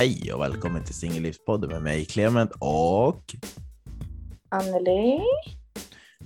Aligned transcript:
Hej 0.00 0.32
och 0.32 0.40
välkommen 0.40 0.84
till 0.84 0.94
Singellivspodden 0.94 1.70
med 1.70 1.82
mig 1.82 2.04
Clement 2.04 2.50
och 2.58 3.34
Anneli. 4.50 5.20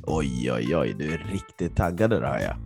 oj 0.03 0.53
oj 0.53 0.77
oj, 0.77 0.95
du 0.99 1.15
är 1.15 1.19
riktigt 1.19 1.77
taggad 1.77 2.11
det 2.11 2.17
hör 2.17 2.39
jag. 2.39 2.57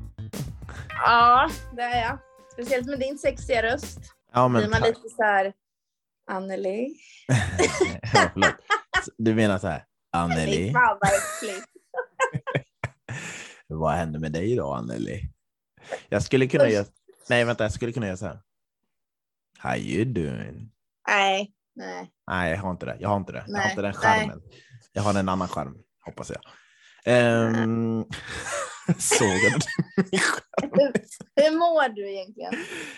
Ja, 0.89 1.51
det 1.77 1.83
är 1.83 2.03
jag. 2.03 2.19
Speciellt 2.53 2.87
med 2.87 2.99
din 2.99 3.19
sexiga 3.19 3.63
röst. 3.63 3.99
Ja 4.33 4.49
Blir 4.49 4.61
men 4.61 4.71
man 4.71 4.81
tack. 4.81 4.89
lite 4.89 5.09
så 5.17 5.23
här, 5.23 5.53
Anneli. 6.31 6.95
ja. 8.35 8.53
Du 9.19 9.35
menar 9.35 9.59
så 9.59 9.67
här, 9.67 9.85
Anneli, 10.13 10.73
fan 10.73 10.99
vad 11.01 11.11
äckligt. 11.11 11.67
vad 13.67 13.95
hände 13.95 14.19
med 14.19 14.33
dig 14.33 14.57
då 14.57 14.73
Anneli? 14.73 15.23
Jag 16.09 16.23
skulle 16.23 16.47
kunna 16.47 16.65
Usch. 16.65 16.71
göra, 16.71 16.87
nej 17.29 17.45
vänta 17.45 17.65
jag 17.65 17.73
skulle 17.73 17.93
kunna 17.93 18.07
göra 18.07 18.17
så 18.17 18.27
här. 18.27 18.41
How 19.59 19.77
you 19.77 20.05
doing? 20.05 20.71
Nej, 21.09 21.53
nej. 21.75 22.11
Nej 22.31 22.51
jag 22.51 22.59
har 22.59 22.71
inte 22.71 22.87
det, 22.87 22.97
jag 23.01 23.09
har 23.09 23.17
inte 23.17 23.33
det. 23.33 23.45
Jag 23.47 23.55
har 23.55 23.61
Nej, 23.61 23.71
inte 23.71 23.83
den 23.83 23.95
nej. 24.03 24.21
charmen. 24.21 24.43
Jag 24.93 25.03
har 25.03 25.19
en 25.19 25.29
annan 25.29 25.49
charm, 25.49 25.77
hoppas 26.05 26.31
jag. 26.31 26.41
Um, 27.07 28.05
sågade 28.99 29.59
du 29.97 30.03
min 30.11 30.21
charm? 30.21 30.93
Hur, 31.37 31.59
mår 31.59 31.95
du 31.95 32.11
egentligen? 32.11 32.53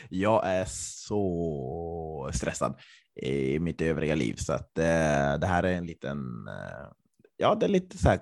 Jag 0.08 0.46
är 0.46 0.64
så 0.68 2.30
stressad 2.32 2.80
i 3.22 3.58
mitt 3.58 3.80
övriga 3.80 4.14
liv 4.14 4.34
så 4.34 4.52
att 4.52 4.78
eh, 4.78 5.38
det 5.38 5.46
här 5.46 5.62
är 5.62 5.72
en 5.72 5.86
liten, 5.86 6.18
eh, 6.48 6.88
ja 7.36 7.54
det 7.54 7.66
är 7.66 7.70
lite 7.70 7.98
så 7.98 8.08
här, 8.08 8.20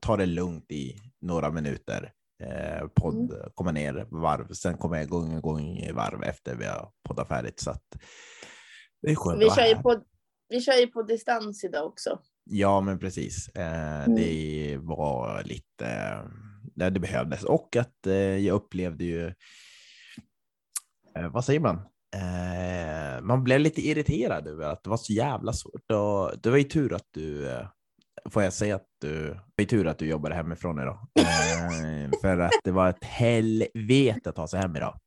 ta 0.00 0.16
det 0.16 0.26
lugnt 0.26 0.72
i 0.72 0.96
några 1.20 1.50
minuter. 1.50 2.12
Eh, 2.42 2.86
podd, 2.94 3.52
komma 3.54 3.72
ner 3.72 4.06
varv, 4.10 4.52
sen 4.52 4.76
kommer 4.76 4.96
jag 4.96 5.04
igång, 5.04 5.36
igång 5.38 5.78
i 5.78 5.92
varv 5.92 6.22
efter 6.22 6.54
vi 6.56 6.64
har 6.64 6.90
poddat 7.08 7.28
färdigt 7.28 7.60
så 7.60 7.70
att 7.70 7.96
det 9.02 9.10
är 9.10 9.14
skönt 9.14 9.42
Vi 9.42 9.50
kör, 9.50 9.66
ju 9.66 9.74
på, 9.74 10.02
vi 10.48 10.60
kör 10.60 10.80
ju 10.80 10.86
på 10.86 11.02
distans 11.02 11.64
idag 11.64 11.86
också. 11.86 12.18
Ja, 12.44 12.80
men 12.80 12.98
precis. 12.98 13.48
Eh, 13.48 14.04
Det 14.16 14.76
var 14.80 15.42
lite, 15.44 16.18
det, 16.74 16.90
det 16.90 17.00
behövdes 17.00 17.44
och 17.44 17.76
att 17.76 18.06
eh, 18.06 18.14
jag 18.14 18.54
upplevde 18.54 19.04
ju, 19.04 19.26
eh, 21.16 21.28
vad 21.30 21.44
säger 21.44 21.60
man? 21.60 21.76
Eh, 22.16 23.22
man 23.22 23.44
blev 23.44 23.60
lite 23.60 23.80
irriterad 23.80 24.46
över 24.46 24.64
att 24.64 24.84
det 24.84 24.90
var 24.90 24.96
så 24.96 25.12
jävla 25.12 25.52
svårt 25.52 25.90
och 25.90 26.40
det 26.42 26.50
var 26.50 26.56
ju 26.56 26.64
tur 26.64 26.94
att 26.94 27.06
du, 27.10 27.50
eh, 27.50 27.66
får 28.30 28.42
jag 28.42 28.52
säga 28.52 28.76
att 28.76 28.86
du, 29.00 29.24
det 29.28 29.34
var 29.56 29.62
ju 29.62 29.64
tur 29.66 29.86
att 29.86 29.98
du 29.98 30.06
jobbade 30.06 30.34
hemifrån 30.34 30.78
idag. 30.80 31.08
Eh, 31.68 32.10
för 32.20 32.38
att 32.38 32.52
det 32.64 32.70
var 32.70 32.88
ett 32.90 33.04
helvete 33.04 34.30
att 34.30 34.36
ta 34.36 34.48
sig 34.48 34.60
hem 34.60 34.76
idag. 34.76 35.00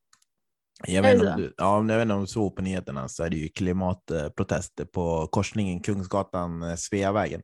Jag 0.88 1.02
vet, 1.02 1.22
om 1.22 1.38
du, 1.38 1.54
ja, 1.58 1.78
jag 1.78 1.84
vet 1.84 2.02
inte 2.02 2.14
om 2.14 2.22
du 2.22 2.28
såg 2.28 2.56
på 2.56 2.62
nyheterna 2.62 3.08
så 3.10 3.24
är 3.24 3.30
det 3.30 3.38
ju 3.38 3.50
klimatprotester 3.50 4.86
på 4.86 5.28
korsningen 5.28 5.80
Kungsgatan 5.80 6.64
eh, 6.64 6.76
Sveavägen. 6.76 7.42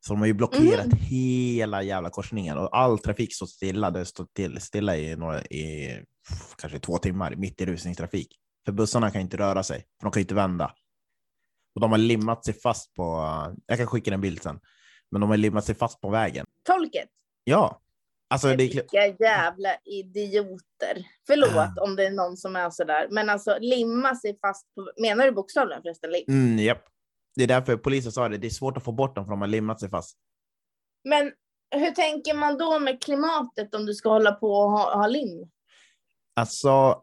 Så 0.00 0.12
de 0.12 0.18
har 0.20 0.26
ju 0.26 0.32
blockerat 0.32 0.86
Mhm. 0.86 0.98
hela 0.98 1.82
jävla 1.82 2.10
korsningen 2.10 2.58
och 2.58 2.76
all 2.78 2.98
trafik 2.98 3.34
står 3.34 3.46
stilla. 3.46 3.90
Det 3.90 4.04
står 4.04 4.26
till, 4.32 4.60
stilla 4.60 4.96
i, 4.96 5.16
några, 5.16 5.42
i 5.44 5.98
kanske 6.58 6.78
två 6.78 6.98
timmar 6.98 7.34
mitt 7.36 7.60
i 7.60 7.66
rusningstrafik. 7.66 8.36
För 8.64 8.72
bussarna 8.72 9.10
kan 9.10 9.20
inte 9.20 9.36
röra 9.36 9.62
sig, 9.62 9.78
för 9.78 10.06
de 10.06 10.12
kan 10.12 10.20
inte 10.20 10.34
vända. 10.34 10.74
Och 11.74 11.80
de 11.80 11.90
har 11.90 11.98
limmat 11.98 12.44
sig 12.44 12.54
fast 12.54 12.94
på, 12.94 13.04
jag 13.66 13.78
kan 13.78 13.86
skicka 13.86 14.14
en 14.14 14.20
bild 14.20 14.42
sen, 14.42 14.60
men 15.10 15.20
de 15.20 15.30
har 15.30 15.36
limmat 15.36 15.64
sig 15.64 15.74
fast 15.74 16.00
på 16.00 16.10
vägen. 16.10 16.46
Tolket. 16.66 17.08
Ja, 17.44 17.80
alltså 18.32 18.48
det 18.48 18.52
är, 18.52 18.56
Vilka 18.56 19.06
jävla 19.06 19.76
idioter. 19.84 21.06
Förlåt 21.26 21.50
Ah. 21.56 21.82
om 21.84 21.96
det 21.96 22.06
är 22.06 22.10
någon 22.10 22.36
som 22.36 22.56
är 22.56 22.70
sådär. 22.70 23.08
Men 23.10 23.30
alltså 23.30 23.58
limma 23.60 24.16
sig 24.16 24.38
fast 24.40 24.74
på... 24.74 24.92
Menar 25.02 25.24
du 25.24 25.32
bokstavligen 25.32 25.82
förresten? 25.82 26.10
Lim? 26.10 26.24
mm, 26.28 26.58
japp. 26.58 26.84
Det 27.36 27.42
är 27.42 27.48
därför 27.48 27.76
polisen 27.76 28.12
sa 28.12 28.28
det, 28.28 28.38
det 28.38 28.46
är 28.46 28.50
svårt 28.50 28.76
att 28.76 28.84
få 28.84 28.92
bort 28.92 29.14
dem 29.14 29.24
för 29.24 29.30
de 29.30 29.40
har 29.40 29.48
limmat 29.48 29.80
sig 29.80 29.90
fast. 29.90 30.16
Men 31.04 31.32
hur 31.74 31.90
tänker 31.90 32.34
man 32.34 32.58
då 32.58 32.78
med 32.78 33.02
klimatet 33.02 33.74
om 33.74 33.86
du 33.86 33.94
ska 33.94 34.08
hålla 34.08 34.32
på 34.32 34.52
och 34.52 34.70
ha, 34.70 34.96
ha 34.96 35.06
lim? 35.06 35.50
Alltså, 36.36 37.02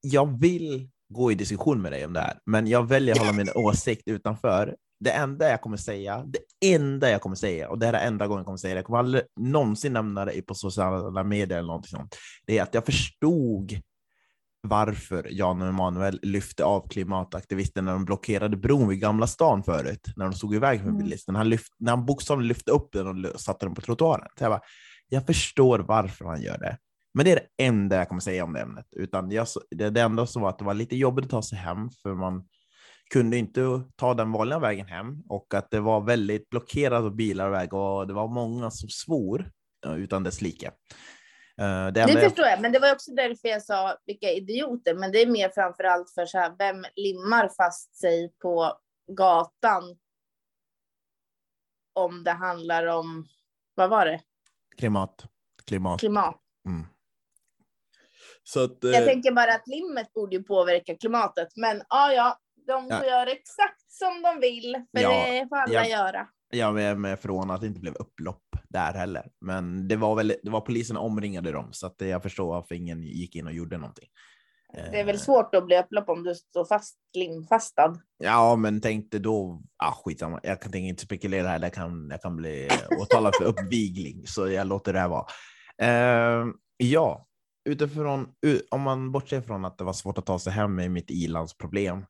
jag 0.00 0.40
vill 0.40 0.88
gå 1.08 1.32
i 1.32 1.34
diskussion 1.34 1.82
med 1.82 1.92
dig 1.92 2.04
om 2.04 2.12
det 2.12 2.20
här, 2.20 2.38
men 2.46 2.66
jag 2.66 2.88
väljer 2.88 3.14
att 3.14 3.18
hålla 3.20 3.32
min 3.32 3.50
åsikt 3.54 4.02
utanför. 4.08 4.76
Det 5.00 5.10
enda 5.10 5.48
jag 5.48 5.60
kommer 5.60 5.76
säga, 5.76 6.24
det 6.26 6.68
enda 6.74 7.10
jag 7.10 7.20
kommer 7.20 7.36
säga, 7.36 7.68
och 7.68 7.78
det 7.78 7.86
här 7.86 7.92
är 7.92 8.06
enda 8.06 8.26
gången 8.26 8.38
jag 8.38 8.46
kommer 8.46 8.58
säga 8.58 8.74
det, 8.74 8.78
jag 8.78 8.86
kommer 8.86 8.98
aldrig 8.98 9.22
någonsin 9.40 9.92
nämna 9.92 10.24
det 10.24 10.42
på 10.42 10.54
sociala 10.54 11.24
medier 11.24 11.58
eller 11.58 11.66
någonting 11.66 11.90
sånt, 11.90 12.16
det 12.46 12.58
är 12.58 12.62
att 12.62 12.74
jag 12.74 12.86
förstod 12.86 13.80
varför 14.62 15.26
Jan 15.30 15.62
Emanuel 15.62 16.18
lyfte 16.22 16.64
av 16.64 16.88
klimataktivisten 16.88 17.84
när 17.84 17.92
de 17.92 18.04
blockerade 18.04 18.56
bron 18.56 18.88
vid 18.88 19.00
Gamla 19.00 19.26
stan 19.26 19.62
förut, 19.62 20.12
när 20.16 20.24
de 20.24 20.32
stod 20.34 20.54
i 20.54 20.58
vägen 20.58 20.82
för 20.82 20.90
Mm. 20.90 21.02
bilisten. 21.02 21.34
Han, 21.36 21.48
lyft, 21.48 21.72
när 21.78 21.90
han 21.92 22.06
bokstavligen 22.06 22.48
lyfte 22.48 22.70
upp 22.70 22.92
den 22.92 23.24
och 23.26 23.40
satte 23.40 23.66
den 23.66 23.74
på 23.74 23.80
trottoaren. 23.80 24.28
Så 24.38 24.44
jag, 24.44 24.50
bara, 24.50 24.60
jag 25.08 25.26
förstår 25.26 25.78
varför 25.78 26.24
han 26.24 26.42
gör 26.42 26.58
det. 26.58 26.78
Men 27.14 27.24
det 27.24 27.32
är 27.32 27.36
det 27.36 27.64
enda 27.64 27.96
jag 27.96 28.08
kommer 28.08 28.20
säga 28.20 28.44
om 28.44 28.52
det 28.52 28.60
ämnet. 28.60 28.86
Utan 28.96 29.30
jag, 29.30 29.46
det, 29.70 29.90
det 29.90 30.00
enda 30.00 30.26
som 30.26 30.42
var 30.42 30.48
att 30.48 30.58
det 30.58 30.64
var 30.64 30.74
lite 30.74 30.96
jobbigt 30.96 31.24
att 31.24 31.30
ta 31.30 31.42
sig 31.42 31.58
hem, 31.58 31.90
för 32.02 32.14
man 32.14 32.44
kunde 33.10 33.36
inte 33.36 33.60
ta 33.96 34.14
den 34.14 34.32
vanliga 34.32 34.58
vägen 34.58 34.86
hem 34.86 35.22
och 35.28 35.54
att 35.54 35.70
det 35.70 35.80
var 35.80 36.00
väldigt 36.00 36.50
blockerat 36.50 37.04
av 37.04 37.16
bilar 37.16 37.46
och 37.46 37.54
väg 37.54 37.74
och 37.74 38.06
det 38.06 38.14
var 38.14 38.28
många 38.28 38.70
som 38.70 38.88
svor 38.88 39.50
eh, 39.86 39.94
utan 39.94 40.22
dess 40.22 40.40
like. 40.40 40.66
Eh, 41.60 41.86
Det 41.86 41.90
Det 41.90 42.20
förstår 42.20 42.46
jag, 42.46 42.60
men 42.60 42.72
det 42.72 42.78
var 42.78 42.92
också 42.92 43.10
därför 43.14 43.48
jag 43.48 43.62
sa 43.62 43.96
vilka 44.06 44.30
idioter. 44.30 44.94
Men 44.94 45.12
det 45.12 45.22
är 45.22 45.26
mer 45.26 45.48
framför 45.48 45.84
allt 45.84 46.10
för 46.14 46.26
så 46.26 46.38
här, 46.38 46.54
vem 46.58 46.84
limmar 46.96 47.48
fast 47.56 47.96
sig 47.96 48.32
på 48.42 48.78
gatan? 49.16 49.98
Om 51.92 52.24
det 52.24 52.30
handlar 52.32 52.86
om, 52.86 53.26
vad 53.74 53.90
var 53.90 54.06
det? 54.06 54.20
klimat, 54.76 55.26
klimat. 55.66 56.00
Klimat. 56.00 56.40
Mm. 56.66 56.86
Så 58.42 58.64
att, 58.64 58.84
eh, 58.84 58.90
Jag 58.90 59.04
tänker 59.04 59.32
bara 59.32 59.54
att 59.54 59.68
limmet 59.68 60.12
borde 60.12 60.36
ju 60.36 60.42
påverka 60.42 60.96
klimatet. 60.96 61.48
Men 61.56 61.82
ja, 61.88 62.12
ja, 62.12 62.38
de 62.68 62.82
får 62.82 62.92
Ja. 62.92 63.06
göra 63.06 63.30
exakt 63.30 63.90
som 63.92 64.22
de 64.22 64.40
vill. 64.40 64.82
För 64.96 65.02
Ja, 65.02 65.10
det 65.30 65.46
får 65.48 65.56
alla 65.56 65.72
ja. 65.74 65.86
göra. 65.88 66.28
Jag 66.50 66.82
är 66.82 66.94
med 66.94 67.20
från 67.20 67.50
att 67.50 67.60
det 67.60 67.66
inte 67.66 67.80
blev 67.80 67.94
upplopp 67.94 68.42
där 68.68 68.92
heller. 68.92 69.28
Men 69.40 69.88
det 69.88 69.96
var 69.96 70.14
väl, 70.14 70.34
det 70.42 70.50
var 70.50 70.60
polisen 70.60 70.96
omringade 70.96 71.52
dem 71.52 71.68
så 71.72 71.86
att 71.86 71.94
jag 71.98 72.22
förstår 72.22 72.48
varför 72.48 72.74
ingen 72.74 73.02
gick 73.02 73.36
in 73.36 73.46
och 73.46 73.52
gjorde 73.52 73.78
någonting. 73.78 74.08
Det 74.72 75.00
är 75.00 75.04
väl 75.04 75.14
Eh, 75.14 75.20
svårt 75.20 75.54
att 75.54 75.66
bli 75.66 75.78
upplopp 75.78 76.08
om 76.08 76.22
du 76.24 76.34
står 76.34 76.64
fast 76.64 76.96
limfastad. 77.16 77.94
Ja, 78.18 78.56
men 78.56 78.80
tänkte 78.80 79.18
då, 79.18 79.62
ah, 79.76 79.92
skitsamma, 79.92 80.40
jag 80.42 80.62
kan 80.62 80.74
inte 80.74 81.02
spekulera 81.02 81.48
här, 81.48 81.60
jag 81.62 81.72
kan, 81.72 82.08
jag 82.10 82.22
kan 82.22 82.36
bli 82.36 82.68
åtalad 83.00 83.34
för 83.36 83.44
uppvigling, 83.44 84.26
så 84.26 84.48
jag 84.48 84.66
låter 84.66 84.92
det 84.92 84.98
här 85.00 85.08
vara. 85.08 85.26
Eh, 85.82 86.46
ja, 86.76 87.26
utifrån, 87.68 88.28
om 88.70 88.80
man 88.80 89.12
bortser 89.12 89.40
från 89.40 89.64
att 89.64 89.78
det 89.78 89.84
var 89.84 89.92
svårt 89.92 90.18
att 90.18 90.26
ta 90.26 90.38
sig 90.38 90.52
hem 90.52 90.74
med 90.74 90.90
mitt 90.90 91.10
ilandsproblem, 91.10 92.04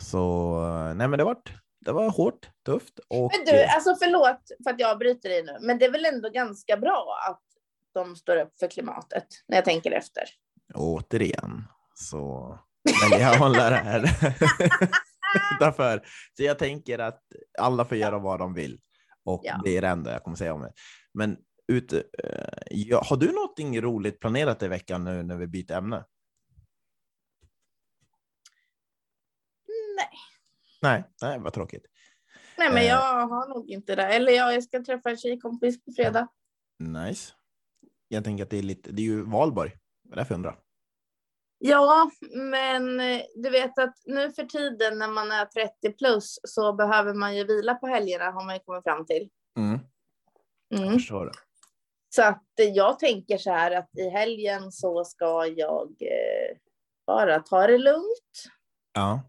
så 0.00 0.52
eh, 0.64 0.94
nej, 0.94 1.08
men 1.08 1.18
det 1.18 1.24
var, 1.24 1.36
det 1.84 1.92
var 1.92 2.10
hårt, 2.10 2.50
tufft 2.66 2.98
och 3.08 3.32
Men 3.36 3.44
du, 3.54 3.64
alltså 3.64 3.96
förlåt 3.96 4.40
för 4.64 4.70
att 4.70 4.80
jag 4.80 4.98
bryter 4.98 5.28
dig 5.28 5.42
nu, 5.42 5.56
men 5.60 5.78
det 5.78 5.84
är 5.84 5.90
väl 5.92 6.04
ändå 6.04 6.30
ganska 6.30 6.76
bra 6.76 7.18
att 7.30 7.42
de 7.94 8.16
står 8.16 8.36
upp 8.36 8.58
för 8.58 8.68
klimatet 8.70 9.26
när 9.48 9.56
jag 9.56 9.64
tänker 9.64 9.90
efter. 9.90 10.22
återigen 10.74 11.64
så 11.94 12.58
väljer 13.02 13.26
jag 13.26 13.32
att 13.34 13.40
hålla 13.40 13.70
det 13.70 13.76
här 13.76 14.02
utanför. 15.56 16.02
Så 16.36 16.42
jag 16.42 16.58
tänker 16.58 16.98
att 16.98 17.22
alla 17.58 17.84
får 17.84 17.96
göra 17.96 18.18
vad 18.18 18.38
de 18.38 18.54
vill 18.54 18.80
och 19.24 19.40
Ja. 19.44 19.60
det 19.64 19.76
är 19.76 19.82
det 19.82 19.88
enda 19.88 20.12
jag 20.12 20.22
kommer 20.22 20.36
säga 20.36 20.54
om 20.54 20.62
det. 20.62 20.72
Men 21.14 21.36
ut, 21.72 21.92
eh, 21.92 22.00
ja, 22.70 23.02
har 23.04 23.16
du 23.16 23.32
någonting 23.32 23.80
roligt 23.80 24.20
planerat 24.20 24.62
i 24.62 24.68
veckan 24.68 25.04
nu 25.04 25.22
när 25.22 25.36
vi 25.36 25.46
byter 25.46 25.72
ämne? 25.72 26.04
Nej, 29.96 30.10
Nej, 30.82 31.04
nej, 31.22 31.38
vad 31.38 31.52
tråkigt. 31.52 31.86
Nej 32.58 32.68
men 32.68 32.78
Eh. 32.78 32.86
jag 32.88 33.26
har 33.26 33.48
nog 33.48 33.70
inte 33.70 33.94
det. 33.96 34.02
Eller 34.02 34.32
ja, 34.32 34.52
jag 34.52 34.62
ska 34.64 34.84
träffa 34.84 35.10
en 35.10 35.16
tjejkompis 35.16 35.84
på 35.84 35.92
fredag. 35.96 36.28
Nice. 36.78 37.32
Jag 38.08 38.24
tänker 38.24 38.44
att 38.44 38.50
det 38.50 38.58
är 38.58 38.62
lite, 38.62 38.92
det 38.92 39.02
är 39.02 39.04
ju 39.04 39.22
valborg, 39.22 39.72
det 40.04 40.12
är 40.12 40.16
därför 40.16 40.34
jag 40.34 40.38
undrar. 40.38 40.58
Ja, 41.58 42.10
men 42.34 43.00
eh, 43.00 43.22
du 43.36 43.50
vet 43.50 43.78
att 43.78 43.94
nu 44.06 44.32
för 44.32 44.44
tiden 44.44 44.98
när 44.98 45.08
man 45.08 45.32
är 45.32 45.44
30 45.44 45.92
plus 45.92 46.38
så 46.42 46.72
behöver 46.72 47.14
man 47.14 47.36
ju 47.36 47.44
vila 47.44 47.74
på 47.74 47.86
helgerna 47.86 48.24
har 48.30 48.44
man 48.44 48.54
ju 48.54 48.60
kommit 48.60 48.82
fram 48.84 49.06
till. 49.06 49.28
Mm, 49.58 49.78
jag 50.68 50.80
Mm. 50.80 50.92
förstår 50.94 51.26
det. 51.26 51.32
Så 52.08 52.22
att 52.22 52.60
eh, 52.60 52.66
jag 52.68 52.98
tänker 52.98 53.38
så 53.38 53.50
här 53.50 53.70
att 53.70 53.90
i 53.98 54.08
helgen 54.08 54.72
så 54.72 55.04
ska 55.04 55.46
jag 55.46 55.88
eh, 56.00 56.56
bara 57.06 57.40
ta 57.40 57.66
det 57.66 57.78
lugnt. 57.78 58.44
Ja, 58.92 59.20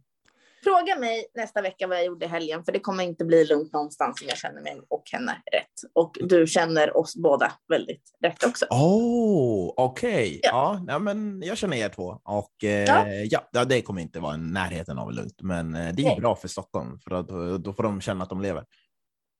Fråga 0.67 0.99
mig 0.99 1.25
nästa 1.35 1.61
vecka 1.61 1.87
vad 1.87 1.97
jag 1.97 2.05
gjorde 2.05 2.25
i 2.25 2.29
helgen, 2.29 2.63
för 2.63 2.71
det 2.71 2.79
kommer 2.79 3.03
inte 3.03 3.25
bli 3.25 3.45
lugnt 3.45 3.73
någonstans 3.73 4.21
om 4.21 4.27
jag 4.27 4.37
känner 4.37 4.61
mig 4.61 4.81
och 4.89 5.03
henne 5.11 5.31
rätt. 5.31 5.91
Och 5.93 6.17
du 6.21 6.47
känner 6.47 6.97
oss 6.97 7.15
båda 7.15 7.51
väldigt 7.69 8.11
rätt 8.23 8.43
också. 8.43 8.65
Oh, 8.69 9.73
okej. 9.77 10.11
Okay. 10.11 10.39
Ja. 10.43 10.85
Ja. 10.87 10.99
Men 10.99 11.41
jag 11.45 11.57
känner 11.57 11.77
er 11.77 11.89
två 11.89 12.21
och 12.23 12.63
eh, 12.63 13.25
Ja. 13.29 13.43
ja. 13.51 13.65
Det 13.65 13.81
kommer 13.81 14.01
inte 14.01 14.19
vara 14.19 14.35
i 14.35 14.37
närheten 14.37 14.99
av 14.99 15.13
lugnt, 15.13 15.41
men 15.41 15.75
eh, 15.75 15.93
det 15.93 16.01
är 16.01 16.05
Nej. 16.05 16.19
bra 16.19 16.35
för 16.35 16.47
Stockholm 16.47 16.99
för 16.99 17.11
att 17.11 17.27
då, 17.27 17.57
då 17.57 17.73
får 17.73 17.83
de 17.83 18.01
känna 18.01 18.23
att 18.23 18.29
de 18.29 18.41
lever 18.41 18.65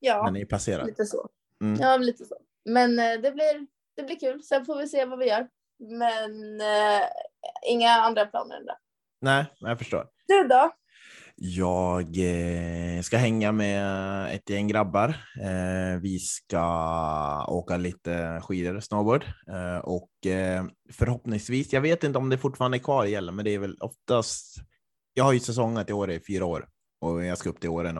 Ja, 0.00 0.22
när 0.24 0.32
ni 0.32 0.44
passerar. 0.44 0.84
lite 0.84 1.04
så. 1.06 1.28
Mm. 1.62 1.80
Ja, 1.80 1.96
lite 1.96 2.24
så. 2.24 2.36
Men 2.64 2.98
eh, 2.98 3.20
det 3.20 3.32
blir, 3.32 3.66
det 3.96 4.02
blir 4.02 4.18
kul. 4.18 4.42
Sen 4.42 4.64
får 4.64 4.76
vi 4.76 4.88
se 4.88 5.04
vad 5.04 5.18
vi 5.18 5.28
gör. 5.28 5.48
Men 5.78 6.60
eh, 6.60 7.06
inga 7.66 7.90
andra 7.90 8.26
planer 8.26 8.56
än 8.56 8.66
det. 8.66 8.76
Nej, 9.20 9.44
jag 9.58 9.78
förstår. 9.78 10.06
Du 10.26 10.48
då? 10.48 10.70
Jag 11.40 12.16
eh, 12.16 13.02
ska 13.02 13.16
hänga 13.16 13.52
med 13.52 14.34
ett 14.34 14.50
gäng 14.50 14.68
grabbar. 14.68 15.08
Eh, 15.40 16.00
vi 16.00 16.18
ska 16.18 17.44
åka 17.48 17.76
lite 17.76 18.40
skidor, 18.42 18.80
snowboard 18.80 19.24
eh, 19.48 19.78
och 19.78 20.10
förhoppningsvis, 20.92 21.72
jag 21.72 21.80
vet 21.80 22.04
inte 22.04 22.18
om 22.18 22.28
det 22.28 22.38
fortfarande 22.38 22.76
är 22.76 22.82
kvar 22.82 23.04
gäller, 23.04 23.32
men 23.32 23.44
det 23.44 23.50
är 23.50 23.58
väl 23.58 23.76
oftast. 23.80 24.56
Jag 25.14 25.24
har 25.24 25.32
ju 25.32 25.40
säsongat 25.40 25.90
i 25.90 25.92
år 25.92 26.10
i 26.10 26.20
fyra 26.20 26.44
år 26.44 26.68
och 27.00 27.24
jag 27.24 27.38
ska 27.38 27.50
upp 27.50 27.60
till 27.60 27.70
åren 27.70 27.98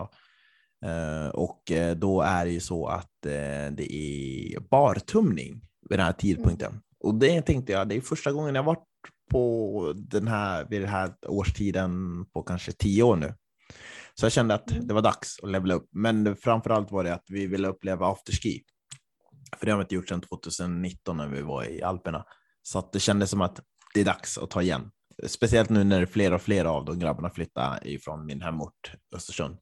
och 1.32 1.70
eh, 1.70 1.96
då 1.96 2.22
är 2.22 2.44
det 2.44 2.50
ju 2.50 2.60
så 2.60 2.86
att 2.86 3.12
det 3.70 3.92
är 3.92 4.60
bartumning 4.60 5.60
vid 5.90 5.98
den 5.98 6.06
här 6.06 6.12
tidpunkten. 6.12 6.80
Och 7.00 7.14
det 7.14 7.42
tänkte 7.42 7.72
jag, 7.72 7.88
det 7.88 7.96
är 7.96 8.00
första 8.00 8.32
gången 8.32 8.54
jag 8.54 8.62
varit 8.62 8.84
på 9.30 9.92
den 9.96 10.28
här, 10.28 10.66
vid 10.70 10.80
den 10.80 10.88
här 10.90 11.14
årstiden 11.26 12.24
på 12.32 12.42
kanske 12.42 12.72
tio 12.72 13.02
år 13.02 13.16
nu. 13.16 13.34
Så 14.14 14.24
jag 14.24 14.32
kände 14.32 14.54
att 14.54 14.70
Mm. 14.70 14.86
det 14.86 14.94
var 14.94 15.02
dags 15.02 15.38
att 15.42 15.50
levela 15.50 15.74
upp. 15.74 15.88
Men 15.92 16.36
framför 16.36 16.70
allt 16.70 16.90
var 16.92 17.04
det 17.04 17.14
att 17.14 17.24
vi 17.28 17.46
ville 17.46 17.68
uppleva 17.68 18.06
afterski. 18.12 18.62
För 19.56 19.66
det 19.66 19.72
har 19.72 19.78
vi 19.78 19.82
inte 19.82 19.94
gjort 19.94 20.08
sedan 20.08 20.20
2019 20.20 21.16
när 21.16 21.28
vi 21.28 21.42
var 21.42 21.64
i 21.64 21.82
Alperna. 21.82 22.24
Så 22.62 22.78
att 22.78 22.92
det 22.92 23.00
kändes 23.00 23.30
som 23.30 23.40
att 23.40 23.60
det 23.94 24.00
är 24.00 24.04
dags 24.04 24.38
att 24.38 24.50
ta 24.50 24.62
igen. 24.62 24.90
Speciellt 25.26 25.70
nu 25.70 25.84
när 25.84 26.06
fler 26.06 26.32
och 26.32 26.42
fler 26.42 26.64
av 26.64 26.84
de 26.84 26.98
grabbarna 26.98 27.30
flyttar 27.30 27.86
ifrån 27.86 28.26
min 28.26 28.42
hemort 28.42 28.92
Östersund. 29.14 29.58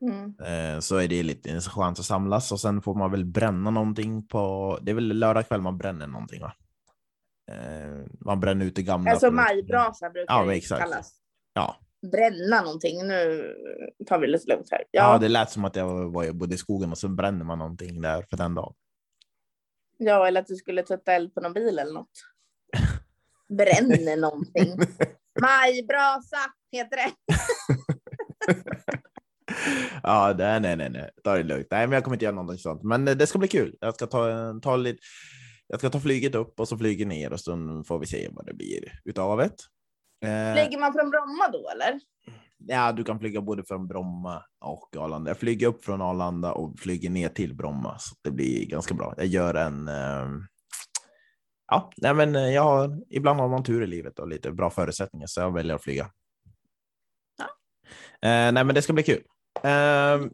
Mm. 0.00 0.34
Eh, 0.74 0.80
Så 0.80 0.96
är 0.96 1.08
det 1.08 1.22
lite 1.22 1.50
en 1.50 1.60
chans 1.60 2.00
att 2.00 2.06
samlas 2.06 2.52
och 2.52 2.60
sen 2.60 2.82
får 2.82 2.94
man 2.94 3.10
väl 3.10 3.24
bränna 3.24 3.70
någonting 3.70 4.26
på, 4.26 4.78
det 4.82 4.90
är 4.90 4.94
väl 4.94 5.18
lördag 5.18 5.48
kväll 5.48 5.60
man 5.60 5.78
bränner 5.78 6.06
någonting 6.06 6.40
va? 6.40 6.52
Eh, 7.52 8.06
Man 8.20 8.40
bränner 8.40 8.66
ut 8.66 8.76
det 8.76 8.82
gamla. 8.82 9.10
Alltså 9.10 9.30
majbrasa 9.30 10.10
brukar 10.10 10.34
Ja, 10.34 10.44
det 10.44 10.54
exakt. 10.54 10.82
kallas. 10.82 11.12
Ja. 11.52 11.76
Bränna 12.12 12.62
någonting. 12.62 13.06
Nu 13.06 13.52
tar 14.06 14.18
vi 14.18 14.26
lite 14.26 14.48
lugnt 14.50 14.68
här. 14.70 14.84
Ja. 14.90 15.12
Ja, 15.12 15.18
det 15.18 15.28
lät 15.28 15.50
som 15.50 15.64
att 15.64 15.76
jag 15.76 16.10
var 16.10 16.32
bodde 16.32 16.54
i 16.54 16.58
skogen 16.58 16.90
och 16.90 16.98
så 16.98 17.08
bränner 17.08 17.44
man 17.44 17.58
någonting 17.58 18.00
där 18.00 18.22
för 18.30 18.36
den 18.36 18.54
dagen. 18.54 18.74
ja, 19.98 20.26
eller 20.28 20.40
att 20.40 20.46
du 20.46 20.56
skulle 20.56 20.82
tutta 20.82 21.12
eld 21.12 21.34
på 21.34 21.40
någon 21.40 21.52
bil 21.52 21.78
eller 21.78 21.92
något. 21.92 22.10
Bränner 23.48 24.16
någonting. 24.16 24.78
Majbrasa 25.40 26.36
heter 26.72 26.96
det. 26.96 27.12
ja, 30.06 30.34
nej, 30.38 30.60
nej, 30.60 30.76
nej, 30.76 30.90
nej, 30.90 31.10
ta 31.24 31.34
det 31.36 31.42
lugnt. 31.42 31.66
Nej, 31.70 31.86
men 31.86 31.92
jag 31.92 32.04
kommer 32.04 32.14
inte 32.16 32.24
göra 32.24 32.34
någonting 32.34 32.58
sånt, 32.58 32.82
men 32.82 33.08
eh, 33.08 33.16
det 33.16 33.26
ska 33.26 33.38
bli 33.38 33.48
kul. 33.48 33.76
Jag 33.80 33.94
ska 33.94 34.06
ta, 34.06 34.54
ta 34.62 34.76
lite. 34.76 34.98
Jag 35.66 35.78
ska 35.78 35.90
ta 35.90 36.00
flyget 36.00 36.34
upp 36.34 36.60
och 36.60 36.68
så 36.68 36.78
flyger 36.78 37.06
ner 37.06 37.32
och 37.32 37.40
så 37.40 37.82
får 37.86 37.98
vi 37.98 38.06
se 38.06 38.28
vad 38.32 38.46
det 38.46 38.54
blir 38.54 39.00
utav 39.04 39.38
det. 39.38 39.44
Eh, 40.28 40.52
Flyger 40.54 40.78
man 40.80 40.92
från 40.92 41.10
Bromma 41.10 41.48
då 41.52 41.70
eller? 41.74 42.00
Ja, 42.58 42.92
du 42.92 43.04
kan 43.04 43.18
flyga 43.18 43.40
både 43.40 43.64
från 43.64 43.88
Bromma 43.88 44.42
och 44.60 44.96
Arlanda. 44.96 45.30
Jag 45.30 45.38
flyger 45.38 45.66
upp 45.66 45.84
från 45.84 46.02
Arlanda 46.02 46.52
och 46.52 46.78
flyger 46.78 47.10
ner 47.10 47.28
till 47.28 47.54
Bromma, 47.54 47.98
så 47.98 48.14
det 48.22 48.30
blir 48.30 48.66
ganska 48.66 48.94
bra. 48.94 49.14
Jag 49.16 49.26
gör 49.26 49.54
en. 49.54 49.88
Eh, 49.88 50.28
ja, 51.66 51.92
nej, 51.96 52.14
men 52.14 52.36
eh, 52.36 52.54
jag 52.54 52.62
har 52.62 53.00
ibland 53.10 53.40
har 53.40 53.48
man 53.48 53.64
tur 53.64 53.82
i 53.82 53.86
livet 53.86 54.18
och 54.18 54.28
lite 54.28 54.52
bra 54.52 54.70
förutsättningar, 54.70 55.26
så 55.26 55.40
jag 55.40 55.54
väljer 55.54 55.74
att 55.74 55.82
flyga. 55.82 56.10
Ja. 57.38 57.44
Eh, 58.28 58.52
nej, 58.52 58.64
men 58.64 58.74
det 58.74 58.82
ska 58.82 58.92
bli 58.92 59.02
kul. 59.02 59.22
Eh, 59.66 60.26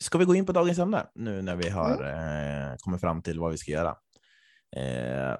ska 0.00 0.18
vi 0.18 0.24
gå 0.24 0.34
in 0.34 0.46
på 0.46 0.52
dagens 0.52 0.78
ämne 0.78 1.06
nu 1.14 1.42
när 1.42 1.56
vi 1.56 1.68
har 1.68 2.02
eh, 2.02 2.76
kommit 2.78 3.00
fram 3.00 3.22
till 3.22 3.40
vad 3.40 3.50
vi 3.50 3.58
ska 3.58 3.70
göra? 3.70 3.96
Eh, 4.76 5.36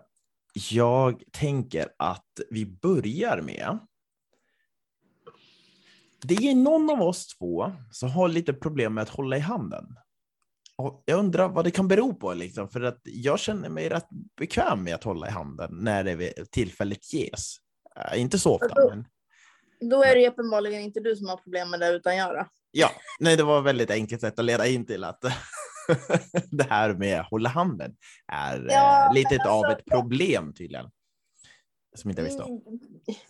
jag 0.70 1.22
tänker 1.32 1.88
att 1.98 2.40
vi 2.50 2.66
börjar 2.66 3.40
med 3.40 3.78
det 6.22 6.34
är 6.34 6.54
någon 6.54 6.90
av 6.90 7.02
oss 7.02 7.26
två 7.26 7.72
som 7.90 8.10
har 8.10 8.28
lite 8.28 8.52
problem 8.52 8.94
med 8.94 9.02
att 9.02 9.08
hålla 9.08 9.36
i 9.36 9.40
handen. 9.40 9.96
Och 10.76 11.02
jag 11.06 11.18
undrar 11.18 11.48
vad 11.48 11.64
det 11.64 11.70
kan 11.70 11.88
bero 11.88 12.14
på, 12.14 12.34
liksom, 12.34 12.68
för 12.68 12.80
att 12.80 13.00
jag 13.04 13.38
känner 13.38 13.68
mig 13.68 13.88
rätt 13.88 14.08
bekväm 14.36 14.84
med 14.84 14.94
att 14.94 15.04
hålla 15.04 15.28
i 15.28 15.30
handen 15.30 15.70
när 15.72 16.04
det 16.04 16.50
tillfället 16.50 17.12
ges. 17.12 17.56
Äh, 17.96 18.20
inte 18.20 18.38
så 18.38 18.54
ofta, 18.54 18.66
Alltså- 18.66 18.88
men 18.88 19.04
Då 19.90 20.02
är 20.02 20.14
det 20.14 20.28
uppenbarligen 20.28 20.82
inte 20.82 21.00
du 21.00 21.16
som 21.16 21.28
har 21.28 21.36
problem 21.36 21.70
med 21.70 21.80
det 21.80 21.88
utan 21.88 22.16
jag 22.16 22.34
då. 22.34 22.46
Ja, 22.72 22.90
nej, 23.20 23.36
det 23.36 23.42
var 23.42 23.58
ett 23.58 23.64
väldigt 23.64 23.90
enkelt 23.90 24.20
sätt 24.20 24.38
att 24.38 24.44
leda 24.44 24.66
in 24.66 24.86
till 24.86 25.04
att 25.04 25.20
det 26.50 26.70
här 26.70 26.94
med 26.94 27.24
hålla 27.24 27.48
handen 27.48 27.96
är 28.32 28.66
Ja, 28.70 29.06
eh, 29.06 29.14
lite 29.14 29.36
men 29.38 29.48
av 29.48 29.64
alltså- 29.64 29.78
ett 29.78 29.84
problem 29.84 30.54
tydligen. 30.54 30.90
Som 31.94 32.10
inte 32.10 32.22
jag 32.22 32.26
visste 32.26 32.42
om. 32.42 32.50
Mm. 32.50 32.80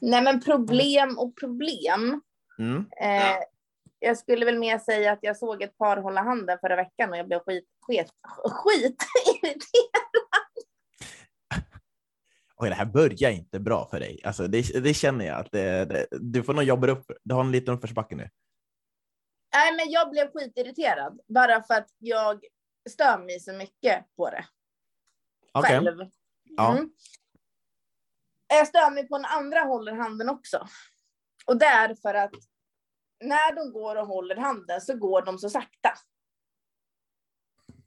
Nej 0.00 0.22
men 0.22 0.40
problem 0.40 1.18
och 1.18 1.36
problem. 1.36 2.20
Mm. 2.58 2.86
Eh, 3.00 3.36
jag 3.98 4.18
skulle 4.18 4.44
väl 4.44 4.58
mer 4.58 4.78
säga 4.78 5.12
att 5.12 5.18
jag 5.22 5.36
såg 5.36 5.62
ett 5.62 5.78
par 5.78 5.96
hålla 5.96 6.22
handen 6.22 6.58
förra 6.60 6.76
veckan 6.76 7.10
och 7.10 7.16
jag 7.16 7.26
blev 7.28 7.40
skit, 7.40 7.64
skit, 7.86 8.12
skit 8.44 9.02
Oj, 12.56 12.68
det 12.68 12.74
här 12.74 12.84
börjar 12.84 13.30
inte 13.30 13.60
bra 13.60 13.88
för 13.90 14.00
dig. 14.00 14.20
Alltså, 14.24 14.46
det, 14.46 14.82
det 14.82 14.94
känner 14.94 15.24
jag 15.26 15.40
att 15.40 15.52
det, 15.52 15.84
det, 15.84 16.06
du 16.10 16.42
får 16.42 16.54
nog 16.54 16.64
jobba 16.64 16.86
upp. 16.86 17.10
Du 17.24 17.34
har 17.34 17.40
en 17.44 17.52
liten 17.52 17.74
uppförsbacke 17.74 18.16
nu. 18.16 18.28
Nej 19.52 19.76
men 19.76 19.90
jag 19.90 20.10
blev 20.10 20.32
skitirriterad 20.32 21.20
bara 21.28 21.62
för 21.62 21.74
att 21.74 21.88
jag 21.98 22.44
stör 22.90 23.18
mig 23.18 23.40
så 23.40 23.52
mycket 23.52 24.16
på 24.16 24.30
det 24.30 24.44
Okej. 25.52 25.70
själv. 25.70 26.10
Ja. 26.42 26.72
Mm. 26.72 26.90
Jag 28.48 28.68
stör 28.68 28.90
mig 28.90 29.08
på 29.08 29.18
när 29.18 29.28
andra 29.28 29.60
håller 29.60 29.92
handen 29.92 30.28
också. 30.28 30.66
Och 31.46 31.58
det 31.58 31.66
är 31.66 31.94
för 31.94 32.14
att 32.14 32.34
när 33.20 33.54
de 33.54 33.72
går 33.72 33.96
och 33.96 34.06
håller 34.06 34.36
handen 34.36 34.80
så 34.80 34.96
går 34.96 35.22
de 35.22 35.38
så 35.38 35.50
sakta. 35.50 35.92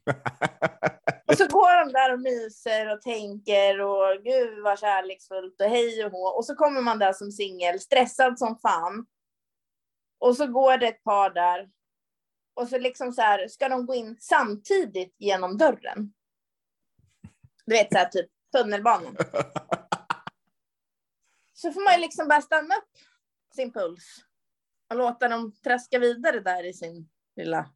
Och 1.27 1.37
så 1.37 1.47
går 1.47 1.85
de 1.85 1.91
där 1.91 2.13
och 2.13 2.19
myser 2.19 2.93
och 2.93 3.01
tänker 3.01 3.81
och 3.81 4.23
gud 4.23 4.63
vad 4.63 4.79
kärleksfullt 4.79 5.61
och 5.61 5.67
hej 5.67 6.05
och 6.05 6.11
hå. 6.11 6.27
Och 6.27 6.45
så 6.45 6.55
kommer 6.55 6.81
man 6.81 6.99
där 6.99 7.13
som 7.13 7.31
singel, 7.31 7.79
stressad 7.79 8.39
som 8.39 8.59
fan. 8.59 9.05
Och 10.25 10.37
så 10.37 10.47
går 10.47 10.77
det 10.77 10.87
ett 10.87 11.03
par 11.03 11.29
där. 11.29 11.69
Och 12.53 12.67
så 12.67 12.77
liksom 12.77 13.11
så 13.13 13.21
här, 13.21 13.47
ska 13.47 13.69
de 13.69 13.85
gå 13.85 13.95
in 13.95 14.17
samtidigt 14.19 15.15
genom 15.17 15.57
dörren? 15.57 16.13
Du 17.65 17.75
vet 17.75 17.91
så 17.91 17.97
här 17.97 18.05
typ 18.09 18.29
tunnelbanan. 18.57 19.17
Så 21.53 21.71
får 21.71 21.83
man 21.83 21.93
ju 21.93 21.99
liksom 21.99 22.27
bara 22.27 22.41
stanna 22.41 22.75
upp 22.75 22.89
sin 23.55 23.73
puls. 23.73 24.17
Och 24.89 24.95
låta 24.97 25.27
dem 25.27 25.51
traska 25.63 25.99
vidare 25.99 26.39
där 26.39 26.63
i 26.63 26.73
sin 26.73 27.09
lilla 27.35 27.69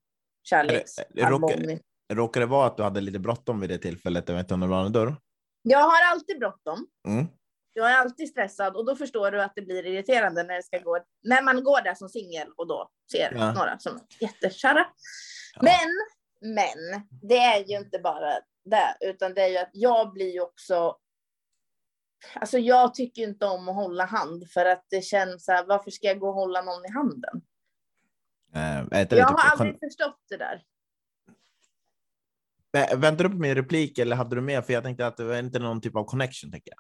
kärleks... 0.44 0.98
Är 1.00 1.06
det- 1.10 1.22
är 1.22 1.26
det 1.26 1.32
rock- 1.32 1.80
Råkar 2.14 2.40
det 2.40 2.46
vara 2.48 2.68
att 2.68 2.78
du 2.78 2.84
hade 2.84 3.02
lite 3.02 3.20
bråttom 3.20 3.60
vid 3.60 3.70
det 3.70 3.78
tillfället 3.78 4.30
över 4.30 4.44
tunnelbanedörr? 4.44 5.16
Jag 5.62 5.80
har 5.80 6.12
alltid 6.12 6.40
bråttom. 6.40 6.88
Mm. 7.08 7.26
Jag 7.74 7.92
är 7.92 7.96
alltid 7.98 8.30
stressad 8.30 8.76
och 8.76 8.86
då 8.86 8.96
förstår 8.96 9.32
du 9.32 9.42
att 9.42 9.52
det 9.56 9.62
blir 9.62 9.86
irriterande 9.86 10.44
när, 10.44 10.56
det 10.56 10.64
ska 10.64 10.80
gå, 10.80 11.00
när 11.24 11.42
man 11.42 11.64
går 11.64 11.82
där 11.82 11.94
som 11.96 12.10
singel 12.10 12.48
och 12.58 12.68
då 12.68 12.90
ser 13.12 13.32
Ja. 13.36 13.54
några 13.54 13.80
som 13.80 13.96
är 13.96 14.02
jättekära. 14.22 14.88
Ja. 15.56 15.62
Men, 15.64 15.90
men, 16.56 17.08
det 17.22 17.38
är 17.38 17.66
ju 17.66 17.78
inte 17.78 18.00
bara 18.00 18.34
det, 18.66 18.98
utan 19.02 19.34
det 19.34 19.42
är 19.42 19.48
ju 19.48 19.58
att 19.58 19.70
jag 19.74 20.14
blir 20.14 20.34
ju 20.34 20.42
också... 20.42 20.98
Alltså 22.36 22.58
jag 22.58 22.94
tycker 22.94 23.22
inte 23.22 23.46
om 23.46 23.70
att 23.70 23.76
hålla 23.76 24.06
hand 24.06 24.50
för 24.52 24.66
att 24.66 24.86
det 24.90 25.02
känns 25.02 25.46
så 25.46 25.52
här, 25.52 25.66
varför 25.66 25.92
ska 25.92 26.08
jag 26.08 26.20
gå 26.20 26.28
och 26.28 26.34
hålla 26.34 26.62
någon 26.62 26.86
i 26.86 26.92
handen? 26.92 27.42
Äh, 28.92 29.08
Jag 29.18 29.26
har 29.28 29.52
aldrig 29.52 29.80
förstått 29.80 30.20
det 30.30 30.38
där. 30.38 30.64
Vä- 32.78 32.96
Väntar 32.96 33.24
du 33.24 33.30
på 33.30 33.36
min 33.38 33.56
replik 33.56 33.98
eller 33.98 34.16
hade 34.16 34.36
du 34.36 34.42
med? 34.42 34.66
För 34.66 34.74
jag 34.74 34.84
tänkte 34.84 35.08
att 35.08 35.18
det 35.18 35.24
var 35.24 35.36
inte 35.40 35.60
någon 35.60 35.82
typ 35.82 35.96
av 35.96 36.04
connection, 36.04 36.52
tänker 36.52 36.72
jag. 36.72 36.80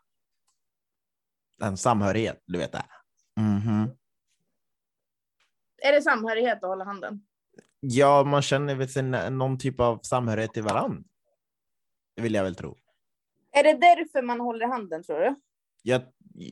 En 1.61 1.77
samhörighet, 1.77 2.43
du 2.45 2.59
vet 2.59 2.71
det. 2.71 2.85
Mhm. 3.37 3.89
Är 5.81 5.91
det 5.91 6.01
samhörighet 6.01 6.63
att 6.63 6.69
hålla 6.69 6.85
handen? 6.85 7.21
Ja, 7.79 8.23
man 8.23 8.41
känner 8.41 8.75
väl 8.75 8.89
sin, 8.89 9.11
någon 9.11 9.57
typ 9.57 9.79
av 9.79 9.99
samhörighet 10.03 10.53
till 10.53 10.63
varandra. 10.63 11.03
Det 12.15 12.21
vill 12.21 12.33
jag 12.33 12.43
väl 12.43 12.55
tro. 12.55 12.77
Är 13.51 13.63
det 13.63 13.73
därför 13.73 14.21
man 14.21 14.39
håller 14.39 14.67
handen 14.67 15.03
tror 15.03 15.19
du? 15.19 15.35
Jag, 15.83 16.01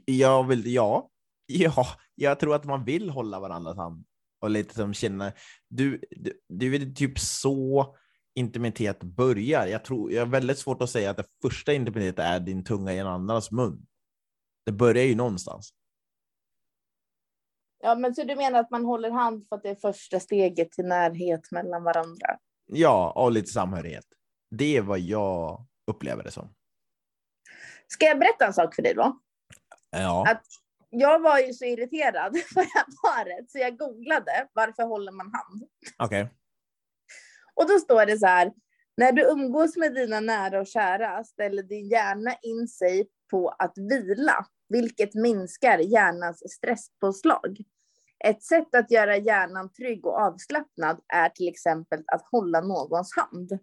jag 0.06 0.48
vill, 0.48 0.74
ja. 0.74 1.10
Ja, 1.46 1.86
jag 2.16 2.40
tror 2.40 2.56
att 2.56 2.66
man 2.66 2.84
vill 2.84 3.10
hålla 3.10 3.40
varandras 3.40 3.78
hand. 3.78 4.06
och 4.40 4.50
lite 4.50 4.76
som 4.76 4.94
känna. 4.94 5.32
Du, 5.70 6.02
du, 6.12 6.42
du 6.50 6.70
vet 6.70 6.96
typ 6.96 7.20
så 7.20 7.96
intimitet 8.36 9.04
börjar. 9.04 9.68
Jag 9.68 9.84
tror 9.86 10.12
jag 10.12 10.22
har 10.22 10.32
väldigt 10.32 10.58
svårt 10.60 10.82
att 10.82 10.90
säga 10.90 11.10
att 11.10 11.18
det 11.18 11.26
första 11.42 11.74
intimitet 11.74 12.20
är 12.20 12.40
din 12.40 12.64
tunga 12.64 12.94
i 12.94 12.98
en 12.98 13.08
annans 13.08 13.52
mun. 13.52 13.86
Det 14.68 14.74
börjar 14.74 15.04
ju 15.04 15.16
någonstans. 15.16 15.74
Ja, 17.80 17.96
men 17.96 18.16
så 18.16 18.24
du 18.24 18.36
menar 18.36 18.60
att 18.60 18.72
man 18.72 18.86
håller 18.86 19.12
hand 19.12 19.48
för 19.48 19.56
att 19.56 19.64
det 19.64 19.70
är 19.70 19.76
första 19.76 20.20
steget 20.20 20.72
till 20.72 20.86
närhet 20.86 21.52
mellan 21.52 21.84
varandra? 21.84 22.38
Ja, 22.66 23.12
och 23.16 23.32
lite 23.32 23.52
samhörighet. 23.52 24.06
Det 24.50 24.78
är 24.78 24.82
vad 24.82 25.00
jag 25.00 25.66
upplever 25.88 26.24
det 26.24 26.32
som. 26.32 26.54
Ska 27.88 28.06
jag 28.06 28.20
berätta 28.20 28.46
en 28.46 28.54
sak 28.54 28.76
för 28.76 28.82
dig 28.82 28.94
då? 28.94 29.20
Ja. 29.92 30.26
Att 30.32 30.44
jag 30.90 31.20
var 31.20 31.40
ju 31.40 31.54
så 31.54 31.66
irriterad 31.66 32.34
på 32.54 32.62
det 32.62 32.70
här 32.74 32.86
paret 33.04 33.52
så 33.52 33.58
jag 33.58 33.78
googlade 33.78 34.48
varför 34.54 34.84
håller 34.84 35.12
man 35.12 35.26
hand? 35.34 35.64
Okej. 35.98 36.24
Okay. 36.24 36.36
Och 37.54 37.68
då 37.68 37.80
står 37.80 38.06
det 38.06 38.18
så 38.18 38.26
här. 38.26 38.54
När 38.98 39.12
du 39.12 39.22
umgås 39.22 39.78
med 39.78 39.94
dina 39.94 40.20
nära 40.20 40.60
och 40.60 40.68
kära 40.68 41.24
ställer 41.24 41.64
din 41.64 41.88
hjärna 41.88 42.36
in 42.42 42.68
sig 42.68 43.10
på 43.32 43.50
att 43.50 43.78
vila, 43.78 44.46
vilket 44.70 45.14
minskar 45.14 45.80
hjärnans 45.80 46.44
stresspåslag. 46.54 47.58
Ett 48.26 48.44
sätt 48.44 48.76
att 48.76 48.92
göra 48.92 49.18
hjärnan 49.18 49.74
trygg 49.74 50.06
och 50.06 50.20
avslappnad 50.20 51.00
är 51.08 51.30
till 51.30 51.48
exempel 51.48 52.04
att 52.08 52.28
hålla 52.32 52.62
någons 52.62 53.16
hand. 53.16 53.60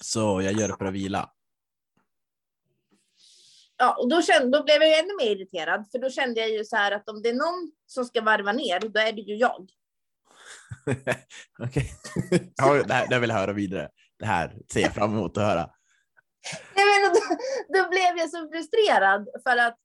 Så 0.00 0.42
jag 0.42 0.52
gör 0.52 0.68
det 0.68 0.76
för 0.76 0.84
att 0.84 0.94
vila. 0.94 1.30
Ja, 3.76 3.96
och 3.98 4.08
då, 4.08 4.22
kände, 4.22 4.58
då 4.58 4.64
blev 4.64 4.82
jag 4.82 4.98
ännu 4.98 5.16
mer 5.18 5.30
irriterad, 5.30 5.86
för 5.92 5.98
då 5.98 6.10
kände 6.10 6.40
jag 6.40 6.50
ju 6.50 6.64
så 6.64 6.76
här 6.76 6.92
att 6.92 7.08
om 7.08 7.22
det 7.22 7.28
är 7.28 7.34
någon 7.34 7.72
som 7.86 8.04
ska 8.04 8.20
varva 8.20 8.52
ner, 8.52 8.80
då 8.80 9.00
är 9.00 9.12
det 9.12 9.20
ju 9.20 9.36
jag. 9.36 9.70
Okej, 11.58 11.90
ja, 12.56 12.82
det, 12.82 12.94
här, 12.94 13.08
det 13.08 13.18
vill 13.18 13.30
jag 13.30 13.36
höra 13.36 13.52
vidare. 13.52 13.88
Det 14.18 14.26
här 14.26 14.56
ser 14.72 14.80
jag 14.80 14.94
fram 14.94 15.12
emot 15.12 15.36
att 15.36 15.44
höra. 15.44 15.70
Nej, 16.74 16.84
men 16.84 17.12
då, 17.12 17.20
då 17.78 17.88
blev 17.88 18.16
jag 18.16 18.30
så 18.30 18.48
frustrerad 18.48 19.28
för 19.44 19.56
att 19.56 19.78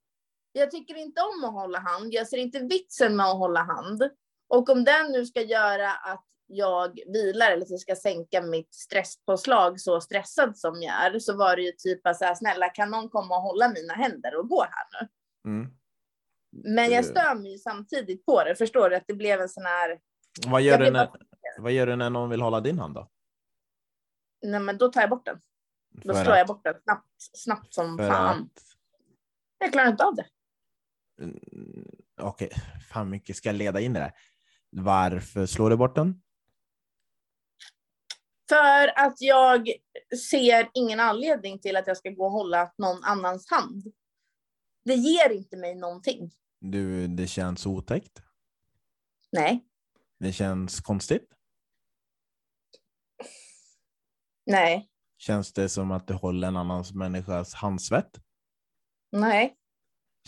jag 0.52 0.70
tycker 0.70 0.94
inte 0.94 1.20
om 1.20 1.44
att 1.44 1.52
hålla 1.52 1.78
hand. 1.78 2.12
Jag 2.12 2.28
ser 2.28 2.36
inte 2.36 2.58
vitsen 2.58 3.16
med 3.16 3.26
att 3.26 3.38
hålla 3.38 3.62
hand. 3.62 4.02
Och 4.48 4.70
om 4.70 4.84
den 4.84 5.12
nu 5.12 5.26
ska 5.26 5.42
göra 5.42 5.92
att 5.92 6.24
jag 6.46 6.98
vilar 7.06 7.50
eller 7.50 7.74
att 7.74 7.80
ska 7.80 7.96
sänka 7.96 8.42
mitt 8.42 8.74
stresspåslag 8.74 9.80
så 9.80 10.00
stressad 10.00 10.58
som 10.58 10.82
jag 10.82 10.94
är, 10.94 11.18
så 11.18 11.36
var 11.36 11.56
det 11.56 11.62
ju 11.62 11.72
typ 11.72 12.00
så 12.04 12.24
här, 12.24 12.34
snälla 12.34 12.68
kan 12.68 12.90
någon 12.90 13.08
komma 13.08 13.36
och 13.36 13.42
hålla 13.42 13.68
mina 13.68 13.94
händer 13.94 14.36
och 14.36 14.48
gå 14.48 14.62
här 14.62 14.86
nu? 15.00 15.08
Mm. 15.50 15.70
Men 16.50 16.90
jag 16.90 17.04
stör 17.04 17.34
mig 17.34 17.52
ju 17.52 17.58
samtidigt 17.58 18.26
på 18.26 18.44
det, 18.44 18.54
förstår 18.56 18.90
du? 18.90 18.96
Att 18.96 19.04
det 19.06 19.14
blev 19.14 19.40
en 19.40 19.48
sån 19.48 19.64
här... 19.64 20.00
Vad 20.46 20.62
gör, 20.62 20.78
du 20.78 20.90
när, 20.90 21.10
vad 21.58 21.72
gör 21.72 21.86
du 21.86 21.96
när 21.96 22.10
någon 22.10 22.30
vill 22.30 22.40
hålla 22.40 22.60
din 22.60 22.78
hand 22.78 22.94
då? 22.94 23.10
Nej, 24.42 24.60
men 24.60 24.78
då 24.78 24.88
tar 24.88 25.00
jag 25.00 25.10
bort 25.10 25.26
den. 25.26 25.40
Då 26.04 26.14
slår 26.14 26.36
jag 26.36 26.46
bort 26.46 26.64
den 26.64 26.74
snabbt, 26.82 27.06
snabbt 27.18 27.74
som 27.74 27.98
fan. 27.98 28.42
Att... 28.42 28.62
Jag 29.58 29.72
klarar 29.72 29.88
inte 29.88 30.04
av 30.04 30.14
det. 30.14 30.26
Mm, 31.20 31.40
okej, 32.20 32.46
okay. 32.46 32.60
fan 32.90 33.10
mycket 33.10 33.36
ska 33.36 33.48
jag 33.48 33.56
leda 33.56 33.80
in 33.80 33.96
i 33.96 33.98
det. 33.98 34.12
Varför 34.70 35.46
slår 35.46 35.70
du 35.70 35.76
bort 35.76 35.94
den? 35.94 36.22
För 38.48 38.98
att 38.98 39.20
jag 39.20 39.72
ser 40.30 40.70
ingen 40.74 41.00
anledning 41.00 41.58
till 41.58 41.76
att 41.76 41.86
jag 41.86 41.96
ska 41.96 42.10
gå 42.10 42.24
och 42.24 42.32
hålla 42.32 42.72
någon 42.78 43.04
annans 43.04 43.50
hand. 43.50 43.92
Det 44.84 44.94
ger 44.94 45.30
inte 45.30 45.56
mig 45.56 45.74
någonting. 45.74 46.30
Du, 46.60 47.06
det 47.06 47.26
känns 47.26 47.66
otäckt? 47.66 48.22
Nej. 49.32 49.64
Det 50.18 50.32
känns 50.32 50.80
konstigt? 50.80 51.28
Nej. 54.46 54.90
Känns 55.18 55.52
det 55.52 55.68
som 55.68 55.90
att 55.90 56.06
du 56.06 56.14
håller 56.14 56.48
en 56.48 56.56
annan 56.56 56.84
människas 56.94 57.54
handsvett? 57.54 58.20
Nej. 59.12 59.54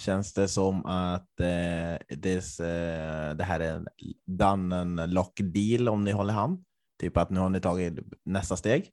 Känns 0.01 0.33
det 0.33 0.49
som 0.49 0.87
att 0.87 1.41
eh, 1.41 2.17
det, 2.17 2.61
eh, 2.61 3.37
det 3.37 3.45
här 3.45 3.61
är 3.61 3.75
en 3.75 3.87
done 4.27 5.07
lock 5.07 5.41
deal 5.41 5.89
om 5.89 6.05
ni 6.05 6.11
håller 6.11 6.33
hand? 6.33 6.65
Typ 7.01 7.17
att 7.17 7.31
nu 7.31 7.41
har 7.41 7.49
ni 7.49 7.61
tagit 7.61 7.95
nästa 8.25 8.57
steg? 8.57 8.91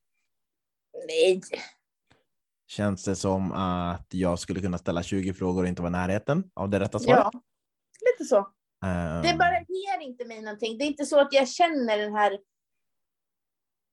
Nej. 1.08 1.42
Känns 2.68 3.04
det 3.04 3.16
som 3.16 3.52
att 3.52 4.08
jag 4.10 4.40
skulle 4.40 4.62
kunna 4.62 4.78
ställa 4.78 5.04
20 5.04 5.34
frågor 5.34 5.62
och 5.64 5.68
inte 5.68 5.82
vara 5.82 5.90
i 5.90 5.92
närheten 5.92 6.52
av 6.54 6.70
det 6.70 6.80
rätta 6.80 7.00
svaret? 7.00 7.30
Ja, 7.34 7.42
lite 8.12 8.30
så. 8.30 8.38
Um... 8.38 9.22
Det 9.24 9.38
bara 9.38 9.60
ger 9.60 10.02
inte 10.02 10.26
mig 10.26 10.42
någonting. 10.42 10.78
Det 10.78 10.84
är 10.84 10.88
inte 10.88 11.06
så 11.06 11.22
att 11.22 11.34
jag 11.34 11.48
känner 11.48 11.98
den 11.98 12.14
här 12.14 12.38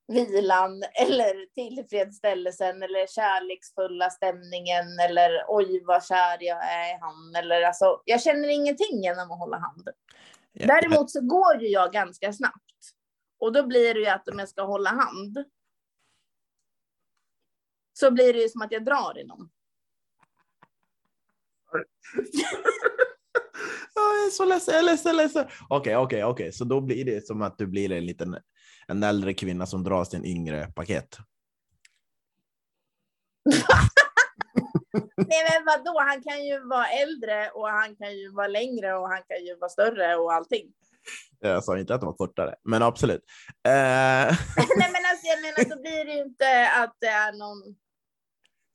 vilan 0.09 0.83
eller 0.95 1.55
tillfredsställelsen 1.55 2.83
eller 2.83 3.07
kärleksfulla 3.07 4.11
stämningen 4.11 4.99
eller 5.09 5.45
oj 5.49 5.85
vad 5.85 6.05
kär 6.05 6.39
jag 6.41 6.65
är 6.65 6.95
i 6.95 6.99
han. 7.01 7.35
Eller 7.37 7.63
alltså, 7.63 8.03
jag 8.05 8.23
känner 8.23 8.49
ingenting 8.49 9.03
genom 9.03 9.31
att 9.31 9.39
hålla 9.39 9.59
hand. 9.59 9.89
Ja. 10.53 10.67
Däremot 10.67 11.11
så 11.11 11.21
går 11.21 11.63
ju 11.63 11.69
jag 11.69 11.93
ganska 11.93 12.33
snabbt. 12.33 12.61
Och 13.39 13.53
då 13.53 13.67
blir 13.67 13.95
det 13.95 14.01
ju 14.01 14.07
att 14.07 14.29
om 14.29 14.39
jag 14.39 14.49
ska 14.49 14.63
hålla 14.63 14.91
hand 14.91 15.45
så 17.93 18.11
blir 18.11 18.33
det 18.33 18.39
ju 18.39 18.49
som 18.49 18.63
att 18.63 18.73
jag 18.73 18.85
drar 18.85 19.19
i 19.19 19.25
någon. 19.25 19.51
jag 23.95 24.27
är 24.27 24.31
så 24.31 24.45
ledsen, 24.45 24.75
jag 24.75 24.83
är 24.83 24.87
ledsen, 24.87 25.17
ledsen. 25.17 25.47
Okej, 25.69 25.97
okej, 25.97 26.25
okej, 26.25 26.53
så 26.53 26.65
då 26.65 26.81
blir 26.81 27.05
det 27.05 27.27
som 27.27 27.43
att 27.43 27.59
du 27.59 27.67
blir 27.67 27.93
en 27.93 28.07
liten 28.07 28.37
en 28.89 29.03
äldre 29.03 29.35
kvinna 29.35 29.67
som 29.67 29.85
dras 29.85 30.09
till 30.09 30.19
en 30.19 30.25
yngre 30.25 30.67
paket. 30.67 31.19
Nej 35.17 35.43
men 35.51 35.65
vadå, 35.67 36.01
han 36.01 36.23
kan 36.23 36.45
ju 36.45 36.69
vara 36.69 36.87
äldre 36.87 37.51
och 37.51 37.69
han 37.69 37.97
kan 37.97 38.17
ju 38.19 38.33
vara 38.33 38.49
längre 38.49 38.95
och 38.95 39.09
han 39.09 39.23
kan 39.29 39.45
ju 39.47 39.57
vara 39.57 39.69
större 39.69 40.17
och 40.17 40.33
allting. 40.33 40.73
Jag 41.41 41.65
sa 41.65 41.79
inte 41.79 41.95
att 41.95 42.01
de 42.01 42.07
var 42.07 42.13
kortare, 42.13 42.55
men 42.63 42.83
absolut. 42.83 43.23
Uh... 43.69 43.73
Nej 44.79 44.91
men 44.93 45.05
alltså 45.11 45.27
jag 45.27 45.43
menar, 45.43 45.71
så 45.71 45.77
blir 45.83 46.05
det 46.05 46.13
ju 46.13 46.23
inte 46.23 46.71
att 46.71 46.97
det 47.01 47.07
är 47.07 47.33
någon... 47.33 47.77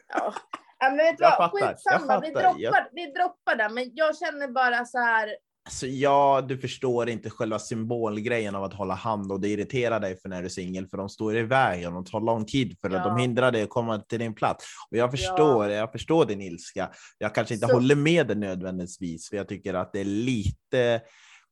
Ja, 0.08 0.34
ja 0.80 0.90
men 0.90 0.98
vet 0.98 1.18
du 1.18 1.24
vad, 1.24 1.52
skitsamma, 1.52 2.20
vi 2.20 2.30
droppar, 2.30 2.60
jag... 2.60 2.86
vi 2.92 3.06
droppar 3.12 3.56
det, 3.56 3.70
men 3.70 3.92
jag 3.94 4.18
känner 4.18 4.48
bara 4.48 4.86
så 4.86 4.98
här, 4.98 5.36
Alltså, 5.66 5.88
ja, 5.88 6.46
du 6.48 6.58
förstår 6.58 7.10
inte 7.10 7.30
själva 7.30 7.60
symbolgrejen 7.60 8.56
av 8.56 8.64
att 8.64 8.74
hålla 8.74 8.94
hand 8.94 9.32
och 9.32 9.40
det 9.40 9.48
irriterar 9.48 10.00
dig 10.00 10.20
för 10.20 10.30
när 10.30 10.40
du 10.40 10.46
är 10.46 10.50
singel, 10.50 10.88
för 10.88 10.98
de 10.98 11.10
står 11.10 11.38
i 11.38 11.44
vägen 11.44 11.96
och 11.96 12.06
tar 12.06 12.22
lång 12.22 12.46
tid 12.46 12.78
för 12.82 12.90
att 12.90 13.04
de 13.04 13.18
hindrar 13.18 13.52
dig 13.52 13.64
att 13.64 13.70
komma 13.70 14.00
till 14.00 14.20
din 14.20 14.36
plats. 14.36 14.66
Och 14.92 14.98
jag 14.98 15.12
förstår, 15.12 15.70
ja. 15.70 15.76
jag 15.76 15.92
förstår 15.92 16.26
din 16.26 16.42
ilska. 16.42 16.92
Jag 17.18 17.36
kanske 17.36 17.54
inte 17.54 17.68
Så. 17.68 17.74
håller 17.74 17.96
med 17.96 18.28
dig 18.28 18.36
nödvändigtvis, 18.36 19.30
för 19.30 19.38
jag 19.38 19.48
tycker 19.48 19.74
att 19.74 19.94
det 19.94 20.00
är 20.00 20.06
lite 20.06 21.02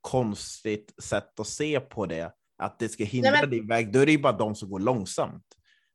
konstigt 0.02 1.04
sätt 1.04 1.40
att 1.40 1.48
se 1.48 1.80
på 1.80 2.06
det. 2.06 2.32
Att 2.58 2.80
det 2.80 2.90
ska 2.90 3.04
hindra 3.04 3.32
Nej, 3.32 3.42
men... 3.42 3.50
din 3.50 3.68
väg, 3.68 3.94
då 3.94 4.00
är 4.00 4.06
det 4.06 4.12
ju 4.12 4.22
bara 4.22 4.38
de 4.38 4.56
som 4.56 4.70
går 4.70 4.80
långsamt. 4.80 5.46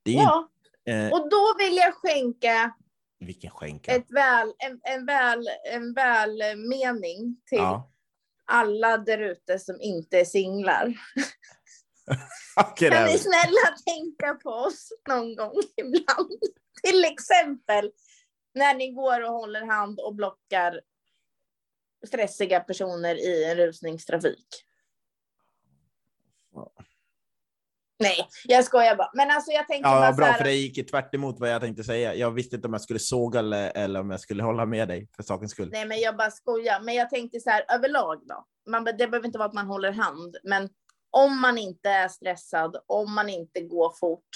ja, 0.02 0.48
inte, 0.88 0.98
eh... 0.98 1.12
och 1.12 1.30
då 1.30 1.56
vill 1.58 1.76
jag 1.76 1.94
skänka 1.94 2.74
vilken 3.20 3.50
skänka? 3.50 3.92
Ett 3.92 4.10
väl, 4.10 4.52
en, 4.58 4.80
en, 4.82 5.06
väl, 5.06 5.48
en 5.72 5.94
väl 5.94 6.42
mening 6.68 7.36
till 7.46 7.58
ja 7.58 7.91
alla 8.44 8.98
där 8.98 9.18
ute 9.18 9.58
som 9.58 9.80
inte 9.80 10.20
är 10.20 10.24
singlar. 10.24 10.86
okay, 12.72 12.90
kan 12.90 13.06
ni 13.06 13.18
snälla 13.18 13.76
tänka 13.86 14.34
på 14.34 14.50
oss 14.50 14.92
någon 15.08 15.36
gång 15.36 15.62
ibland? 15.76 16.40
Till 16.82 17.04
exempel 17.04 17.92
när 18.54 18.74
ni 18.74 18.92
går 18.92 19.20
och 19.20 19.32
håller 19.32 19.66
hand 19.66 20.00
och 20.00 20.14
blockar 20.14 20.80
stressiga 22.06 22.60
personer 22.60 23.14
i 23.14 23.44
en 23.44 23.56
rusningstrafik. 23.56 24.46
Nej, 28.02 28.28
jag 28.44 28.64
skojar 28.64 28.96
bara. 28.96 29.10
Men 29.14 29.30
alltså 29.30 29.50
jag 29.50 29.66
tänker 29.66 29.90
ja, 29.90 30.12
bra, 30.12 30.26
här... 30.26 30.38
för 30.38 30.44
det 30.44 30.52
gick 30.52 30.90
tvärt 30.90 31.14
emot 31.14 31.40
vad 31.40 31.50
jag 31.50 31.60
tänkte 31.60 31.84
säga. 31.84 32.14
Jag 32.14 32.30
visste 32.30 32.56
inte 32.56 32.68
om 32.68 32.74
jag 32.74 32.82
skulle 32.82 32.98
såga 32.98 33.38
eller, 33.38 33.72
eller 33.74 34.00
om 34.00 34.10
jag 34.10 34.20
skulle 34.20 34.42
hålla 34.42 34.66
med 34.66 34.88
dig 34.88 35.08
för 35.16 35.22
sakens 35.22 35.50
skull. 35.50 35.68
Nej, 35.72 35.86
men 35.86 36.00
jag 36.00 36.16
bara 36.16 36.30
skojar. 36.30 36.80
Men 36.80 36.94
jag 36.94 37.10
tänkte 37.10 37.40
så 37.40 37.50
här 37.50 37.64
överlag 37.74 38.22
då. 38.28 38.46
Man, 38.70 38.84
det 38.84 38.92
behöver 38.92 39.26
inte 39.26 39.38
vara 39.38 39.48
att 39.48 39.54
man 39.54 39.66
håller 39.66 39.92
hand, 39.92 40.36
men 40.44 40.68
om 41.10 41.40
man 41.40 41.58
inte 41.58 41.88
är 41.88 42.08
stressad, 42.08 42.76
om 42.86 43.14
man 43.14 43.28
inte 43.28 43.60
går 43.60 43.92
fort, 44.00 44.28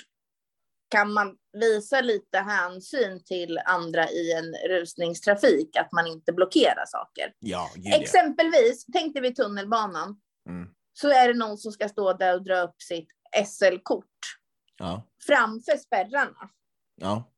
kan 0.88 1.12
man 1.12 1.36
visa 1.52 2.00
lite 2.00 2.38
hänsyn 2.38 3.24
till 3.24 3.58
andra 3.64 4.10
i 4.10 4.32
en 4.32 4.54
rusningstrafik, 4.70 5.76
att 5.76 5.92
man 5.92 6.06
inte 6.06 6.32
blockerar 6.32 6.84
saker. 6.86 7.32
Ja, 7.38 7.70
Exempelvis, 8.00 8.86
tänkte 8.86 9.20
vi 9.20 9.34
tunnelbanan, 9.34 10.20
mm. 10.48 10.68
så 10.92 11.08
är 11.08 11.28
det 11.28 11.34
någon 11.34 11.58
som 11.58 11.72
ska 11.72 11.88
stå 11.88 12.12
där 12.12 12.34
och 12.34 12.44
dra 12.44 12.60
upp 12.60 12.82
sitt 12.82 13.08
SL-kort 13.44 14.38
ja. 14.76 15.06
framför 15.26 15.76
spärrarna. 15.76 16.50
Ja. 16.96 17.32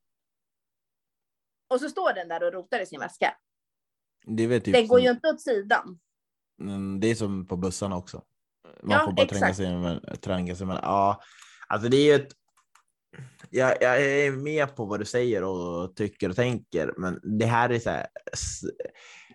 Och 1.70 1.80
så 1.80 1.88
står 1.88 2.12
den 2.12 2.28
där 2.28 2.46
och 2.46 2.52
rotar 2.52 2.80
i 2.80 2.86
sin 2.86 3.00
väska. 3.00 3.36
Det 4.26 4.60
typ 4.60 4.74
den 4.74 4.88
går 4.88 4.98
som... 4.98 5.04
ju 5.04 5.10
inte 5.10 5.28
åt 5.28 5.40
sidan. 5.40 5.98
Det 7.00 7.06
är 7.06 7.14
som 7.14 7.46
på 7.46 7.56
bussarna 7.56 7.96
också. 7.96 8.22
Man 8.82 8.98
Ja, 8.98 9.04
får 9.04 9.12
bara 9.12 9.22
exakt. 9.22 9.40
tränga 9.40 9.54
sig, 9.54 9.76
med, 9.76 10.20
tränga 10.20 10.56
sig 10.56 10.66
med. 10.66 10.80
Ja, 10.82 11.22
alltså 11.68 11.88
det 11.88 11.96
är 11.96 12.04
ju 12.04 12.24
ett. 12.24 12.32
Jag, 13.50 13.76
jag 13.80 14.02
är 14.02 14.30
med 14.30 14.76
på 14.76 14.84
vad 14.84 15.00
du 15.00 15.04
säger 15.04 15.44
och 15.44 15.96
tycker 15.96 16.28
och 16.28 16.36
tänker, 16.36 16.94
men 16.96 17.38
det 17.38 17.46
här 17.46 17.70
är 17.70 17.78
så 17.78 17.90
här. 17.90 18.06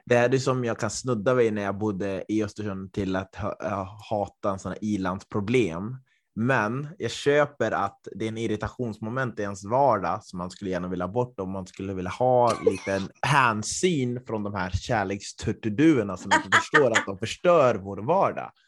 Det 0.05 0.15
här 0.15 0.34
är 0.34 0.38
som 0.38 0.63
jag 0.63 0.79
kan 0.79 0.89
snudda 0.89 1.34
vid 1.34 1.53
när 1.53 1.62
jag 1.62 1.77
bodde 1.77 2.25
i 2.27 2.43
Östersund 2.43 2.93
till 2.93 3.15
att 3.15 3.36
ha, 3.36 3.70
ha- 3.70 4.00
hata 4.10 4.51
en 4.51 4.60
sån 4.60 4.72
här 4.72 4.84
ilandsproblem. 4.84 5.98
Men 6.35 6.87
jag 6.97 7.11
köper 7.11 7.71
att 7.71 8.07
det 8.15 8.25
är 8.25 8.29
en 8.29 8.37
irritationsmoment 8.37 9.39
i 9.39 9.41
ens 9.41 9.65
vardag 9.65 10.23
som 10.23 10.37
man 10.37 10.51
skulle 10.51 10.71
gärna 10.71 10.87
vilja 10.87 11.07
bort 11.07 11.39
om 11.39 11.51
man 11.51 11.67
skulle 11.67 11.93
vilja 11.93 12.11
ha 12.11 12.53
lite 12.65 13.01
hänsyn 13.21 14.21
från 14.27 14.43
de 14.43 14.53
här 14.53 14.69
kärleksturturduerna 14.69 16.17
som 16.17 16.31
inte 16.33 16.57
förstår 16.57 16.91
att 16.91 17.05
de 17.05 17.17
förstör 17.17 17.75
vår 17.75 17.97
vardag. 17.97 18.51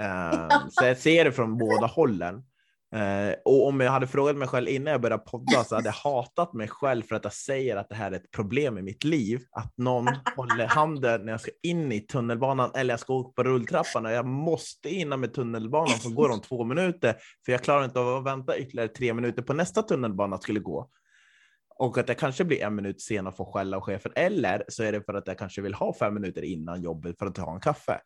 Eh, 0.00 0.48
så 0.70 0.84
jag 0.84 0.98
ser 0.98 1.24
det 1.24 1.32
från 1.32 1.58
båda 1.58 1.86
hållen. 1.86 2.42
Eh, 2.94 3.34
och 3.44 3.66
om 3.66 3.80
jag 3.80 3.90
hade 3.90 4.06
frågat 4.06 4.36
mig 4.36 4.48
själv 4.48 4.68
innan 4.68 4.92
jag 4.92 5.00
började 5.00 5.22
podda 5.22 5.64
så 5.64 5.74
hade 5.74 5.88
jag 5.88 5.92
hatat 5.92 6.52
mig 6.52 6.68
själv 6.68 7.02
för 7.02 7.16
att 7.16 7.24
jag 7.24 7.32
säger 7.32 7.76
att 7.76 7.88
det 7.88 7.94
här 7.94 8.12
är 8.12 8.16
ett 8.16 8.30
problem 8.30 8.78
i 8.78 8.82
mitt 8.82 9.04
liv. 9.04 9.40
Att 9.50 9.78
någon 9.78 10.08
håller 10.36 10.66
handen 10.66 11.24
när 11.24 11.32
jag 11.32 11.40
ska 11.40 11.50
in 11.62 11.92
i 11.92 12.00
tunnelbanan 12.00 12.70
eller 12.74 12.92
jag 12.92 13.00
ska 13.00 13.14
åka 13.14 13.32
på 13.42 13.48
rulltrappan 13.48 14.06
och 14.06 14.12
jag 14.12 14.26
måste 14.26 14.88
in 14.88 15.08
med 15.08 15.34
tunnelbanan 15.34 15.98
som 15.98 16.14
går 16.14 16.30
om 16.30 16.40
två 16.40 16.64
minuter 16.64 17.16
för 17.44 17.52
jag 17.52 17.62
klarar 17.62 17.84
inte 17.84 18.00
av 18.00 18.16
att 18.16 18.24
vänta 18.24 18.58
ytterligare 18.58 18.88
tre 18.88 19.14
minuter 19.14 19.42
på 19.42 19.52
nästa 19.52 19.82
tunnelbana 19.82 20.38
skulle 20.38 20.60
gå. 20.60 20.90
Och 21.78 21.98
att 21.98 22.08
jag 22.08 22.18
kanske 22.18 22.44
blir 22.44 22.62
en 22.62 22.74
minut 22.74 23.02
sen 23.02 23.26
och 23.26 23.36
får 23.36 23.52
skälla 23.52 23.76
av 23.76 23.82
chefen. 23.82 24.12
Eller 24.14 24.64
så 24.68 24.82
är 24.82 24.92
det 24.92 25.02
för 25.02 25.14
att 25.14 25.26
jag 25.26 25.38
kanske 25.38 25.62
vill 25.62 25.74
ha 25.74 25.94
fem 25.94 26.14
minuter 26.14 26.42
innan 26.42 26.82
jobbet 26.82 27.18
för 27.18 27.26
att 27.26 27.34
ta 27.34 27.54
en 27.54 27.60
kaffe. 27.60 28.00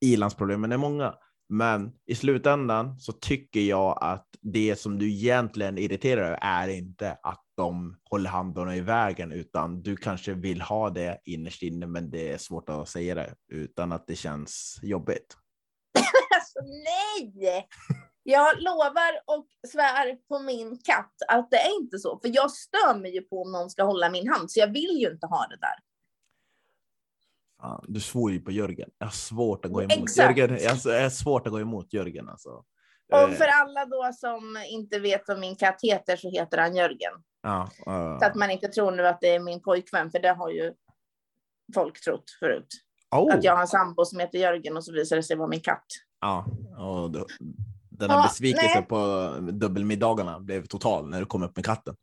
Ilandsproblemen 0.00 0.72
är 0.72 0.76
många. 0.76 1.14
Men 1.52 1.92
i 2.06 2.14
slutändan 2.14 3.00
så 3.00 3.12
tycker 3.12 3.60
jag 3.60 3.98
att 4.00 4.26
det 4.40 4.76
som 4.76 4.98
du 4.98 5.10
egentligen 5.12 5.78
irriterar 5.78 6.22
över 6.22 6.38
är 6.42 6.68
inte 6.68 7.18
att 7.22 7.44
de 7.56 7.96
håller 8.10 8.30
handen 8.30 8.72
i 8.72 8.80
vägen, 8.80 9.32
utan 9.32 9.82
du 9.82 9.96
kanske 9.96 10.34
vill 10.34 10.60
ha 10.60 10.90
det 10.90 11.20
innerst 11.24 11.62
inne, 11.62 11.86
men 11.86 12.10
det 12.10 12.32
är 12.32 12.38
svårt 12.38 12.68
att 12.68 12.88
säga 12.88 13.14
det 13.14 13.34
utan 13.52 13.92
att 13.92 14.06
det 14.06 14.16
känns 14.16 14.78
jobbigt. 14.82 15.36
Alltså 16.34 16.58
nej! 16.60 17.66
Jag 18.22 18.62
lovar 18.62 19.20
och 19.26 19.46
svär 19.72 20.28
på 20.28 20.38
min 20.38 20.78
katt 20.84 21.14
att 21.28 21.50
det 21.50 21.56
är 21.56 21.80
inte 21.82 21.98
så. 21.98 22.18
För 22.22 22.30
jag 22.34 22.50
stör 22.50 22.98
mig 22.98 23.14
ju 23.14 23.22
på 23.22 23.42
om 23.42 23.52
någon 23.52 23.70
ska 23.70 23.84
hålla 23.84 24.10
min 24.10 24.28
hand, 24.28 24.50
så 24.50 24.60
jag 24.60 24.72
vill 24.72 24.98
ju 25.00 25.10
inte 25.10 25.26
ha 25.26 25.46
det 25.46 25.56
där. 25.56 25.89
Fan, 27.60 27.84
du 27.88 28.00
svor 28.00 28.32
ju 28.32 28.40
på 28.40 28.50
Jörgen. 28.50 28.90
Jag 28.98 29.06
har 29.06 29.12
svårt 29.12 29.64
att 29.64 29.72
gå 29.72 29.82
emot 29.82 29.92
Exakt. 29.92 30.38
Jörgen. 30.38 30.58
Jag 30.62 30.70
har- 30.70 31.08
svårt 31.10 31.46
att 31.46 31.52
gå 31.52 31.60
emot 31.60 31.92
Jörgen 31.92 32.28
alltså. 32.28 32.50
Och 33.12 33.18
Eh, 33.18 33.30
för 33.30 33.44
alla 33.44 33.86
då 33.86 34.10
som 34.14 34.56
inte 34.70 34.98
vet 34.98 35.22
vad 35.28 35.38
min 35.38 35.56
katt 35.56 35.78
heter 35.82 36.16
så 36.16 36.30
heter 36.30 36.58
han 36.58 36.76
Jörgen. 36.76 37.12
ja, 37.42 37.70
eh, 37.86 38.18
Så 38.18 38.24
att 38.26 38.34
man 38.34 38.50
inte 38.50 38.68
tror 38.68 38.90
nu 38.90 39.06
att 39.06 39.20
det 39.20 39.34
är 39.34 39.40
min 39.40 39.62
pojkvän, 39.62 40.10
för 40.10 40.18
det 40.18 40.32
har 40.32 40.50
ju 40.50 40.72
folk 41.74 42.00
trott 42.04 42.24
förut. 42.40 42.66
oh, 43.16 43.34
Att 43.34 43.44
jag 43.44 43.54
har 43.54 43.60
en 43.62 43.68
sambo 43.68 44.04
som 44.04 44.18
heter 44.20 44.38
Jörgen 44.38 44.76
och 44.76 44.84
så 44.84 44.92
visar 44.92 45.16
det 45.16 45.22
sig 45.22 45.36
vara 45.36 45.48
min 45.48 45.60
katt. 45.60 45.86
Ja, 46.20 46.46
och 46.78 47.10
då, 47.10 47.26
den 47.90 48.10
här 48.10 48.16
Ja, 48.16 48.22
besvikelsen 48.22 48.70
nej. 48.74 48.86
på 48.86 49.28
dubbelmiddagarna 49.52 50.40
blev 50.40 50.66
total 50.66 51.08
när 51.10 51.20
du 51.20 51.26
kom 51.26 51.42
upp 51.42 51.56
med 51.56 51.64
katten. 51.64 51.96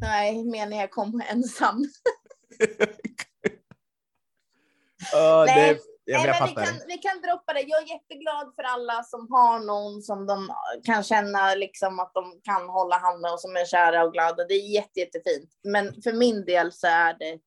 Nej, 0.00 0.44
mer 0.44 0.66
när 0.66 0.76
jag 0.76 0.90
kom 0.90 1.22
ensam. 1.30 1.84
Ja, 5.12 5.44
Nej, 5.46 5.74
det, 5.74 5.80
jag, 6.12 6.18
Nej, 6.18 6.26
jag 6.26 6.40
men 6.40 6.48
vi, 6.48 6.54
kan, 6.54 6.74
vi 6.86 6.98
kan 6.98 7.20
droppa 7.22 7.52
det. 7.52 7.60
Jag 7.60 7.82
är 7.82 7.86
jätteglad 7.86 8.52
för 8.56 8.62
alla 8.62 9.02
som 9.02 9.28
har 9.30 9.58
någon 9.58 10.02
som 10.02 10.26
de 10.26 10.48
kan 10.84 11.02
känna 11.02 11.54
liksom 11.54 12.00
att 12.00 12.14
de 12.14 12.40
kan 12.44 12.68
hålla 12.68 12.98
handen 12.98 13.32
och 13.32 13.40
som 13.40 13.56
är 13.56 13.64
kära 13.64 14.04
och 14.04 14.12
glada. 14.12 14.44
Det 14.48 14.54
är 14.54 14.74
jätte, 14.74 15.00
jättefint. 15.00 15.50
Men 15.64 16.02
för 16.02 16.12
min 16.12 16.44
del 16.44 16.72
så 16.72 16.86
är 16.86 17.16
det. 17.18 17.38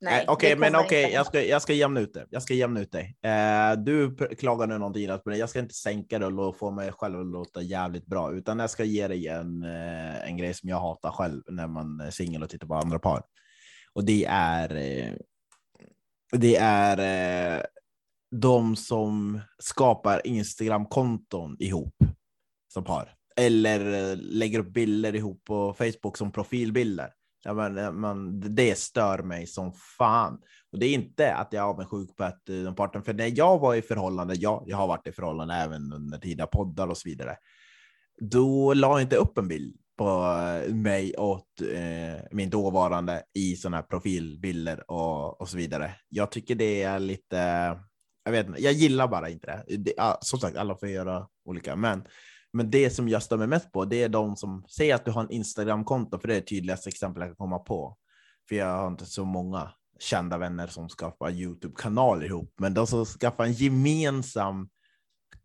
Nej, 0.00 0.14
Nej, 0.14 0.24
Okej, 0.28 0.50
det 0.50 0.60
men 0.60 0.76
okej, 0.76 1.02
inte 1.02 1.14
jag, 1.14 1.26
ska, 1.26 1.42
jag 1.42 1.62
ska 1.62 1.72
jämna 1.72 2.00
ut 2.00 2.14
det. 2.14 2.26
Jag 2.30 2.42
ska 2.42 2.54
jämna 2.54 2.80
ut 2.80 2.92
dig. 2.92 3.16
Eh, 3.24 3.72
du 3.72 4.16
klagar 4.16 4.66
nu 4.66 4.78
någonting 4.78 5.08
på 5.08 5.30
det. 5.30 5.36
Jag 5.36 5.48
ska 5.48 5.58
inte 5.58 5.74
sänka 5.74 6.18
det 6.18 6.26
och 6.26 6.58
få 6.58 6.70
mig 6.70 6.92
själv 6.92 7.20
att 7.20 7.26
låta 7.26 7.62
jävligt 7.62 8.06
bra, 8.06 8.32
utan 8.32 8.58
jag 8.58 8.70
ska 8.70 8.84
ge 8.84 9.08
dig 9.08 9.28
en, 9.28 9.62
eh, 9.62 10.28
en 10.28 10.36
grej 10.36 10.54
som 10.54 10.68
jag 10.68 10.80
hatar 10.80 11.10
själv 11.10 11.42
när 11.46 11.66
man 11.66 12.00
är 12.00 12.10
singel 12.10 12.42
och 12.42 12.50
tittar 12.50 12.66
på 12.66 12.74
andra 12.74 12.98
par. 12.98 13.22
Och 13.92 14.04
det 14.04 14.24
är. 14.28 15.18
Det 16.32 16.56
är 16.56 17.56
eh, 17.56 17.62
de 18.30 18.76
som 18.76 19.40
skapar 19.58 20.26
Instagram-konton 20.26 21.56
ihop 21.58 21.94
som 22.72 22.84
par 22.84 23.18
eller 23.38 24.10
eh, 24.10 24.16
lägger 24.16 24.58
upp 24.58 24.72
bilder 24.72 25.14
ihop 25.14 25.44
på 25.44 25.74
Facebook 25.74 26.16
som 26.16 26.32
profilbilder. 26.32 27.10
Ja, 27.44 27.54
men, 27.54 27.78
eh, 27.78 27.92
man, 27.92 28.40
det 28.54 28.78
stör 28.78 29.22
mig 29.22 29.46
som 29.46 29.72
fan. 29.98 30.40
Och 30.72 30.78
det 30.78 30.86
är 30.86 30.94
inte 30.94 31.34
att 31.34 31.52
jag 31.52 31.64
är 31.64 31.68
avundsjuk 31.68 32.16
på 32.16 32.24
att 32.24 32.48
eh, 32.48 32.54
den 32.54 32.64
de 32.64 32.74
parten, 32.74 33.02
för 33.02 33.14
när 33.14 33.38
jag 33.38 33.58
var 33.58 33.74
i 33.74 33.82
förhållande, 33.82 34.34
ja, 34.34 34.64
jag 34.66 34.76
har 34.76 34.86
varit 34.86 35.06
i 35.06 35.12
förhållande 35.12 35.54
även 35.54 35.92
under 35.92 36.18
tidiga 36.18 36.46
poddar 36.46 36.88
och 36.88 36.98
så 36.98 37.08
vidare. 37.08 37.36
Då 38.20 38.74
la 38.74 38.88
jag 38.88 39.02
inte 39.02 39.16
upp 39.16 39.38
en 39.38 39.48
bild 39.48 39.76
på 39.98 40.08
eh, 40.66 40.74
mig 40.74 41.14
och 41.14 41.62
eh, 41.62 42.20
min 42.30 42.50
dåvarande 42.50 43.22
i 43.34 43.56
sådana 43.56 43.76
här 43.76 43.84
profilbilder 43.84 44.90
och, 44.90 45.40
och 45.40 45.48
så 45.48 45.56
vidare. 45.56 45.94
Jag 46.08 46.30
tycker 46.30 46.54
det 46.54 46.82
är 46.82 46.98
lite, 46.98 47.36
jag 48.24 48.32
vet 48.32 48.46
inte, 48.46 48.62
jag 48.62 48.72
gillar 48.72 49.08
bara 49.08 49.28
inte 49.28 49.46
det. 49.46 49.76
det 49.76 49.92
ja, 49.96 50.18
som 50.20 50.38
sagt, 50.38 50.56
alla 50.56 50.76
får 50.76 50.88
göra 50.88 51.26
olika, 51.44 51.76
men 51.76 52.04
men 52.52 52.70
det 52.70 52.90
som 52.90 53.08
jag 53.08 53.22
stör 53.22 53.36
mig 53.36 53.46
mest 53.46 53.72
på, 53.72 53.84
det 53.84 54.02
är 54.02 54.08
de 54.08 54.36
som 54.36 54.64
säger 54.68 54.94
att 54.94 55.04
du 55.04 55.10
har 55.10 55.22
en 55.22 55.30
Instagram-konto, 55.30 56.18
för 56.18 56.28
det 56.28 56.34
är 56.34 56.40
det 56.40 56.46
tydligaste 56.46 56.88
exempel 56.88 57.20
jag 57.20 57.28
kan 57.28 57.36
komma 57.36 57.58
på. 57.58 57.96
För 58.48 58.56
jag 58.56 58.76
har 58.76 58.88
inte 58.88 59.06
så 59.06 59.24
många 59.24 59.72
kända 59.98 60.38
vänner 60.38 60.66
som 60.66 60.88
skaffar 60.88 61.30
YouTube-kanaler 61.30 62.26
ihop, 62.26 62.54
men 62.60 62.74
de 62.74 62.86
som 62.86 63.04
skaffar 63.04 63.44
en 63.44 63.52
gemensam 63.52 64.68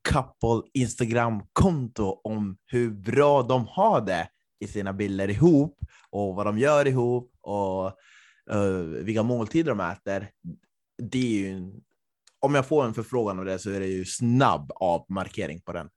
couple 0.09 0.69
Instagram-konto 0.73 2.21
om 2.23 2.57
hur 2.65 2.89
bra 2.89 3.43
de 3.43 3.67
har 3.67 4.01
det 4.01 4.27
i 4.63 4.67
sina 4.67 4.93
bilder 4.93 5.29
ihop 5.29 5.79
och 6.09 6.35
vad 6.35 6.45
de 6.45 6.57
gör 6.57 6.87
ihop 6.87 7.31
och 7.41 7.87
eh, 8.51 8.77
vilka 8.81 9.23
måltider 9.23 9.69
de 9.71 9.79
äter. 9.79 10.29
Det 10.97 11.17
är 11.17 11.39
ju 11.39 11.71
om 12.39 12.55
jag 12.55 12.67
får 12.67 12.85
en 12.85 12.93
förfrågan 12.93 13.39
om 13.39 13.45
det 13.45 13.59
så 13.59 13.69
är 13.69 13.79
det 13.79 13.87
ju 13.87 14.05
snabb 14.05 14.71
avmarkering 14.75 15.61
på 15.61 15.73
den. 15.73 15.89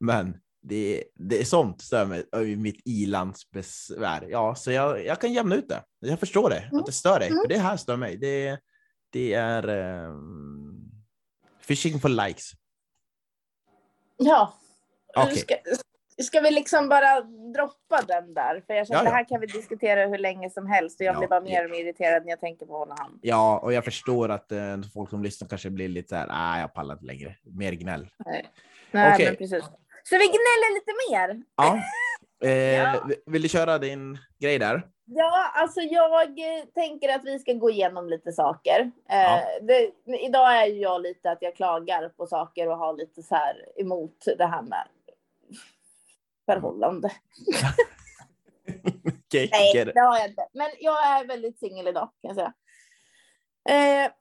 Men 0.00 0.36
det, 0.62 1.04
det 1.14 1.40
är 1.40 1.44
sånt 1.44 1.80
stör 1.80 2.06
mig 2.06 2.56
mitt 2.56 2.80
ilandsbesvär. 2.84 4.26
Ja, 4.30 4.54
så 4.54 4.72
jag, 4.72 5.06
jag 5.06 5.20
kan 5.20 5.32
jämna 5.32 5.54
ut 5.54 5.68
det. 5.68 5.82
Jag 5.98 6.20
förstår 6.20 6.50
det, 6.50 6.70
att 6.72 6.86
det 6.86 6.92
stör 6.92 7.18
dig. 7.18 7.28
För 7.28 7.48
det 7.48 7.58
här 7.58 7.76
stör 7.76 7.96
mig. 7.96 8.16
Det, 8.16 8.58
det 9.10 9.32
är 9.32 9.68
um, 10.08 10.92
fishing 11.60 12.00
for 12.00 12.08
likes. 12.08 12.52
Ja. 14.16 14.58
Ska, 15.36 15.54
ska 16.22 16.40
vi 16.40 16.50
liksom 16.50 16.88
bara 16.88 17.20
droppa 17.54 18.02
den 18.06 18.34
där? 18.34 18.62
För 18.66 18.74
jag 18.74 18.86
känner 18.86 18.98
Ja, 18.98 19.00
att 19.00 19.04
ja. 19.04 19.10
det 19.10 19.16
här 19.16 19.28
kan 19.28 19.40
vi 19.40 19.46
diskutera 19.46 20.06
hur 20.06 20.18
länge 20.18 20.50
som 20.50 20.66
helst 20.66 21.00
och 21.00 21.06
jag 21.06 21.14
Ja, 21.14 21.18
blir 21.18 21.28
bara 21.28 21.40
mer 21.40 21.64
och 21.64 21.70
mer 21.70 21.80
irriterad 21.80 22.22
när 22.24 22.30
jag 22.30 22.40
tänker 22.40 22.66
på 22.66 22.78
honom. 22.78 22.96
Han. 23.00 23.18
Ja, 23.22 23.58
och 23.58 23.72
jag 23.72 23.84
förstår 23.84 24.28
att 24.28 24.52
eh, 24.52 24.76
folk 24.94 25.10
som 25.10 25.22
lyssnar 25.22 25.48
kanske 25.48 25.70
blir 25.70 25.88
lite 25.88 26.08
så 26.08 26.16
här, 26.16 26.26
nej, 26.26 26.60
jag 26.60 26.74
pallar 26.74 26.94
inte 26.94 27.04
längre. 27.06 27.36
Mer 27.44 27.72
gnäll. 27.72 28.08
Nej, 28.26 28.46
Nej 28.90 29.12
Okej. 29.14 29.26
men 29.26 29.36
precis. 29.36 29.64
Så 30.04 30.14
vi 30.16 30.26
gnäller 30.26 30.74
lite 30.74 30.92
mer. 31.10 31.42
Ja. 31.56 31.78
Eh. 32.44 32.94
Vill 33.26 33.42
du 33.42 33.48
köra 33.48 33.78
din 33.78 34.18
grej 34.40 34.58
där? 34.58 34.82
Ja, 35.04 35.50
alltså 35.54 35.80
jag 35.80 36.22
eh, 36.28 36.64
tänker 36.74 37.14
att 37.14 37.24
vi 37.24 37.38
ska 37.38 37.52
gå 37.52 37.70
igenom 37.70 38.08
lite 38.08 38.32
saker. 38.32 38.90
Ja. 39.08 39.36
Eh, 39.38 39.42
det, 39.62 39.90
idag 40.20 40.56
är 40.62 40.66
jag 40.66 41.02
lite 41.02 41.30
att 41.30 41.38
jag 41.40 41.56
klagar 41.56 42.08
på 42.08 42.26
saker 42.26 42.68
och 42.68 42.76
har 42.78 42.96
lite 42.96 43.22
så 43.22 43.34
här 43.34 43.54
emot 43.76 44.24
det 44.38 44.46
här 44.46 44.62
med 44.62 44.86
förhållande. 46.46 47.08
Okej, 49.26 49.48
Nej, 49.52 49.76
get 49.76 49.88
it. 49.88 49.94
det 49.94 50.00
har 50.00 50.18
jag 50.18 50.28
inte. 50.28 50.48
Men 50.52 50.70
jag 50.80 51.06
är 51.06 51.26
väldigt 51.26 51.58
singel 51.58 51.88
idag 51.88 52.10
kan 52.22 52.36
jag 52.36 52.36
säga. 52.36 52.54
Eh, 53.68 54.12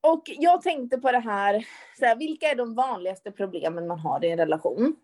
och 0.00 0.22
jag 0.26 0.62
tänkte 0.62 0.98
på 0.98 1.12
det 1.12 1.18
här, 1.18 1.66
så 1.98 2.04
här, 2.04 2.16
vilka 2.16 2.50
är 2.50 2.54
de 2.54 2.74
vanligaste 2.74 3.30
problemen 3.30 3.86
man 3.86 3.98
har 3.98 4.24
i 4.24 4.30
en 4.30 4.38
relation? 4.38 4.96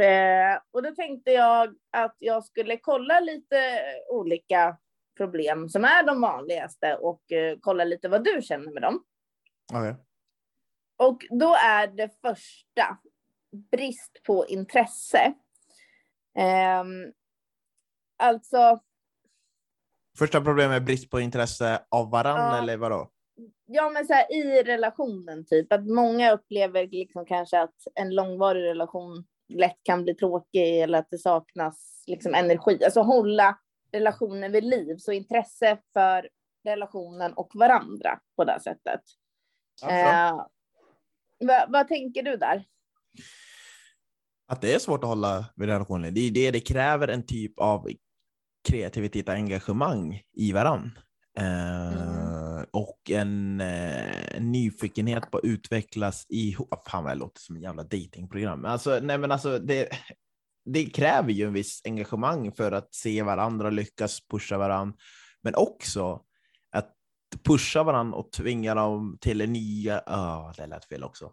Eh, 0.00 0.60
och 0.70 0.82
då 0.82 0.90
tänkte 0.94 1.30
jag 1.32 1.74
att 1.90 2.16
jag 2.18 2.44
skulle 2.44 2.76
kolla 2.76 3.20
lite 3.20 3.80
olika 4.10 4.76
problem 5.16 5.68
som 5.68 5.84
är 5.84 6.02
de 6.02 6.20
vanligaste 6.20 6.96
och 6.96 7.32
eh, 7.32 7.56
kolla 7.60 7.84
lite 7.84 8.08
vad 8.08 8.24
du 8.24 8.42
känner 8.42 8.72
med 8.72 8.82
dem. 8.82 9.04
Okej. 9.72 9.94
Och 10.96 11.24
då 11.30 11.54
är 11.54 11.86
det 11.86 12.20
första 12.20 12.98
brist 13.54 14.22
på 14.26 14.46
intresse. 14.46 15.34
Ehm, 16.38 17.12
alltså, 18.18 18.80
Första 20.18 20.40
problemet 20.40 20.76
är 20.76 20.84
brist 20.84 21.10
på 21.10 21.20
intresse 21.20 21.82
av 21.88 22.10
varann 22.10 22.54
Ja. 22.54 22.58
eller 22.62 22.76
vadå? 22.76 23.10
Ja, 23.66 23.90
men 23.90 24.06
så 24.06 24.12
här, 24.12 24.32
i 24.32 24.62
relationen, 24.62 25.46
typ 25.46 25.72
att 25.72 25.86
många 25.86 26.32
upplever 26.32 26.86
liksom 26.86 27.26
kanske 27.26 27.60
att 27.60 27.74
en 27.94 28.14
långvarig 28.14 28.62
relation 28.64 29.24
lätt 29.48 29.78
kan 29.82 30.02
bli 30.02 30.14
tråkig 30.14 30.80
eller 30.82 30.98
att 30.98 31.10
det 31.10 31.18
saknas 31.18 32.04
liksom 32.06 32.34
energi. 32.34 32.84
Alltså 32.84 33.00
hålla 33.00 33.58
relationen 33.92 34.52
vid 34.52 34.64
liv, 34.64 34.96
så 34.98 35.12
intresse 35.12 35.78
för 35.92 36.28
relationen 36.64 37.32
och 37.32 37.50
varandra 37.54 38.20
på 38.36 38.44
det 38.44 38.60
sättet. 38.60 39.00
Eh, 39.88 40.46
vad, 41.38 41.72
vad 41.72 41.88
tänker 41.88 42.22
du 42.22 42.36
där? 42.36 42.64
Att 44.48 44.60
det 44.60 44.74
är 44.74 44.78
svårt 44.78 45.04
att 45.04 45.08
hålla 45.08 45.46
vid 45.56 45.68
relationen. 45.68 46.14
Det 46.14 46.20
är 46.20 46.30
det 46.30 46.50
det 46.50 46.60
kräver 46.60 47.08
en 47.08 47.26
typ 47.26 47.58
av 47.58 47.88
kreativitet 48.68 49.28
och 49.28 49.34
engagemang 49.34 50.22
i 50.36 50.52
varann. 50.52 50.98
Eh, 51.38 51.92
mm. 51.92 52.66
Och 52.70 53.10
en, 53.10 53.60
eh, 53.60 54.40
nyfikenhet 54.40 55.30
på 55.30 55.38
att 55.38 55.44
utvecklas 55.44 56.26
i... 56.28 56.56
Ah, 56.70 56.82
fan 56.90 57.04
vad 57.04 57.12
det 57.12 57.18
låter 57.18 57.40
som 57.40 57.56
en 57.56 57.62
jävla 57.62 57.82
datingprogram. 57.82 58.64
Alltså, 58.64 58.98
nej 59.02 59.18
men 59.18 59.32
alltså, 59.32 59.58
det, 59.58 59.88
det 60.64 60.84
kräver 60.84 61.32
ju 61.32 61.46
en 61.46 61.52
viss 61.52 61.80
engagemang 61.84 62.52
för 62.52 62.72
att 62.72 62.94
se 62.94 63.22
varandra, 63.22 63.70
lyckas 63.70 64.20
pusha 64.28 64.58
varandra, 64.58 64.96
men 65.42 65.54
också 65.54 66.22
att 66.72 66.92
pusha 67.44 67.82
varandra 67.82 68.18
och 68.18 68.32
tvinga 68.32 68.74
dem 68.74 69.18
till 69.20 69.50
nya... 69.50 70.02
Oh, 70.06 70.52
det 70.56 70.66
lät 70.66 70.84
fel 70.84 71.04
också. 71.04 71.32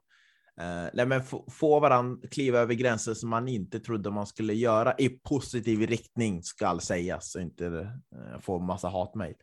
Uh, 0.62 0.90
nej, 0.94 1.06
men 1.06 1.24
få 1.52 1.80
varandra 1.80 2.28
kliva 2.28 2.60
över 2.60 2.74
gränser 2.74 3.14
som 3.14 3.30
man 3.30 3.48
inte 3.48 3.80
trodde 3.80 4.12
man 4.12 4.28
skulle 4.28 4.54
göra 4.54 4.96
i 4.98 5.10
positiv 5.10 5.80
riktning 5.80 6.44
ska 6.44 6.80
sägas 6.80 7.36
och 7.36 7.42
inte 7.42 7.66
uh, 7.66 8.40
få 8.42 8.60
massa 8.60 8.88
hatmejl. 8.88 9.36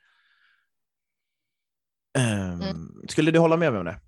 Um, 2.18 2.62
mm. 2.62 3.04
Skulle 3.08 3.30
du 3.30 3.38
hålla 3.38 3.56
med 3.56 3.72
mig 3.72 3.78
om 3.78 3.84
det? 3.84 4.00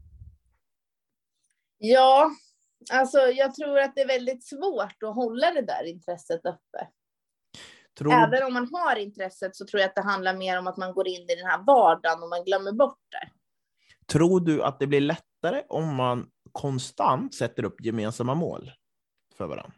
Ja, 1.79 2.31
alltså 2.93 3.19
jag 3.19 3.55
tror 3.55 3.79
att 3.79 3.95
det 3.95 4.01
är 4.01 4.09
väldigt 4.09 4.45
svårt 4.45 5.03
att 5.03 5.15
hålla 5.15 5.51
det 5.51 5.63
där 5.63 5.85
intresset 5.85 6.41
uppe. 6.45 6.89
Tror... 7.99 8.13
Även 8.13 8.43
om 8.47 8.53
man 8.53 8.69
har 8.73 8.97
intresset 8.97 9.57
så 9.57 9.67
tror 9.67 9.81
jag 9.81 9.89
att 9.89 9.95
det 9.95 10.03
handlar 10.03 10.37
mer 10.37 10.59
om 10.59 10.67
att 10.67 10.77
man 10.77 10.93
går 10.93 11.09
in 11.09 11.23
i 11.23 11.35
den 11.35 11.47
här 11.47 11.65
vardagen 11.67 12.23
och 12.23 12.29
man 12.29 12.45
glömmer 12.45 12.73
bort 12.73 12.99
det. 13.11 13.31
Tror 14.13 14.41
du 14.41 14.63
att 14.63 14.79
det 14.79 14.87
blir 14.87 15.01
lättare 15.01 15.63
om 15.69 15.95
man 15.95 16.31
konstant 16.53 17.35
sätter 17.35 17.65
upp 17.65 17.85
gemensamma 17.85 18.35
mål 18.35 18.73
för 19.37 19.47
varandra? 19.47 19.73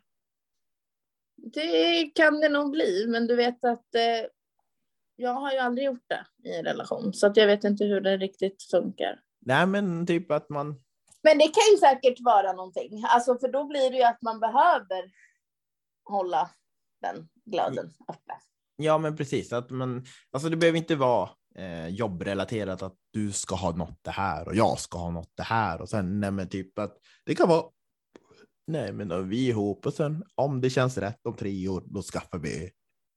Det 1.37 2.11
kan 2.15 2.41
det 2.41 2.49
nog 2.49 2.71
bli, 2.71 3.07
men 3.09 3.27
du 3.27 3.37
vet 3.37 3.65
att 3.65 3.95
eh, 3.95 4.31
jag 5.17 5.35
har 5.35 5.53
ju 5.53 5.59
aldrig 5.59 5.87
gjort 5.87 6.05
det 6.09 6.27
i 6.49 6.57
en 6.57 6.65
relation, 6.65 7.15
så 7.15 7.27
att 7.27 7.37
jag 7.37 7.47
vet 7.47 7.65
inte 7.65 7.85
hur 7.85 8.01
det 8.01 8.17
riktigt 8.17 8.63
funkar. 8.63 9.21
Nej, 9.41 9.67
men 9.67 10.07
typ 10.07 10.31
att 10.31 10.49
man. 10.49 10.67
Men 11.23 11.39
det 11.39 11.45
kan 11.45 11.63
ju 11.73 11.79
säkert 11.79 12.21
vara 12.21 12.53
någonting, 12.53 13.03
alltså 13.09 13.39
för 13.39 13.49
då 13.49 13.65
blir 13.65 13.91
det 13.91 13.97
ju 13.97 14.03
att 14.03 14.23
man 14.23 14.41
behöver 14.41 15.11
hålla 16.05 16.51
den 17.01 17.29
glöden 17.45 17.87
uppe. 18.09 18.33
Ja, 18.77 18.99
men 18.99 19.17
precis 19.17 19.53
att 19.53 19.71
man, 19.71 20.05
alltså 20.31 20.49
det 20.49 20.57
behöver 20.57 20.79
inte 20.79 20.97
vara 20.97 21.31
eh, 21.59 21.89
jobbrelaterat 21.89 22.83
att 22.83 22.95
du 23.13 23.33
ska 23.33 23.55
ha 23.55 23.77
något 23.77 23.99
det 24.03 24.11
här 24.11 24.49
och 24.49 24.55
jag 24.55 24.79
ska 24.79 24.99
ha 24.99 25.11
något 25.11 25.33
det 25.37 25.43
här 25.43 25.81
och 25.81 25.89
sen 25.89 26.21
nej, 26.21 26.31
men 26.31 26.49
typ 26.49 26.79
att 26.79 26.97
det 27.27 27.35
kan 27.35 27.49
vara. 27.49 27.65
Nej, 28.67 28.93
men 28.93 29.09
då 29.09 29.15
är 29.15 29.23
vi 29.23 29.49
ihop 29.49 29.87
och 29.87 29.95
sen 29.95 30.25
om 30.35 30.61
det 30.61 30.71
känns 30.71 30.99
rätt 30.99 31.27
om 31.27 31.37
tre 31.37 31.69
år, 31.69 31.83
då 31.87 32.03
skaffar 32.03 32.39
vi 32.39 32.71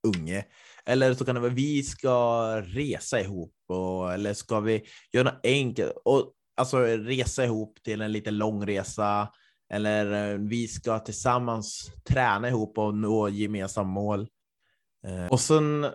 unge. 0.08 0.46
Eller 0.86 1.14
så 1.14 1.26
kan 1.26 1.36
det 1.36 1.42
vara 1.42 1.52
vi 1.52 1.84
ska 1.84 2.62
resa 2.62 3.20
ihop 3.20 3.56
och, 3.68 4.14
eller 4.14 4.34
ska 4.34 4.60
vi 4.60 4.84
göra 5.12 5.24
något 5.24 5.46
enkelt 5.46 5.94
och 6.06 6.34
alltså 6.58 6.78
resa 6.80 7.46
ihop 7.46 7.84
till 7.84 8.02
en 8.02 8.12
lite 8.12 8.32
lång 8.32 8.66
resa 8.66 9.30
eller 9.74 10.32
eh, 10.32 10.38
vi 10.38 10.68
ska 10.68 11.00
tillsammans 11.00 11.92
träna 12.04 12.48
ihop 12.48 12.78
och 12.78 12.96
nå 12.96 13.30
gemensamma 13.30 13.90
mål. 13.90 14.28
Eh, 15.08 15.28
och 15.28 15.40
sen, 15.40 15.86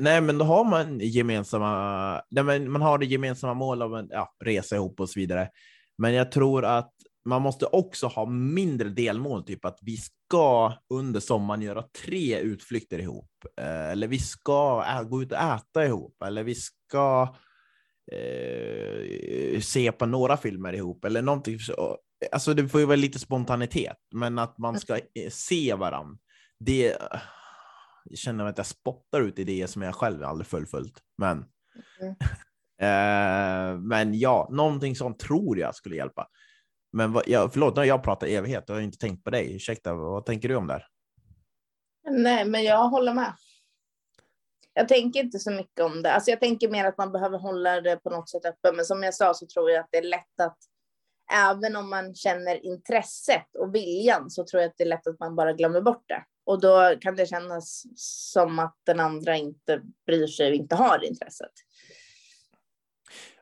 nej 0.00 0.20
men 0.20 0.38
då 0.38 0.44
har 0.44 0.64
man 0.64 1.00
gemensamma, 1.00 2.22
nej 2.30 2.44
men 2.44 2.70
man 2.70 2.82
har 2.82 2.98
det 2.98 3.06
gemensamma 3.06 3.54
mål 3.54 3.82
av 3.82 3.96
en 3.96 4.08
ja, 4.10 4.34
resa 4.44 4.76
ihop 4.76 5.00
och 5.00 5.08
så 5.08 5.20
vidare. 5.20 5.48
Men 5.98 6.14
jag 6.14 6.32
tror 6.32 6.64
att 6.64 6.92
man 7.24 7.42
måste 7.42 7.66
också 7.66 8.06
ha 8.06 8.26
mindre 8.26 8.88
delmål, 8.88 9.44
typ 9.44 9.64
att 9.64 9.78
vi 9.82 9.96
ska 9.96 10.72
under 10.94 11.20
sommaren 11.20 11.62
göra 11.62 11.84
tre 12.06 12.38
utflykter 12.38 12.98
ihop, 12.98 13.30
eller 13.60 14.06
vi 14.06 14.18
ska 14.18 14.84
gå 15.02 15.22
ut 15.22 15.32
och 15.32 15.38
äta 15.38 15.84
ihop, 15.86 16.22
eller 16.22 16.42
vi 16.42 16.54
ska 16.54 17.34
eh, 18.12 19.60
se 19.60 19.92
på 19.92 20.06
några 20.06 20.36
filmer 20.36 20.72
ihop, 20.72 21.04
eller 21.04 21.22
någonting. 21.22 21.58
Alltså 22.32 22.54
det 22.54 22.68
får 22.68 22.80
ju 22.80 22.86
vara 22.86 22.96
lite 22.96 23.18
spontanitet, 23.18 23.98
men 24.14 24.38
att 24.38 24.58
man 24.58 24.80
ska 24.80 24.96
eh, 24.96 25.30
se 25.30 25.74
varandra. 25.74 26.18
Det, 26.58 26.96
jag 28.04 28.18
känner 28.18 28.44
att 28.44 28.58
jag 28.58 28.66
spottar 28.66 29.20
ut 29.20 29.38
idéer 29.38 29.66
som 29.66 29.82
jag 29.82 29.94
själv 29.94 30.24
aldrig 30.24 30.46
fullföljt. 30.46 31.02
Men, 31.18 31.44
mm. 32.00 32.14
eh, 32.80 33.80
men 33.80 34.18
ja, 34.18 34.48
någonting 34.50 34.96
sånt 34.96 35.18
tror 35.18 35.58
jag 35.58 35.74
skulle 35.74 35.96
hjälpa. 35.96 36.28
Men 36.92 37.12
vad, 37.12 37.24
ja, 37.26 37.50
förlåt, 37.52 37.76
när 37.76 37.84
jag 37.84 38.02
pratar 38.02 38.26
evighet, 38.26 38.64
jag 38.66 38.74
har 38.74 38.80
inte 38.80 38.98
tänkt 38.98 39.24
på 39.24 39.30
dig. 39.30 39.56
Ursäkta, 39.56 39.94
vad 39.94 40.26
tänker 40.26 40.48
du 40.48 40.56
om 40.56 40.66
det 40.66 40.72
här? 40.72 40.86
Nej, 42.10 42.44
men 42.44 42.64
jag 42.64 42.88
håller 42.88 43.14
med. 43.14 43.34
Jag 44.74 44.88
tänker 44.88 45.20
inte 45.20 45.38
så 45.38 45.50
mycket 45.50 45.80
om 45.80 46.02
det. 46.02 46.12
Alltså 46.12 46.30
jag 46.30 46.40
tänker 46.40 46.68
mer 46.68 46.84
att 46.84 46.98
man 46.98 47.12
behöver 47.12 47.38
hålla 47.38 47.80
det 47.80 47.96
på 47.96 48.10
något 48.10 48.30
sätt 48.30 48.44
öppet. 48.44 48.76
Men 48.76 48.84
som 48.84 49.02
jag 49.02 49.14
sa 49.14 49.34
så 49.34 49.46
tror 49.46 49.70
jag 49.70 49.80
att 49.80 49.88
det 49.90 49.98
är 49.98 50.02
lätt 50.02 50.40
att 50.42 50.58
även 51.32 51.76
om 51.76 51.90
man 51.90 52.14
känner 52.14 52.66
intresset 52.66 53.56
och 53.58 53.74
viljan 53.74 54.30
så 54.30 54.44
tror 54.44 54.62
jag 54.62 54.68
att 54.68 54.74
det 54.76 54.84
är 54.84 54.88
lätt 54.88 55.06
att 55.06 55.20
man 55.20 55.36
bara 55.36 55.52
glömmer 55.52 55.80
bort 55.80 56.04
det. 56.08 56.24
Och 56.44 56.60
då 56.60 56.94
kan 57.00 57.16
det 57.16 57.26
kännas 57.26 57.86
som 57.96 58.58
att 58.58 58.76
den 58.86 59.00
andra 59.00 59.36
inte 59.36 59.82
bryr 60.06 60.26
sig 60.26 60.48
och 60.48 60.54
inte 60.54 60.74
har 60.74 61.04
intresset. 61.04 61.52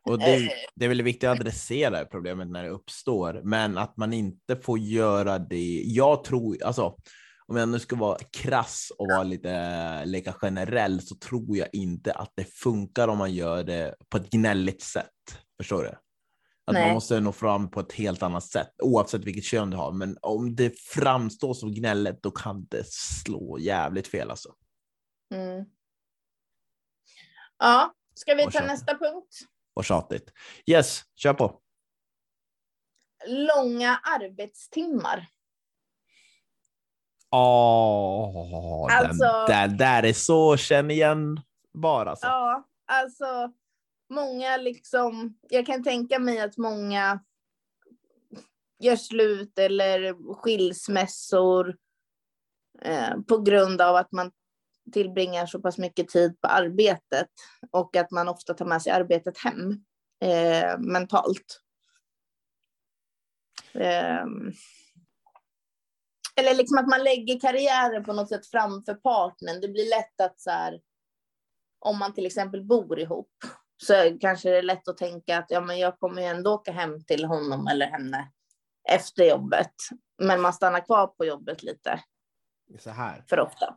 Och 0.02 0.18
det, 0.18 0.34
eh. 0.34 0.50
det 0.74 0.84
är 0.84 0.88
väl 0.88 1.02
viktigt 1.02 1.28
att 1.28 1.40
adressera 1.40 2.04
problemet 2.04 2.48
när 2.48 2.62
det 2.62 2.68
uppstår, 2.68 3.40
men 3.44 3.78
att 3.78 3.96
man 3.96 4.12
inte 4.12 4.56
får 4.56 4.78
göra 4.78 5.38
det. 5.38 5.82
Jag 5.84 6.24
tror, 6.24 6.62
alltså, 6.64 6.96
om 7.46 7.56
jag 7.56 7.68
nu 7.68 7.78
ska 7.78 7.96
vara 7.96 8.18
krass 8.32 8.92
och 8.98 9.06
vara 9.08 9.22
lite 9.22 10.04
leka 10.04 10.32
generell 10.32 11.00
så 11.00 11.14
tror 11.14 11.56
jag 11.56 11.68
inte 11.72 12.12
att 12.12 12.32
det 12.36 12.44
funkar 12.44 13.08
om 13.08 13.18
man 13.18 13.34
gör 13.34 13.64
det 13.64 13.94
på 14.08 14.16
ett 14.16 14.30
gnälligt 14.30 14.82
sätt. 14.82 15.06
Förstår 15.60 15.82
du? 15.82 16.09
Att 16.70 16.74
Nej. 16.74 16.84
man 16.84 16.94
måste 16.94 17.20
nå 17.20 17.32
fram 17.32 17.70
på 17.70 17.80
ett 17.80 17.92
helt 17.92 18.22
annat 18.22 18.44
sätt 18.44 18.74
oavsett 18.82 19.24
vilket 19.24 19.44
kön 19.44 19.70
du 19.70 19.76
har. 19.76 19.92
Men 19.92 20.18
om 20.22 20.56
det 20.56 20.78
framstår 20.78 21.54
som 21.54 21.74
gnället, 21.74 22.22
då 22.22 22.30
kan 22.30 22.64
det 22.64 22.86
slå 22.86 23.58
jävligt 23.58 24.08
fel 24.08 24.30
alltså. 24.30 24.54
Mm. 25.34 25.64
Ja, 27.58 27.94
ska 28.14 28.34
vi 28.34 28.50
ta 28.50 28.60
nästa 28.60 28.98
punkt? 28.98 29.38
Vad 29.74 29.84
tjatigt. 29.84 30.32
Yes, 30.66 31.02
kör 31.16 31.34
på. 31.34 31.60
Långa 33.26 33.96
arbetstimmar. 33.96 35.26
Åh, 37.30 38.36
oh, 38.36 38.98
alltså, 38.98 39.44
den, 39.48 39.68
den 39.68 39.76
där 39.76 40.02
är 40.02 40.12
så 40.12 40.56
känn 40.56 40.90
igen 40.90 41.40
bara. 41.74 42.10
Alltså. 42.10 42.26
Ja, 42.26 42.68
alltså 42.86 43.52
många 44.10 44.56
liksom, 44.56 45.38
jag 45.48 45.66
kan 45.66 45.82
tänka 45.82 46.18
mig 46.18 46.40
att 46.40 46.56
många 46.56 47.20
gör 48.78 48.96
slut 48.96 49.58
eller 49.58 50.14
skilsmässor 50.34 51.76
eh, 52.82 53.20
på 53.28 53.38
grund 53.38 53.80
av 53.80 53.96
att 53.96 54.12
man 54.12 54.32
tillbringar 54.92 55.46
så 55.46 55.60
pass 55.60 55.78
mycket 55.78 56.08
tid 56.08 56.40
på 56.40 56.48
arbetet 56.48 57.28
och 57.70 57.96
att 57.96 58.10
man 58.10 58.28
ofta 58.28 58.54
tar 58.54 58.64
med 58.64 58.82
sig 58.82 58.92
arbetet 58.92 59.38
hem 59.38 59.84
eh, 60.20 60.78
mentalt. 60.78 61.60
Eh, 63.72 64.24
eller 66.36 66.54
liksom 66.54 66.78
att 66.78 66.88
man 66.88 67.04
lägger 67.04 67.40
karriären 67.40 68.04
på 68.04 68.12
något 68.12 68.28
sätt 68.28 68.46
framför 68.46 68.94
partnern. 68.94 69.60
Det 69.60 69.68
blir 69.68 69.90
lätt 69.90 70.20
att 70.20 70.40
så 70.40 70.50
här, 70.50 70.80
om 71.78 71.98
man 71.98 72.14
till 72.14 72.26
exempel 72.26 72.64
bor 72.64 72.98
ihop 72.98 73.32
så 73.82 74.18
kanske 74.20 74.50
det 74.50 74.58
är 74.58 74.62
lätt 74.62 74.88
att 74.88 74.96
tänka 74.96 75.38
att 75.38 75.46
ja, 75.48 75.60
men 75.60 75.78
jag 75.78 75.98
kommer 75.98 76.22
ju 76.22 76.28
ändå 76.28 76.54
åka 76.54 76.72
hem 76.72 77.04
till 77.04 77.24
honom 77.24 77.66
eller 77.66 77.86
henne 77.86 78.30
efter 78.88 79.24
jobbet. 79.24 79.72
Men 80.22 80.40
man 80.40 80.52
stannar 80.52 80.86
kvar 80.86 81.06
på 81.06 81.24
jobbet 81.24 81.62
lite 81.62 82.00
så 82.78 82.90
här. 82.90 83.24
för 83.28 83.40
ofta. 83.40 83.74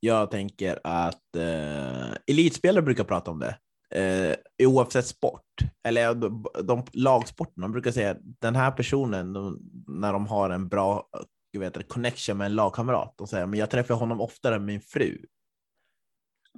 Jag 0.00 0.30
tänker 0.30 0.80
att 0.84 1.36
eh, 1.36 2.10
elitspelare 2.26 2.82
brukar 2.82 3.04
prata 3.04 3.30
om 3.30 3.38
det. 3.38 3.58
Eh, 3.94 4.36
oavsett 4.68 5.06
sport, 5.06 5.46
eller 5.84 6.14
de, 6.14 6.46
de 6.62 6.84
lagsporterna, 6.92 7.68
brukar 7.68 7.90
säga 7.90 8.10
att 8.10 8.18
den 8.20 8.56
här 8.56 8.70
personen, 8.70 9.32
de, 9.32 9.58
när 9.86 10.12
de 10.12 10.26
har 10.26 10.50
en 10.50 10.68
bra 10.68 11.08
jag 11.50 11.60
vet, 11.60 11.88
connection 11.88 12.38
med 12.38 12.44
en 12.44 12.54
lagkamrat, 12.54 13.20
och 13.20 13.28
säger 13.28 13.46
men 13.46 13.58
jag 13.58 13.70
träffar 13.70 13.94
honom 13.94 14.20
oftare 14.20 14.54
än 14.54 14.64
min 14.64 14.80
fru. 14.80 15.18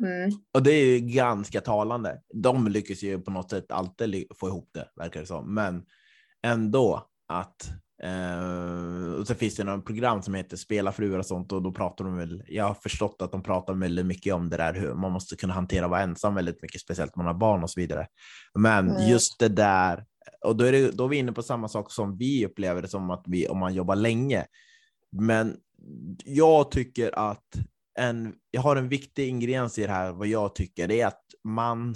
Mm. 0.01 0.31
Och 0.55 0.63
det 0.63 0.73
är 0.73 0.87
ju 0.87 1.01
ganska 1.01 1.61
talande. 1.61 2.21
De 2.35 2.69
lyckas 2.69 3.03
ju 3.03 3.21
på 3.21 3.31
något 3.31 3.51
sätt 3.51 3.73
alltid 3.73 4.27
få 4.41 4.49
ihop 4.49 4.71
det, 4.75 4.89
verkar 4.97 5.21
det 5.21 5.27
som. 5.27 5.55
Men 5.55 5.85
ändå 6.43 7.07
att 7.29 7.71
Uh, 8.05 9.13
och 9.13 9.27
så 9.27 9.35
finns 9.35 9.57
det 9.57 9.65
något 9.65 9.87
program 9.87 10.23
som 10.23 10.35
heter 10.35 10.57
Spela 10.57 10.93
fruar 10.93 11.19
och 11.19 11.27
sånt 11.27 11.53
och 11.53 11.63
då 11.63 11.73
pratar 11.73 12.05
de 12.05 12.17
väl. 12.17 12.43
Jag 12.49 12.65
har 12.65 12.75
förstått 12.75 13.23
att 13.23 13.33
de 13.33 13.43
pratar 13.43 13.75
väldigt 13.75 14.07
mycket 14.07 14.35
om 14.35 14.51
det 14.51 14.57
där 14.57 14.75
hur 14.75 14.95
man 14.95 15.13
måste 15.13 15.37
kunna 15.37 15.55
hantera 15.55 15.85
att 15.85 15.91
vara 15.91 16.01
ensam 16.01 16.35
väldigt 16.35 16.63
mycket, 16.63 16.81
speciellt 16.81 17.17
om 17.17 17.25
man 17.25 17.35
har 17.35 17.41
barn 17.41 17.63
och 17.63 17.71
så 17.71 17.81
vidare. 17.81 18.07
Men 18.59 18.91
mm. 18.91 19.09
just 19.09 19.39
det 19.39 19.49
där 19.49 20.05
och 20.45 20.57
då 20.57 20.65
är, 20.65 20.73
det, 20.73 20.91
då 20.91 21.05
är 21.05 21.09
vi 21.09 21.17
inne 21.17 21.33
på 21.33 21.43
samma 21.43 21.69
sak 21.69 21.93
som 21.93 22.17
vi 22.17 22.47
upplever 22.47 22.83
det 22.83 22.89
som 22.89 23.11
att 23.11 23.25
vi 23.27 23.49
om 23.49 23.59
man 23.59 23.75
jobbar 23.75 23.97
länge. 23.97 24.47
Men 25.13 25.57
jag 26.25 26.71
tycker 26.71 27.19
att 27.19 27.47
en, 27.99 28.35
jag 28.51 28.63
har 28.63 28.77
en 28.77 28.89
viktig 28.89 29.29
ingrediens 29.29 29.79
i 29.79 29.87
det 29.87 29.93
här, 29.93 30.13
vad 30.13 30.27
jag 30.27 30.55
tycker, 30.55 30.89
det 30.89 31.01
är 31.01 31.07
att 31.07 31.25
man 31.45 31.95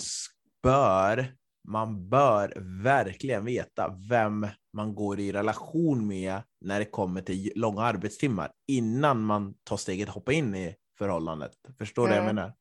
bör, 0.63 1.35
man 1.69 2.09
bör 2.09 2.53
verkligen 2.83 3.45
veta 3.45 3.97
vem 4.11 4.47
man 4.73 4.95
går 4.95 5.21
i 5.21 5.33
relation 5.33 6.07
med 6.07 6.43
när 6.61 6.79
det 6.79 6.85
kommer 6.85 7.23
till 7.23 7.53
långa 7.55 7.83
arbetstimmar 7.83 8.51
innan 8.69 9.21
man 9.21 9.55
tar 9.65 9.77
steget 9.77 10.09
hoppa 10.09 10.33
in 10.33 10.55
i 10.55 10.75
förhållandet. 10.99 11.53
Förstår 11.79 12.09
du 12.09 12.15
mm. 12.15 12.25
vad 12.25 12.29
jag 12.29 12.31
mm. 12.31 12.35
menar? 12.35 12.55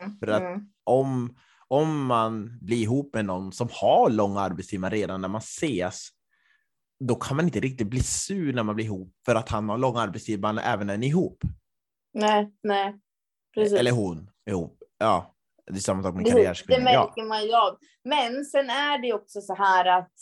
Mm. 0.00 0.18
För 0.18 0.26
att 0.26 0.42
mm. 0.42 0.60
om, 0.84 1.36
om 1.68 2.06
man 2.06 2.58
blir 2.60 2.82
ihop 2.82 3.14
med 3.14 3.24
någon 3.24 3.52
som 3.52 3.68
har 3.72 4.10
långa 4.10 4.40
arbetstimmar 4.40 4.90
redan 4.90 5.20
när 5.20 5.28
man 5.28 5.38
ses, 5.38 6.08
då 7.04 7.14
kan 7.14 7.36
man 7.36 7.44
inte 7.44 7.60
riktigt 7.60 7.86
bli 7.86 8.02
sur 8.02 8.52
när 8.52 8.62
man 8.62 8.74
blir 8.74 8.84
ihop 8.84 9.12
för 9.24 9.34
att 9.34 9.48
han 9.48 9.68
har 9.68 9.78
långa 9.78 10.00
arbetstimmar 10.00 10.60
även 10.64 10.86
när 10.86 10.96
ni 10.96 11.06
är 11.06 11.10
ihop. 11.10 11.42
Nej, 12.12 12.52
nej. 12.62 13.00
Precis. 13.54 13.78
Eller 13.78 13.90
hon 13.90 14.30
ihop. 14.50 14.82
Ja, 14.98 15.34
det 15.66 15.76
är 15.76 15.80
samma 15.80 16.02
sak 16.02 16.14
med 16.14 16.26
karriärskunden. 16.26 16.84
Det 16.84 16.92
märker 16.92 17.12
ja. 17.16 17.24
man 17.24 17.44
ju 17.44 17.54
av. 17.54 17.78
Men 18.04 18.44
sen 18.44 18.70
är 18.70 18.98
det 18.98 19.12
också 19.12 19.40
så 19.40 19.54
här 19.54 19.98
att 19.98 20.12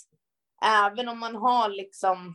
även 0.64 1.08
om 1.08 1.18
man 1.18 1.36
har 1.36 1.68
liksom 1.68 2.34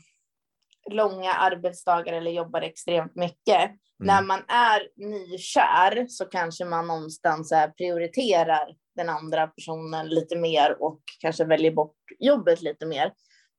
långa 0.91 1.33
arbetsdagar 1.33 2.13
eller 2.13 2.31
jobbar 2.31 2.61
extremt 2.61 3.15
mycket, 3.15 3.63
mm. 3.63 3.77
när 3.99 4.21
man 4.21 4.39
är 4.47 4.87
nykär 4.95 6.07
så 6.07 6.25
kanske 6.25 6.65
man 6.65 6.87
någonstans 6.87 7.53
prioriterar 7.77 8.75
den 8.95 9.09
andra 9.09 9.47
personen 9.47 10.07
lite 10.07 10.35
mer 10.35 10.81
och 10.81 11.01
kanske 11.19 11.45
väljer 11.45 11.71
bort 11.71 11.97
jobbet 12.19 12.61
lite 12.61 12.85
mer. 12.85 13.13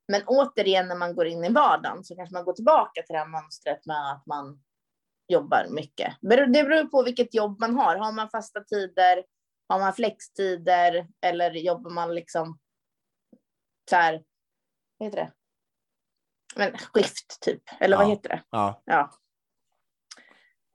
Men 0.08 0.22
återigen 0.26 0.88
när 0.88 0.96
man 0.96 1.14
går 1.14 1.26
in 1.26 1.44
i 1.44 1.52
vardagen 1.52 2.04
så 2.04 2.16
kanske 2.16 2.32
man 2.32 2.44
går 2.44 2.52
tillbaka 2.52 3.02
till 3.02 3.12
det 3.12 3.18
här 3.18 3.42
mönstret 3.42 3.86
med 3.86 4.12
att 4.12 4.26
man 4.26 4.58
jobbar 5.28 5.66
mycket. 5.70 6.16
Det 6.20 6.46
beror 6.48 6.84
på 6.84 7.02
vilket 7.02 7.34
jobb 7.34 7.60
man 7.60 7.76
har. 7.76 7.96
Har 7.96 8.12
man 8.12 8.30
fasta 8.30 8.64
tider? 8.64 9.24
Har 9.68 9.78
man 9.78 9.94
flextider? 9.94 11.08
Eller 11.26 11.50
jobbar 11.50 11.90
man 11.90 12.14
liksom 12.14 12.58
så 13.90 13.96
här, 13.96 14.24
vad 14.98 15.06
heter 15.06 15.18
det? 15.18 15.32
Men 16.56 16.78
skift 16.78 17.40
typ, 17.40 17.62
eller 17.80 17.96
ja. 17.96 18.02
vad 18.02 18.08
heter 18.08 18.28
det? 18.28 18.42
Ja. 18.50 18.82
ja. 18.84 19.10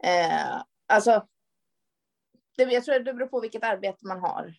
Eh, 0.03 0.63
alltså, 0.87 1.27
det, 2.65 2.73
jag 2.73 2.83
tror 2.83 2.99
det 2.99 3.13
beror 3.13 3.27
på 3.27 3.39
vilket 3.39 3.63
arbete 3.63 4.07
man 4.07 4.19
har. 4.19 4.53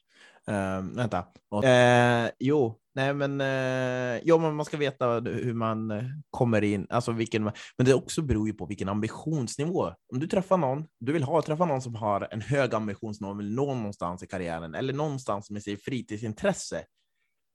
Uh, 0.48 0.96
vänta. 0.96 1.18
Uh, 1.64 2.30
jo, 2.38 2.80
nej 2.94 3.14
men, 3.14 3.40
uh, 3.40 4.20
jo, 4.24 4.38
men 4.38 4.54
man 4.54 4.64
ska 4.64 4.76
veta 4.76 5.20
hur 5.20 5.54
man 5.54 5.90
eh, 5.90 6.04
kommer 6.30 6.64
in, 6.64 6.86
alltså 6.90 7.12
vilken, 7.12 7.44
men 7.44 7.86
det 7.86 7.94
också 7.94 8.22
beror 8.22 8.48
ju 8.48 8.54
på 8.54 8.66
vilken 8.66 8.88
ambitionsnivå. 8.88 9.92
Om 10.12 10.20
du 10.20 10.26
träffar 10.26 10.56
någon, 10.56 10.86
du 11.00 11.12
vill 11.12 11.22
ha, 11.22 11.42
träffa 11.42 11.64
någon 11.64 11.82
som 11.82 11.94
har 11.94 12.28
en 12.30 12.40
hög 12.40 12.74
ambitionsnivå, 12.74 13.34
vill 13.34 13.54
nå 13.54 13.74
någonstans 13.74 14.22
i 14.22 14.26
karriären 14.26 14.74
eller 14.74 14.92
någonstans 14.92 15.50
med 15.50 15.62
sitt 15.62 15.84
fritidsintresse 15.84 16.84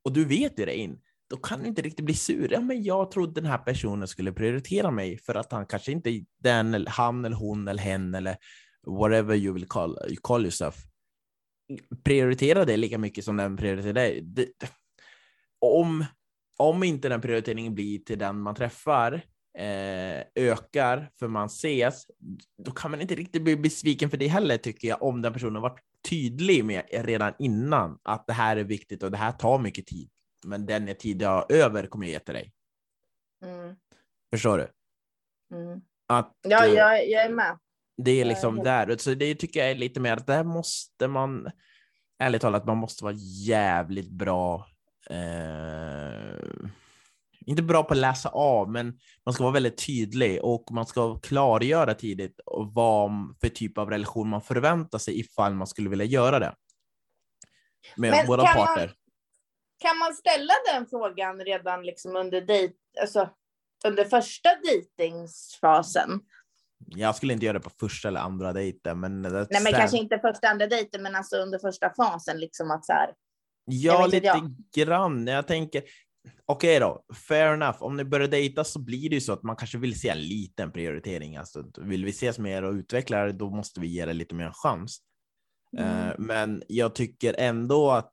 och 0.06 0.14
du 0.14 0.26
vet 0.26 0.60
ju 0.60 0.66
det 0.66 0.78
in, 0.78 1.00
då 1.30 1.38
kan 1.38 1.60
du 1.60 1.68
inte 1.68 1.82
riktigt 1.82 2.06
bli 2.06 2.14
sur. 2.14 2.54
Ja, 2.54 2.62
men 2.62 2.84
jag 2.84 3.12
trodde 3.12 3.42
den 3.42 3.52
här 3.52 3.58
personen 3.58 4.08
skulle 4.08 4.32
prioritera 4.32 4.92
mig 4.92 5.18
för 5.18 5.36
att 5.36 5.52
han 5.52 5.66
kanske 5.66 5.92
inte 5.92 6.26
den, 6.40 6.86
han 6.88 7.26
eller 7.26 7.36
hon 7.36 7.68
eller 7.68 7.84
hen 7.84 8.16
eller 8.16 8.38
whatever 8.86 9.36
you 9.36 9.54
will 9.54 9.68
call, 9.68 9.98
you 10.08 10.18
call 10.22 10.42
yourself 10.42 10.76
prioritera 12.04 12.66
det 12.66 12.78
lika 12.78 12.98
mycket 12.98 13.26
som 13.26 13.38
den 13.38 13.58
prioriterar 13.58 13.94
dig. 13.94 14.22
Det, 14.22 14.48
om, 15.60 16.06
om 16.58 16.84
inte 16.84 17.10
den 17.10 17.22
prioriteringen 17.22 17.76
blir 17.76 18.00
till 18.00 18.20
den 18.20 18.40
man 18.40 18.56
träffar 18.56 19.14
eh, 19.58 20.24
ökar 20.36 21.12
för 21.20 21.28
man 21.28 21.46
ses, 21.46 22.08
då 22.64 22.72
kan 22.72 22.92
man 22.92 23.02
inte 23.02 23.16
riktigt 23.16 23.42
bli 23.42 23.58
besviken 23.58 24.10
för 24.10 24.18
det 24.18 24.28
heller 24.28 24.58
tycker 24.58 24.88
jag, 24.88 25.04
om 25.04 25.22
den 25.22 25.34
personen 25.34 25.62
varit 25.62 25.82
tydlig 26.10 26.66
med 26.66 26.84
redan 26.92 27.34
innan 27.40 28.00
att 28.04 28.28
det 28.28 28.34
här 28.34 28.58
är 28.58 28.64
viktigt 28.64 29.04
och 29.04 29.12
det 29.12 29.18
här 29.18 29.32
tar 29.32 29.60
mycket 29.60 29.88
tid. 29.88 30.10
Men 30.46 30.66
den 30.66 30.88
är 30.88 30.94
tid 30.94 31.22
jag 31.22 31.52
över 31.52 31.88
kommer 31.88 32.06
jag 32.06 32.14
ge 32.14 32.20
till 32.20 32.34
dig. 32.34 32.54
Mm. 33.44 33.76
Förstår 34.32 34.58
du? 34.58 34.68
Mm. 35.58 35.82
Att, 36.08 36.38
ja, 36.42 36.66
jag, 36.66 37.10
jag 37.10 37.26
är 37.26 37.30
med. 37.30 37.58
Det 37.98 38.22
är 38.22 38.26
liksom 38.26 38.64
där. 38.64 38.98
Så 38.98 39.14
det 39.14 39.36
tycker 39.36 39.60
jag 39.60 39.72
är 39.72 39.76
lite 39.76 40.00
mer 40.00 40.14
att 40.14 40.28
där 40.28 40.44
måste 40.44 41.08
man, 41.08 41.52
ärligt 42.20 42.42
talat, 42.42 42.66
man 42.66 42.78
måste 42.78 43.04
vara 43.04 43.14
jävligt 43.48 44.10
bra. 44.10 44.68
Eh, 45.10 46.70
inte 47.46 47.62
bra 47.62 47.84
på 47.84 47.94
att 47.94 48.00
läsa 48.00 48.30
av, 48.30 48.72
men 48.72 49.00
man 49.26 49.34
ska 49.34 49.44
vara 49.44 49.54
väldigt 49.54 49.86
tydlig 49.86 50.44
och 50.44 50.72
man 50.72 50.86
ska 50.86 51.20
klargöra 51.20 51.94
tidigt 51.94 52.40
vad 52.74 53.12
för 53.42 53.50
typ 53.50 53.78
av 53.78 53.90
relation 53.90 54.30
man 54.30 54.42
förväntar 54.42 54.98
sig 54.98 55.20
ifall 55.20 55.54
man 55.54 55.68
skulle 55.68 55.90
vilja 55.90 56.06
göra 56.06 56.40
det. 56.40 56.56
Med 57.98 58.12
men 58.12 58.28
båda 58.28 58.44
parter. 58.44 58.88
Man, 58.88 58.96
kan 59.80 59.98
man 59.98 60.14
ställa 60.14 60.54
den 60.74 60.86
frågan 60.86 61.40
redan 61.40 61.84
liksom 61.86 62.16
under, 62.16 62.42
dejt, 62.42 62.76
alltså, 63.02 63.30
under 63.86 64.06
första 64.06 64.50
dejtingsfasen? 64.64 66.22
Jag 66.88 67.16
skulle 67.16 67.34
inte 67.34 67.46
göra 67.46 67.58
det 67.58 67.64
på 67.64 67.70
första 67.80 68.08
eller 68.08 68.20
andra 68.20 68.54
dejten. 68.54 69.00
Men 69.00 69.22
Nej, 69.22 69.48
men 69.64 69.74
kanske 69.74 69.98
inte 69.98 70.20
första 70.20 70.48
andra 70.48 70.68
dejten, 70.68 71.04
men 71.04 71.16
alltså 71.16 71.38
under 71.38 71.60
första 71.60 71.94
fasen 71.98 72.40
liksom 72.40 72.72
att 72.72 72.86
så 72.86 72.94
här. 72.94 73.10
Ja, 73.66 74.06
lite 74.06 74.26
jag. 74.26 74.52
grann. 74.74 75.28
Jag 75.28 75.48
tänker, 75.48 75.84
okej 76.46 76.78
okay 76.78 76.80
då, 76.80 77.04
fair 77.28 77.54
enough. 77.54 77.84
Om 77.84 77.98
ni 77.98 78.06
börjar 78.06 78.28
dejta 78.28 78.64
så 78.64 78.80
blir 78.80 79.10
det 79.10 79.16
ju 79.16 79.22
så 79.22 79.34
att 79.34 79.44
man 79.44 79.56
kanske 79.56 79.78
vill 79.78 80.00
se 80.00 80.10
en 80.10 80.22
liten 80.22 80.72
prioritering. 80.72 81.38
Alltså, 81.38 81.66
vill 81.78 82.06
vi 82.06 82.12
ses 82.12 82.40
mer 82.40 82.64
och 82.64 82.74
utveckla 82.74 83.26
det, 83.26 83.32
då 83.32 83.50
måste 83.50 83.80
vi 83.80 83.88
ge 83.88 84.06
det 84.06 84.14
lite 84.14 84.36
mer 84.36 84.46
en 84.46 84.54
chans. 84.54 85.00
Mm. 85.78 86.08
Uh, 86.08 86.14
men 86.18 86.64
jag 86.68 86.96
tycker 86.96 87.36
ändå 87.38 87.92
att 87.92 88.12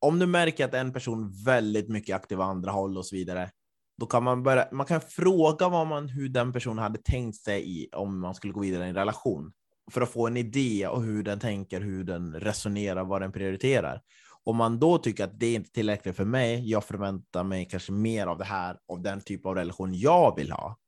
om 0.00 0.18
du 0.18 0.26
märker 0.26 0.64
att 0.64 0.74
en 0.74 0.92
person 0.92 1.32
väldigt 1.44 1.88
mycket 1.88 2.16
aktiv 2.16 2.40
andra 2.40 2.70
håll 2.70 2.98
och 2.98 3.06
så 3.06 3.16
vidare, 3.16 3.50
då 3.96 4.06
kan 4.06 4.22
man 4.22 4.42
börja, 4.42 4.68
man 4.72 4.86
kan 4.86 5.00
fråga 5.00 5.68
vad 5.68 5.86
man, 5.86 6.08
hur 6.08 6.28
den 6.28 6.52
personen 6.52 6.78
hade 6.78 6.98
tänkt 6.98 7.36
sig 7.36 7.82
i, 7.82 7.88
om 7.92 8.20
man 8.20 8.34
skulle 8.34 8.52
gå 8.52 8.60
vidare 8.60 8.86
i 8.86 8.88
en 8.88 8.94
relation. 8.94 9.52
För 9.90 10.00
att 10.00 10.10
få 10.10 10.26
en 10.26 10.36
idé 10.36 10.88
och 10.88 11.02
hur 11.02 11.22
den 11.22 11.40
tänker, 11.40 11.80
hur 11.80 12.04
den 12.04 12.40
resonerar, 12.40 13.04
vad 13.04 13.22
den 13.22 13.32
prioriterar. 13.32 14.02
Om 14.44 14.56
man 14.56 14.78
då 14.78 14.98
tycker 14.98 15.24
att 15.24 15.40
det 15.40 15.46
är 15.46 15.54
inte 15.54 15.70
tillräckligt 15.70 16.16
för 16.16 16.24
mig, 16.24 16.70
jag 16.70 16.84
förväntar 16.84 17.44
mig 17.44 17.68
kanske 17.70 17.92
mer 17.92 18.26
av 18.26 18.38
det 18.38 18.44
här, 18.44 18.78
av 18.88 19.02
den 19.02 19.20
typ 19.20 19.46
av 19.46 19.54
relation 19.54 19.94
jag 19.94 20.36
vill 20.36 20.52
ha. 20.52 20.78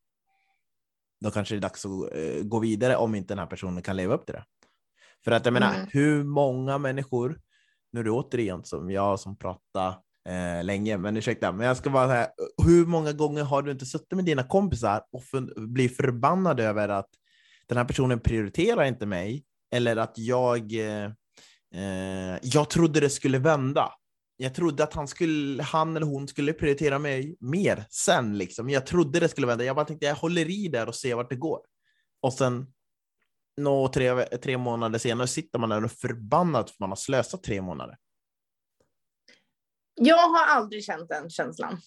Då 1.21 1.31
kanske 1.31 1.55
det 1.55 1.59
är 1.59 1.63
dags 1.63 1.87
att 1.87 1.91
uh, 1.91 2.43
gå 2.43 2.59
vidare 2.59 2.97
om 2.97 3.15
inte 3.15 3.35
den 3.35 3.39
här 3.39 3.47
personen 3.47 3.83
kan 3.83 3.97
leva 3.97 4.15
upp 4.15 4.27
till 4.27 4.35
det. 4.35 4.45
För 5.25 5.31
att 5.31 5.45
jag 5.45 5.53
menar, 5.53 5.75
mm. 5.75 5.89
hur 5.93 6.25
många 6.25 6.79
människor, 6.79 7.41
nu 7.93 8.01
är 8.01 8.05
det 8.05 8.11
återigen 8.11 8.65
som 8.65 8.91
jag 8.91 9.21
som 9.21 9.37
pratar 9.37 9.95
eh, 10.27 10.65
länge, 10.65 10.99
men 10.99 11.17
ursäkta, 11.17 11.53
men 11.53 11.67
jag 11.67 11.77
ska 11.77 11.91
bara 11.91 12.09
säga, 12.09 12.29
hur 12.67 12.87
många 12.87 13.13
gånger 13.13 13.45
har 13.45 13.63
du 13.63 13.73
inte 13.73 13.87
suttit 13.87 14.13
med 14.13 14.25
dina 14.25 14.43
kompisar 14.43 15.03
och 15.13 15.25
för, 15.25 15.89
förbannad 15.89 16.61
över 16.61 16.89
att 16.89 17.11
den 17.67 17.79
här 17.79 17.85
personen 17.85 18.21
prioriterar 18.21 18.85
inte 18.85 19.07
mig 19.07 19.45
eller 19.75 19.97
att 19.97 20.19
jag, 20.19 20.73
eh, 20.73 21.05
eh, 21.75 22.39
jag 22.43 22.71
trodde 22.71 23.01
det 23.01 23.11
skulle 23.11 23.39
vända. 23.39 23.93
Jag 24.37 24.55
trodde 24.55 24.85
att 24.85 24.95
han, 24.95 25.09
skulle, 25.09 25.63
han 25.63 25.97
eller 25.97 26.07
hon 26.07 26.29
skulle 26.29 26.53
prioritera 26.53 26.99
mig 26.99 27.37
mer 27.41 27.85
sen. 27.91 28.39
Liksom. 28.39 28.71
Jag 28.71 28.87
trodde 28.87 29.21
det 29.21 29.29
skulle 29.29 29.47
vända. 29.47 29.65
Jag 29.65 29.77
bara 29.77 29.87
tänkte 29.87 30.07
jag 30.07 30.15
håller 30.15 30.51
i 30.51 30.69
där 30.69 30.89
och 30.89 30.95
ser 30.95 31.15
vart 31.15 31.31
det 31.31 31.37
går. 31.37 31.61
Och 32.23 32.33
sen 32.33 32.67
nå, 33.57 33.89
tre, 33.89 34.25
tre 34.25 34.59
månader 34.59 34.99
senare 34.99 35.27
sitter 35.27 35.59
man 35.59 35.69
där 35.69 35.77
och 35.77 35.85
är 35.85 35.89
förbannad 35.89 36.69
för 36.69 36.75
att 36.75 36.81
man 36.81 36.89
har 36.89 36.97
slösat 36.97 37.43
tre 37.43 37.63
månader. 37.63 37.97
Jag 39.97 40.29
har 40.29 40.47
aldrig 40.47 40.85
känt 40.85 41.09
den 41.09 41.31
känslan. 41.31 41.79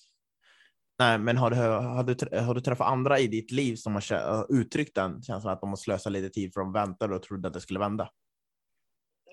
Nej, 1.00 1.18
men 1.18 1.38
har 1.38 1.50
du, 1.50 1.56
har, 1.56 2.04
du, 2.04 2.40
har 2.40 2.56
du 2.56 2.62
träffat 2.62 2.88
andra 2.88 3.20
i 3.20 3.28
ditt 3.28 3.52
liv 3.52 3.76
som 3.76 3.96
har 3.96 4.46
uttryckt 4.54 4.96
den 4.96 5.22
känslan 5.22 5.54
att 5.54 5.62
de 5.62 5.70
har 5.70 5.78
slösat 5.78 6.12
lite 6.12 6.30
tid 6.30 6.54
för 6.54 6.62
de 6.62 6.74
väntade 6.74 7.16
och 7.16 7.24
trodde 7.24 7.48
att 7.48 7.54
det 7.54 7.62
skulle 7.62 7.80
vända? 7.80 8.10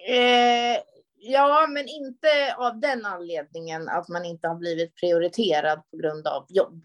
Eh, 0.09 0.79
ja, 1.15 1.67
men 1.69 1.89
inte 1.89 2.55
av 2.57 2.81
den 2.81 3.05
anledningen 3.05 3.89
att 3.89 4.09
man 4.09 4.25
inte 4.25 4.49
har 4.49 4.55
blivit 4.55 4.95
prioriterad 4.95 5.83
på 5.91 5.97
grund 5.97 6.27
av 6.27 6.47
jobb. 6.49 6.83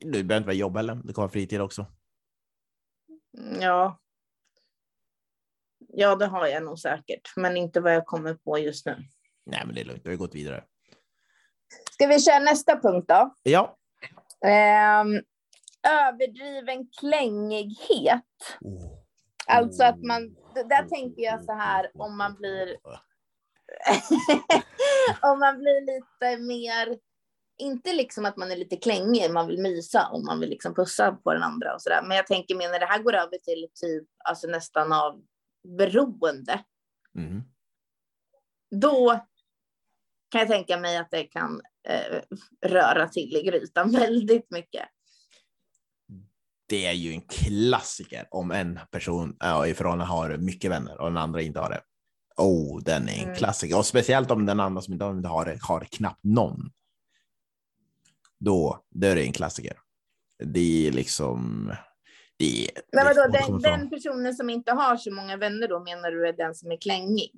Det 0.00 0.08
behöver 0.08 0.36
inte 0.36 0.46
vara 0.46 0.56
jobb 0.56 0.76
heller, 0.76 0.94
det 0.94 1.12
kan 1.12 1.22
vara 1.22 1.32
fritid 1.32 1.60
också. 1.60 1.86
Ja. 3.60 4.00
Ja, 5.88 6.16
det 6.16 6.26
har 6.26 6.46
jag 6.46 6.62
nog 6.62 6.78
säkert, 6.78 7.32
men 7.36 7.56
inte 7.56 7.80
vad 7.80 7.94
jag 7.94 8.06
kommer 8.06 8.34
på 8.34 8.58
just 8.58 8.86
nu. 8.86 8.96
Nej, 9.46 9.62
men 9.66 9.74
det 9.74 9.80
är 9.80 9.84
lugnt. 9.84 10.02
Vi 10.04 10.10
har 10.10 10.16
gått 10.16 10.34
vidare. 10.34 10.64
Ska 12.00 12.06
vi 12.06 12.20
köra 12.20 12.38
nästa 12.38 12.80
punkt 12.80 13.08
då? 13.08 13.34
Ja. 13.42 13.76
Ehm, 14.46 15.22
överdriven 15.88 16.88
klängighet. 17.00 18.24
Oh. 18.60 18.92
Alltså 19.46 19.84
att 19.84 20.02
man, 20.02 20.34
där 20.54 20.88
tänker 20.88 21.22
jag 21.22 21.44
så 21.44 21.52
här 21.52 21.90
om 21.94 22.16
man 22.18 22.34
blir, 22.34 22.76
om 25.20 25.38
man 25.38 25.58
blir 25.58 25.80
lite 25.80 26.42
mer, 26.42 26.98
inte 27.58 27.92
liksom 27.92 28.24
att 28.24 28.36
man 28.36 28.50
är 28.50 28.56
lite 28.56 28.76
klängig, 28.76 29.30
man 29.32 29.46
vill 29.46 29.62
mysa 29.62 30.08
och 30.12 30.24
man 30.24 30.40
vill 30.40 30.50
liksom 30.50 30.74
pussa 30.74 31.12
på 31.12 31.32
den 31.32 31.42
andra 31.42 31.74
och 31.74 31.82
sådär. 31.82 32.02
Men 32.02 32.16
jag 32.16 32.26
tänker 32.26 32.54
mer 32.54 32.68
när 32.68 32.80
det 32.80 32.86
här 32.86 33.02
går 33.02 33.14
över 33.14 33.38
till 33.38 33.68
typ, 33.74 34.08
alltså 34.24 34.46
nästan 34.46 34.92
av 34.92 35.22
beroende, 35.78 36.64
Mm. 37.14 37.42
då 38.70 39.10
kan 40.30 40.38
jag 40.38 40.48
tänka 40.48 40.76
mig 40.76 40.96
att 40.96 41.10
det 41.10 41.24
kan 41.24 41.60
röra 42.66 43.08
till 43.08 43.36
i 43.36 43.42
grytan 43.42 43.90
väldigt 43.92 44.50
mycket. 44.50 44.88
Det 46.68 46.86
är 46.86 46.92
ju 46.92 47.12
en 47.12 47.20
klassiker 47.20 48.26
om 48.30 48.50
en 48.50 48.78
person 48.90 49.36
ja, 49.40 49.66
i 49.66 49.74
förhållande 49.74 50.04
har 50.04 50.36
mycket 50.36 50.70
vänner 50.70 51.00
och 51.00 51.06
den 51.06 51.16
andra 51.16 51.42
inte 51.42 51.60
har 51.60 51.70
det. 51.70 51.80
Oh, 52.36 52.82
den 52.82 53.08
är 53.08 53.12
en 53.18 53.24
Mm. 53.24 53.36
klassiker. 53.36 53.78
Och 53.78 53.86
speciellt 53.86 54.30
om 54.30 54.46
den 54.46 54.60
andra 54.60 54.82
som 54.82 54.92
inte 54.92 55.04
har 55.04 55.44
det 55.44 55.58
har 55.62 55.84
knappt 55.84 56.24
någon. 56.24 56.70
Då, 58.38 58.84
då 58.90 59.06
är 59.06 59.14
det 59.14 59.22
en 59.22 59.32
klassiker. 59.32 59.78
Det 60.44 60.88
är 60.88 60.92
liksom... 60.92 61.72
Det 62.36 62.70
Men 62.92 63.04
vadå, 63.04 63.32
det 63.32 63.38
den, 63.38 63.60
den 63.60 63.90
personen 63.90 64.34
som 64.34 64.50
inte 64.50 64.72
har 64.72 64.96
så 64.96 65.14
många 65.14 65.36
vänner 65.36 65.68
då 65.68 65.80
menar 65.84 66.10
du 66.10 66.28
är 66.28 66.32
den 66.32 66.54
som 66.54 66.72
är 66.72 66.80
klängig? 66.80 67.32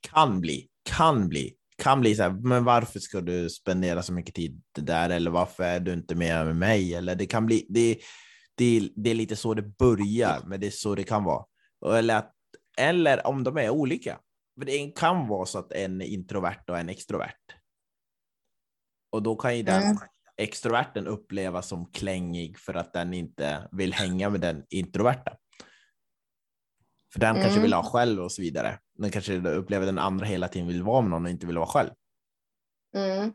Kan 0.00 0.40
bli, 0.40 0.68
kan 0.82 1.28
bli, 1.28 1.54
kan 1.82 2.00
bli 2.00 2.14
så 2.14 2.22
här, 2.22 2.30
men 2.30 2.64
varför 2.64 3.00
ska 3.00 3.20
du 3.20 3.50
spendera 3.50 4.02
så 4.02 4.12
mycket 4.12 4.34
tid 4.34 4.62
där 4.78 5.10
eller 5.10 5.30
varför 5.30 5.64
är 5.64 5.80
du 5.80 5.92
inte 5.92 6.14
med 6.14 6.46
med 6.46 6.56
mig? 6.56 6.94
Eller 6.94 7.14
det 7.14 7.26
kan 7.26 7.46
bli, 7.46 7.66
det, 7.68 7.98
det, 8.54 8.90
det 8.96 9.10
är 9.10 9.14
lite 9.14 9.36
så 9.36 9.54
det 9.54 9.62
börjar, 9.62 10.42
men 10.46 10.60
det 10.60 10.66
är 10.66 10.70
så 10.70 10.94
det 10.94 11.04
kan 11.04 11.24
vara. 11.24 11.44
Eller, 11.98 12.16
att, 12.16 12.32
eller 12.78 13.26
om 13.26 13.44
de 13.44 13.56
är 13.56 13.70
olika. 13.70 14.18
För 14.58 14.66
det 14.66 14.96
kan 14.96 15.28
vara 15.28 15.46
så 15.46 15.58
att 15.58 15.72
en 15.72 16.00
är 16.00 16.06
introvert 16.06 16.62
och 16.68 16.78
en 16.78 16.88
extrovert. 16.88 17.54
Och 19.12 19.22
då 19.22 19.36
kan 19.36 19.56
ju 19.56 19.62
den 19.62 19.82
Mm. 19.82 19.96
extroverten 20.36 21.06
upplevas 21.06 21.68
som 21.68 21.90
klängig 21.92 22.58
för 22.58 22.74
att 22.74 22.92
den 22.92 23.14
inte 23.14 23.68
vill 23.72 23.92
hänga 23.92 24.30
med 24.30 24.40
den 24.40 24.64
introverta. 24.68 25.36
För 27.12 27.20
den 27.20 27.34
kanske 27.34 27.50
Mm. 27.50 27.62
vill 27.62 27.72
ha 27.72 27.82
själv 27.82 28.22
och 28.22 28.32
så 28.32 28.42
vidare. 28.42 28.78
Den 28.96 29.10
kanske 29.10 29.38
upplever 29.38 29.86
den 29.86 29.98
andra 29.98 30.26
hela 30.26 30.48
tiden 30.48 30.68
vill 30.68 30.82
vara 30.82 31.00
med 31.00 31.10
någon 31.10 31.24
och 31.24 31.30
inte 31.30 31.46
vill 31.46 31.58
vara 31.58 31.66
själv. 31.66 31.90
Mm. 32.96 33.32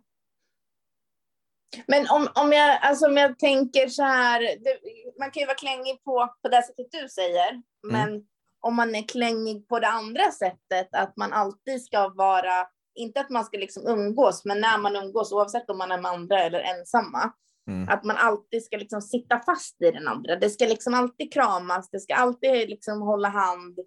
Men 1.88 2.10
om, 2.10 2.28
om, 2.36 2.54
jag, 2.54 2.80
alltså 2.82 3.06
om 3.06 3.18
jag 3.18 3.40
tänker 3.40 3.88
så 3.88 4.04
här, 4.04 4.42
det, 4.42 4.80
man 5.20 5.32
kan 5.32 5.42
ju 5.42 5.48
vara 5.48 5.58
klängig 5.58 6.04
på, 6.04 6.34
på 6.42 6.50
det 6.50 6.64
sättet 6.64 6.88
du 6.92 7.10
säger, 7.10 7.62
men 7.88 8.26
om 8.60 8.76
man 8.76 8.96
är 8.96 9.08
klängig 9.08 9.68
på 9.68 9.80
det 9.80 9.88
andra 9.88 10.32
sättet, 10.32 10.88
att 10.92 11.18
man 11.18 11.34
alltid 11.34 11.86
ska 11.86 12.10
vara, 12.10 12.68
inte 12.96 13.22
att 13.22 13.30
man 13.30 13.46
ska 13.46 13.58
liksom 13.58 13.88
umgås, 13.88 14.46
men 14.46 14.62
när 14.62 14.78
man 14.78 14.96
umgås, 14.96 15.32
oavsett 15.32 15.70
om 15.70 15.78
man 15.78 15.92
är 15.92 16.02
med 16.02 16.12
andra 16.12 16.44
eller 16.44 16.60
ensamma, 16.60 17.34
Mm. 17.68 17.90
att 17.90 18.04
man 18.04 18.18
alltid 18.18 18.66
ska 18.66 18.78
liksom 18.78 19.02
sitta 19.02 19.40
fast 19.40 19.82
i 19.82 19.92
den 19.92 20.08
andra. 20.08 20.36
Det 20.36 20.50
ska 20.50 20.66
liksom 20.66 20.94
alltid 20.94 21.34
kramas, 21.34 21.90
det 21.90 22.00
ska 22.00 22.16
alltid 22.16 22.70
liksom 22.70 23.02
hålla 23.02 23.30
hand, 23.30 23.80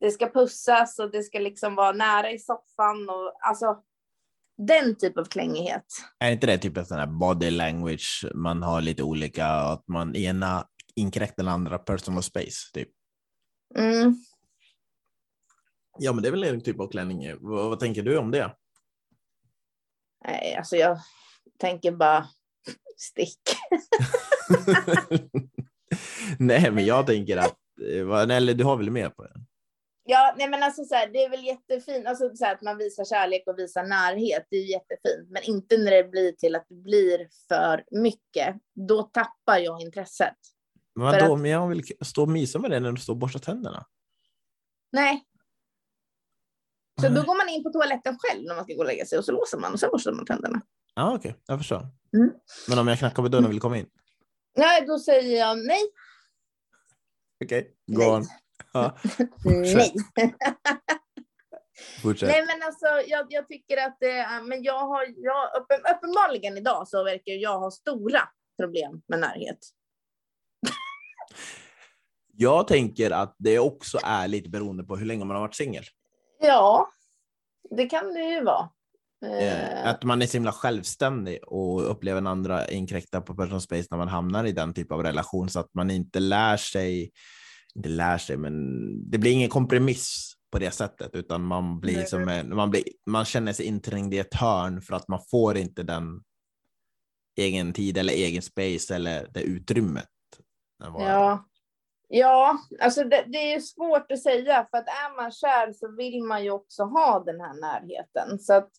det 0.00 0.10
ska 0.10 0.30
pussas 0.30 0.98
och 0.98 1.10
det 1.10 1.22
ska 1.22 1.38
liksom 1.38 1.74
vara 1.74 1.92
nära 1.92 2.30
i 2.30 2.38
soffan 2.38 3.08
och 3.08 3.36
alltså 3.40 3.82
den 4.58 4.96
typ 4.96 5.18
av 5.18 5.24
klängighet. 5.24 5.84
Är 6.18 6.30
inte 6.30 6.46
det 6.46 6.58
typ 6.58 6.76
en 6.76 6.86
sån 6.86 6.98
här 6.98 7.06
body 7.06 7.50
language, 7.50 8.26
man 8.34 8.62
har 8.62 8.80
lite 8.80 9.02
olika, 9.02 9.46
att 9.46 9.88
man 9.88 10.16
ena 10.16 10.68
inkräktar 10.94 11.44
den 11.44 11.52
andra 11.52 11.78
personal 11.78 12.22
space? 12.22 12.72
Typ. 12.72 12.88
Mm. 13.78 14.14
Ja, 15.98 16.12
men 16.12 16.22
det 16.22 16.28
är 16.28 16.30
väl 16.30 16.44
en 16.44 16.60
typ 16.60 16.80
av 16.80 16.90
klänning. 16.90 17.36
Vad, 17.40 17.68
vad 17.68 17.80
tänker 17.80 18.02
du 18.02 18.18
om 18.18 18.30
det? 18.30 18.56
Nej, 20.24 20.54
alltså 20.56 20.76
jag 20.76 20.98
tänker 21.58 21.92
bara 21.92 22.28
stick. 22.96 23.40
Nej, 26.38 26.70
men 26.70 26.86
jag 26.86 27.06
tänker 27.06 27.36
att, 27.36 27.56
eh, 27.82 28.36
eller 28.36 28.54
du 28.54 28.64
har 28.64 28.76
väl 28.76 28.90
med 28.90 29.16
på 29.16 29.22
det? 29.22 29.34
Ja, 30.08 30.34
nej 30.38 30.48
men 30.48 30.62
alltså 30.62 30.84
så 30.84 30.94
här, 30.94 31.08
det 31.12 31.24
är 31.24 31.30
väl 31.30 31.44
jättefint, 31.44 32.06
alltså 32.06 32.30
så 32.36 32.44
här, 32.44 32.54
att 32.54 32.62
man 32.62 32.78
visar 32.78 33.04
kärlek 33.04 33.42
och 33.46 33.58
visar 33.58 33.82
närhet, 33.84 34.46
det 34.50 34.56
är 34.56 34.64
jättefint, 34.70 35.30
men 35.30 35.42
inte 35.42 35.76
när 35.78 35.90
det 35.90 36.04
blir 36.04 36.32
till 36.32 36.56
att 36.56 36.66
det 36.68 36.74
blir 36.74 37.28
för 37.48 37.84
mycket. 37.90 38.56
Då 38.88 39.02
tappar 39.02 39.58
jag 39.58 39.80
intresset. 39.80 40.34
Men 40.94 41.04
vadå, 41.04 41.34
att- 41.34 41.40
men 41.40 41.50
jag 41.50 41.68
vill 41.68 41.82
stå 42.04 42.22
och 42.22 42.28
mysa 42.28 42.58
med 42.58 42.70
dig 42.70 42.80
när 42.80 42.92
du 42.92 43.00
står 43.00 43.12
och 43.12 43.18
borstar 43.18 43.40
tänderna. 43.40 43.86
Nej. 44.92 45.24
Så 47.00 47.08
då 47.08 47.22
går 47.22 47.36
man 47.36 47.48
in 47.48 47.62
på 47.62 47.70
toaletten 47.70 48.18
själv 48.18 48.44
när 48.44 48.54
man 48.54 48.64
ska 48.64 48.72
gå 48.74 48.80
och 48.80 48.86
lägga 48.86 49.06
sig 49.06 49.18
och 49.18 49.24
så 49.24 49.32
låser 49.32 49.58
man 49.58 49.72
och 49.72 49.80
sen 49.80 49.90
borstar 49.92 50.12
man 50.12 50.26
tänderna. 50.26 50.62
Ja, 50.94 51.14
okej, 51.14 51.36
jag 51.46 51.58
förstår. 51.58 51.86
Mm. 52.16 52.30
Men 52.68 52.78
om 52.78 52.88
jag 52.88 52.98
knackar 52.98 53.22
på 53.22 53.28
dörren 53.28 53.44
och 53.44 53.50
vill 53.50 53.60
komma 53.60 53.78
in? 53.78 53.86
Nej, 54.56 54.86
då 54.86 54.98
säger 54.98 55.38
jag 55.38 55.58
nej, 55.66 55.82
Okej, 57.44 57.74
gå 57.86 57.98
Nej. 57.98 58.10
on. 58.10 58.22
Ja, 58.76 58.96
nej. 59.44 59.92
fortsätt. 62.02 62.28
Nej, 62.28 62.46
men 62.46 62.62
alltså 62.66 62.86
jag, 62.86 63.26
jag 63.28 63.48
tycker 63.48 63.76
att 63.76 63.96
det 64.00 64.10
är, 64.10 64.42
men 64.42 64.62
jag 64.62 64.86
har, 64.86 65.06
jag, 65.16 65.62
uppen, 65.62 65.80
uppenbarligen 65.96 66.56
idag 66.56 66.88
så 66.88 67.04
verkar 67.04 67.32
jag 67.32 67.58
ha 67.58 67.70
stora 67.70 68.20
problem 68.60 69.02
med 69.08 69.20
närhet. 69.20 69.58
Jag 72.38 72.68
tänker 72.68 73.10
att 73.10 73.34
det 73.38 73.58
också 73.58 73.98
är 74.04 74.28
lite 74.28 74.48
beroende 74.50 74.84
på 74.84 74.96
hur 74.96 75.06
länge 75.06 75.24
man 75.24 75.34
har 75.36 75.42
varit 75.42 75.54
singel. 75.54 75.84
Ja, 76.40 76.90
det 77.70 77.86
kan 77.86 78.14
det 78.14 78.20
ju 78.24 78.44
vara. 78.44 78.60
Eh, 78.60 78.72
Eh, 79.26 79.88
Att 79.88 80.02
man 80.04 80.22
är 80.22 80.26
så 80.26 80.32
himla 80.32 80.52
självständig 80.52 81.38
och 81.46 81.90
upplever 81.90 82.18
en 82.18 82.26
andra 82.26 82.68
inkräkta 82.68 83.20
på 83.20 83.34
personal 83.34 83.60
space 83.60 83.88
när 83.90 83.98
man 83.98 84.08
hamnar 84.08 84.44
i 84.44 84.52
den 84.52 84.74
typ 84.74 84.92
av 84.92 85.02
relation 85.02 85.48
så 85.48 85.60
att 85.60 85.74
man 85.74 85.90
inte 85.90 86.20
lär 86.20 86.56
sig, 86.56 87.10
inte 87.76 87.88
lär 87.88 88.18
sig, 88.18 88.36
men 88.36 88.54
det 89.10 89.18
blir 89.18 89.32
ingen 89.32 89.48
kompromiss 89.48 90.32
på 90.52 90.58
det 90.58 90.70
sättet, 90.70 91.14
utan 91.14 91.42
man 91.42 91.80
blir 91.80 91.96
Nej. 91.96 92.06
som 92.06 92.28
en, 92.28 92.56
man, 92.56 92.70
blir, 92.70 92.82
man 93.06 93.24
känner 93.24 93.52
sig 93.52 93.66
inträngd 93.66 94.14
i 94.14 94.18
ett 94.18 94.34
hörn 94.34 94.82
för 94.82 94.94
att 94.94 95.08
man 95.08 95.20
får 95.30 95.56
inte 95.56 95.82
den 95.82 96.22
egen 97.36 97.72
tid 97.72 97.98
eller 97.98 98.12
egen 98.12 98.42
space 98.42 98.94
eller 98.94 99.28
det 99.30 99.42
utrymmet. 99.42 100.08
Det 100.78 100.84
ja. 100.84 101.44
ja, 102.08 102.58
alltså 102.80 103.04
det, 103.04 103.24
det 103.26 103.38
är 103.38 103.54
ju 103.54 103.60
svårt 103.60 104.12
att 104.12 104.22
säga 104.22 104.66
för 104.70 104.78
att 104.78 104.88
är 104.88 105.16
man 105.16 105.30
kär 105.30 105.72
så 105.72 105.96
vill 105.96 106.22
man 106.22 106.44
ju 106.44 106.50
också 106.50 106.82
ha 106.82 107.24
den 107.24 107.40
här 107.40 107.54
närheten. 107.54 108.38
Så 108.38 108.54
att, 108.54 108.70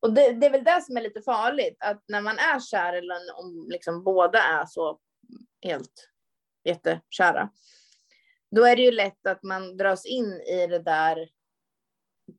och 0.00 0.12
det, 0.12 0.32
det 0.32 0.46
är 0.46 0.50
väl 0.50 0.64
det 0.64 0.82
som 0.82 0.96
är 0.96 1.00
lite 1.00 1.22
farligt, 1.22 1.76
att 1.80 2.04
när 2.08 2.20
man 2.20 2.38
är 2.38 2.60
kär 2.60 2.92
eller 2.92 3.38
om 3.38 3.66
liksom 3.68 4.04
båda 4.04 4.38
är 4.38 4.66
så 4.66 4.98
helt 5.62 6.10
jättekära, 6.64 7.50
då 8.50 8.64
är 8.64 8.76
det 8.76 8.82
ju 8.82 8.90
lätt 8.90 9.26
att 9.26 9.42
man 9.42 9.76
dras 9.76 10.06
in 10.06 10.32
i 10.32 10.66
det 10.66 10.78
där 10.78 11.28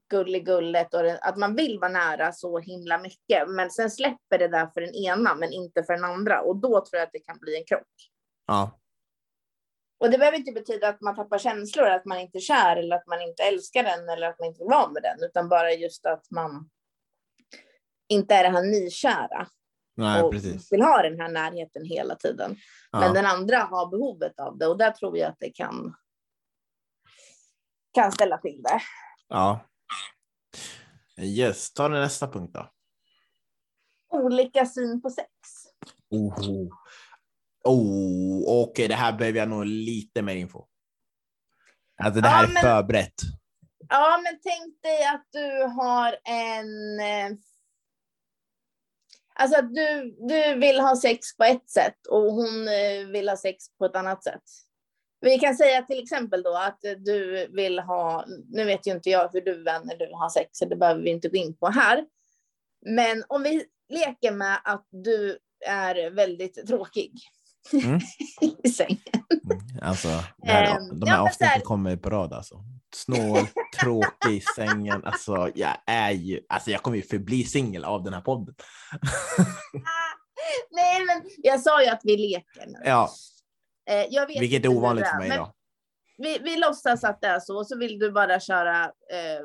gulligullet 0.09 0.93
och 0.93 1.03
det, 1.03 1.17
att 1.17 1.37
man 1.37 1.55
vill 1.55 1.79
vara 1.79 1.91
nära 1.91 2.31
så 2.31 2.59
himla 2.59 2.97
mycket. 2.97 3.49
Men 3.49 3.71
sen 3.71 3.91
släpper 3.91 4.37
det 4.37 4.47
där 4.47 4.67
för 4.67 4.81
den 4.81 4.95
ena, 4.95 5.35
men 5.35 5.53
inte 5.53 5.83
för 5.83 5.93
den 5.93 6.03
andra. 6.03 6.41
Och 6.41 6.55
då 6.55 6.69
tror 6.69 6.97
jag 6.99 7.03
att 7.03 7.13
det 7.13 7.19
kan 7.19 7.39
bli 7.39 7.57
en 7.57 7.65
krock. 7.65 8.11
Ja, 8.47 8.79
Och 9.99 10.11
det 10.11 10.17
behöver 10.17 10.37
inte 10.37 10.51
betyda 10.51 10.87
att 10.87 11.01
man 11.01 11.15
tappar 11.15 11.37
känslor, 11.37 11.87
att 11.87 12.05
man 12.05 12.19
inte 12.19 12.37
är 12.37 12.39
kär 12.39 12.75
eller 12.77 12.95
att 12.95 13.07
man 13.07 13.21
inte 13.21 13.43
älskar 13.43 13.83
den 13.83 14.09
eller 14.09 14.27
att 14.27 14.39
man 14.39 14.47
inte 14.47 14.59
vill 14.59 14.69
vara 14.69 14.91
med 14.91 15.03
den, 15.03 15.23
utan 15.23 15.49
bara 15.49 15.73
just 15.73 16.05
att 16.05 16.31
man 16.31 16.69
inte 18.09 18.35
är 18.35 18.43
det 18.43 18.49
här 18.49 18.63
nykära 18.63 19.47
nej, 19.97 20.21
och 20.23 20.31
precis. 20.31 20.71
vill 20.71 20.81
ha 20.81 21.01
den 21.01 21.19
här 21.19 21.29
närheten 21.31 21.85
hela 21.85 22.15
tiden. 22.15 22.55
Men 22.91 23.01
Ja. 23.01 23.13
den 23.13 23.25
andra 23.25 23.57
har 23.57 23.89
behovet 23.91 24.39
av 24.39 24.57
det 24.57 24.67
och 24.67 24.77
där 24.77 24.91
tror 24.91 25.17
jag 25.17 25.29
att 25.29 25.39
det 25.39 25.49
kan, 25.49 25.95
kan 27.93 28.11
ställa 28.11 28.37
till 28.37 28.61
det. 28.63 28.79
ja. 29.27 29.59
Yes, 31.21 31.73
ta 31.73 31.89
den 31.89 32.01
nästa 32.01 32.27
punkt 32.27 32.53
då. 32.53 32.71
Olika 34.09 34.65
syn 34.65 35.01
på 35.01 35.09
sex. 35.09 35.29
Oh, 36.09 36.67
oh 37.63 38.63
okej, 38.63 38.87
det 38.87 38.95
här 38.95 39.13
behöver 39.17 39.39
jag 39.39 39.49
nog 39.49 39.65
lite 39.65 40.21
mer 40.21 40.35
info. 40.35 40.65
Alltså 42.03 42.21
det 42.21 42.27
Ja, 42.27 42.31
här 42.33 42.43
är 42.43 42.53
men- 42.53 42.61
förberett. 42.61 43.13
Ja, 43.89 44.19
men 44.23 44.39
tänk 44.43 44.81
dig 44.81 45.05
att 45.05 45.27
du 45.31 45.63
har 45.63 46.17
en... 46.23 46.67
Alltså 49.39 49.59
att 49.59 49.75
du, 49.75 50.15
du 50.27 50.59
vill 50.59 50.79
ha 50.79 50.95
sex 50.95 51.37
på 51.37 51.43
ett 51.43 51.69
sätt 51.69 52.07
och 52.09 52.33
hon 52.33 52.67
eh, 52.67 53.07
vill 53.11 53.29
ha 53.29 53.37
sex 53.37 53.63
på 53.79 53.85
ett 53.85 53.95
annat 53.95 54.23
sätt. 54.23 54.43
Vi 55.21 55.39
kan 55.39 55.55
säga 55.55 55.81
till 55.81 56.03
exempel 56.03 56.43
då 56.43 56.57
att 56.57 56.79
du 57.05 57.47
vill 57.51 57.79
ha, 57.79 58.25
nu 58.49 58.65
vet 58.65 58.87
ju 58.87 58.91
inte 58.91 59.09
jag 59.09 59.29
hur 59.33 59.41
du 59.41 59.63
vänner 59.63 59.97
du 59.97 60.09
har 60.13 60.29
sex, 60.29 60.49
så 60.51 60.65
det 60.65 60.75
behöver 60.75 61.01
vi 61.01 61.09
inte 61.09 61.29
gå 61.29 61.37
in 61.37 61.57
på 61.57 61.67
här. 61.67 62.05
Men 62.85 63.23
om 63.27 63.43
vi 63.43 63.65
leker 63.89 64.31
med 64.31 64.57
att 64.63 64.87
du 64.91 65.37
är 65.65 66.09
väldigt 66.11 66.67
tråkig 66.67 67.11
mm. 67.73 67.99
i 68.63 68.69
sängen. 68.69 68.97
Mm. 69.29 69.59
Alltså, 69.81 70.07
här, 70.43 70.79
um, 70.79 70.99
de 70.99 71.09
här 71.09 71.17
ja, 71.17 71.21
avsnitten 71.21 71.47
här... 71.47 71.59
kommer 71.59 71.95
på 71.95 72.09
rad 72.09 72.33
alltså. 72.33 72.63
Snål, 72.95 73.47
tråkig 73.81 74.31
i 74.31 74.41
sängen. 74.55 75.03
Alltså, 75.05 75.51
jag 75.55 75.77
är 75.85 76.11
ju, 76.11 76.41
alltså 76.49 76.71
jag 76.71 76.81
kommer 76.81 76.97
ju 76.97 77.03
förbli 77.03 77.43
singel 77.43 77.85
av 77.85 78.03
den 78.03 78.13
här 78.13 78.21
podden. 78.21 78.55
Nej, 80.71 81.05
men 81.05 81.21
jag 81.37 81.61
sa 81.61 81.83
ju 81.83 81.87
att 81.87 82.01
vi 82.03 82.17
leker 82.17 82.67
nu. 82.67 82.79
Ja. 82.85 83.09
Eh, 83.89 84.05
jag 84.09 84.27
vet 84.27 84.41
Vilket 84.41 84.65
är 84.65 84.69
ovanligt 84.69 85.07
för 85.07 85.17
mig 85.17 85.37
då. 85.37 85.53
Vi, 86.17 86.39
vi 86.39 86.57
låtsas 86.57 87.03
att 87.03 87.21
det 87.21 87.27
är 87.27 87.39
så, 87.39 87.57
och 87.57 87.67
så 87.67 87.77
vill 87.77 87.99
du 87.99 88.11
bara 88.11 88.39
köra 88.39 88.85
eh, 88.85 89.41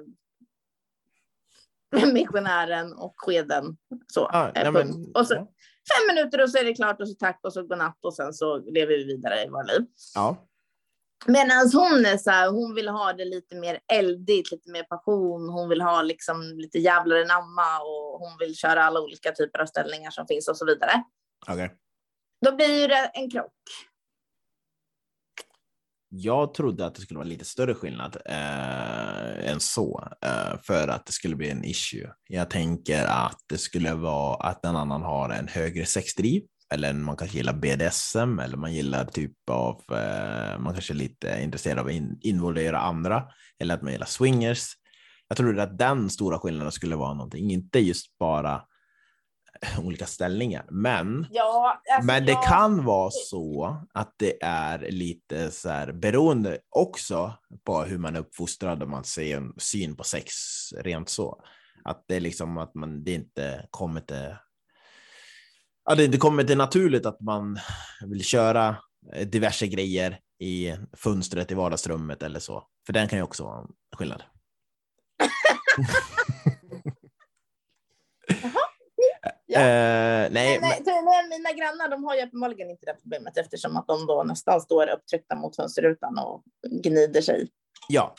missionären 2.12 2.92
och 2.92 3.14
skeden. 3.16 3.76
Så, 4.06 4.30
ja, 4.32 4.52
eh, 4.54 4.72
men, 4.72 5.12
och 5.14 5.26
så, 5.26 5.46
Fem 5.88 6.14
minuter 6.14 6.42
och 6.42 6.50
så 6.50 6.58
är 6.58 6.64
det 6.64 6.74
klart 6.74 7.00
och 7.00 7.08
så 7.08 7.14
tack 7.14 7.40
och 7.42 7.52
så 7.52 7.62
godnatt 7.62 7.98
och 8.02 8.14
sen 8.14 8.32
så 8.32 8.58
lever 8.58 8.96
vi 8.96 9.04
vidare 9.04 9.44
i 9.44 9.48
våra 9.48 9.62
liv. 9.62 9.86
Ja. 10.14 10.48
Medan 11.26 11.70
hon 11.72 12.06
är 12.06 12.16
så 12.16 12.30
här, 12.30 12.50
hon 12.50 12.74
vill 12.74 12.88
ha 12.88 13.12
det 13.12 13.24
lite 13.24 13.56
mer 13.56 13.78
eldigt, 13.92 14.50
lite 14.50 14.70
mer 14.70 14.82
passion. 14.82 15.48
Hon 15.48 15.68
vill 15.68 15.80
ha 15.80 16.02
liksom 16.02 16.42
lite 16.56 16.78
jävlar 16.78 17.26
namma 17.26 17.80
och 17.80 18.20
hon 18.20 18.38
vill 18.38 18.56
köra 18.56 18.84
alla 18.84 19.00
olika 19.00 19.32
typer 19.32 19.58
av 19.58 19.66
ställningar 19.66 20.10
som 20.10 20.26
finns 20.26 20.48
och 20.48 20.56
så 20.56 20.66
vidare. 20.66 21.02
Okay. 21.52 21.68
Då 22.44 22.56
blir 22.56 22.88
det 22.88 23.10
en 23.14 23.30
krock. 23.30 23.52
Jag 26.14 26.54
trodde 26.54 26.86
att 26.86 26.94
det 26.94 27.00
skulle 27.00 27.18
vara 27.18 27.28
lite 27.28 27.44
större 27.44 27.74
skillnad 27.74 28.16
eh, 28.24 29.50
än 29.50 29.60
så 29.60 30.08
eh, 30.24 30.60
för 30.62 30.88
att 30.88 31.06
det 31.06 31.12
skulle 31.12 31.36
bli 31.36 31.50
en 31.50 31.64
issue. 31.64 32.12
Jag 32.28 32.50
tänker 32.50 33.04
att 33.04 33.38
det 33.46 33.58
skulle 33.58 33.94
vara 33.94 34.36
att 34.36 34.64
en 34.64 34.76
annan 34.76 35.02
har 35.02 35.30
en 35.30 35.48
högre 35.48 35.86
sexdriv 35.86 36.42
eller 36.72 36.92
man 36.92 37.16
kanske 37.16 37.36
gillar 37.36 37.52
BDSM 37.52 38.38
eller 38.38 38.56
man 38.56 38.72
gillar 38.72 39.04
typ 39.04 39.50
av, 39.50 39.82
eh, 39.90 40.58
man 40.58 40.72
kanske 40.72 40.92
är 40.92 40.96
lite 40.96 41.38
intresserad 41.42 41.78
av 41.78 41.86
att 41.86 41.92
in, 41.92 42.18
involvera 42.20 42.78
andra 42.78 43.24
eller 43.58 43.74
att 43.74 43.82
man 43.82 43.92
gillar 43.92 44.06
swingers. 44.06 44.72
Jag 45.28 45.36
trodde 45.36 45.62
att 45.62 45.78
den 45.78 46.10
stora 46.10 46.38
skillnaden 46.38 46.72
skulle 46.72 46.96
vara 46.96 47.14
någonting, 47.14 47.50
inte 47.50 47.78
just 47.78 48.18
bara 48.18 48.62
olika 49.78 50.06
ställningar. 50.06 50.66
Men, 50.70 51.26
ja, 51.30 51.82
alltså, 51.90 52.06
men 52.06 52.26
det 52.26 52.32
ja. 52.32 52.42
kan 52.42 52.84
vara 52.84 53.10
så 53.10 53.76
att 53.94 54.14
det 54.16 54.42
är 54.42 54.90
lite 54.90 55.50
så 55.50 55.68
här 55.68 55.92
beroende 55.92 56.58
också 56.70 57.32
på 57.64 57.82
hur 57.82 57.98
man 57.98 58.16
är 58.16 58.20
uppfostrad 58.20 58.82
och 58.82 58.88
man 58.88 59.04
ser 59.04 59.36
en 59.36 59.52
syn 59.56 59.96
på 59.96 60.04
sex 60.04 60.32
rent 60.76 61.08
så. 61.08 61.42
Att 61.84 62.04
det 62.08 62.16
är 62.16 62.20
liksom 62.20 62.58
att 62.58 62.74
man 62.74 63.04
det 63.04 63.12
inte 63.12 63.66
kommer 63.70 64.00
till 64.00 64.34
Ja, 65.84 65.94
det, 65.94 66.06
det 66.06 66.18
kommer 66.18 66.44
till 66.44 66.58
naturligt 66.58 67.06
att 67.06 67.20
man 67.20 67.58
vill 68.06 68.24
köra 68.24 68.76
diverse 69.26 69.66
grejer 69.66 70.20
i 70.38 70.76
fönstret 70.96 71.50
i 71.50 71.54
vardagsrummet 71.54 72.22
eller 72.22 72.40
så. 72.40 72.64
För 72.86 72.92
den 72.92 73.08
kan 73.08 73.18
ju 73.18 73.22
också 73.22 73.44
vara 73.44 73.58
en 73.58 73.68
skillnad. 73.96 74.22
Ja. 79.46 79.60
Uh, 79.60 80.30
nej, 80.32 80.60
men, 80.60 80.70
men, 80.84 81.28
mina 81.28 81.52
grannar 81.52 81.88
de 81.90 82.04
har 82.04 82.14
ju 82.14 82.22
uppenbarligen 82.22 82.70
inte 82.70 82.86
det 82.86 82.94
problemet 83.02 83.36
eftersom 83.36 83.76
att 83.76 83.86
de 83.86 84.06
då 84.06 84.22
nästan 84.22 84.60
står 84.60 84.90
upptryckta 84.90 85.34
mot 85.36 85.56
fönsterrutan 85.56 86.18
och 86.18 86.44
gnider 86.82 87.20
sig. 87.20 87.48
Ja, 87.88 88.14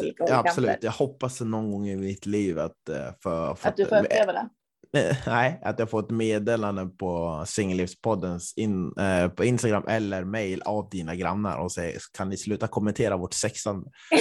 olika 0.00 0.24
ja 0.28 0.38
absolut. 0.38 0.82
Jag 0.82 0.92
hoppas 0.92 1.40
någon 1.40 1.70
gång 1.70 1.88
i 1.88 1.96
mitt 1.96 2.26
liv 2.26 2.58
att 2.58 2.88
uh, 2.90 2.96
få... 3.22 3.56
Att 3.62 3.76
du 3.76 3.86
får 3.86 4.04
uppleva 4.04 4.32
det? 4.32 4.48
Nej, 5.26 5.60
att 5.62 5.78
jag 5.78 5.90
får 5.90 6.00
ett 6.00 6.10
meddelande 6.10 6.86
på 6.86 7.44
Singellivspoddens 7.46 8.54
in, 8.56 8.98
eh, 8.98 9.28
på 9.28 9.44
Instagram 9.44 9.84
eller 9.88 10.24
mail 10.24 10.62
av 10.62 10.88
dina 10.88 11.14
grannar 11.14 11.58
och 11.58 11.72
säger 11.72 12.00
kan 12.12 12.28
ni 12.28 12.36
sluta 12.36 12.68
kommentera 12.68 13.16
vårt 13.16 13.34
sexande? 13.34 13.90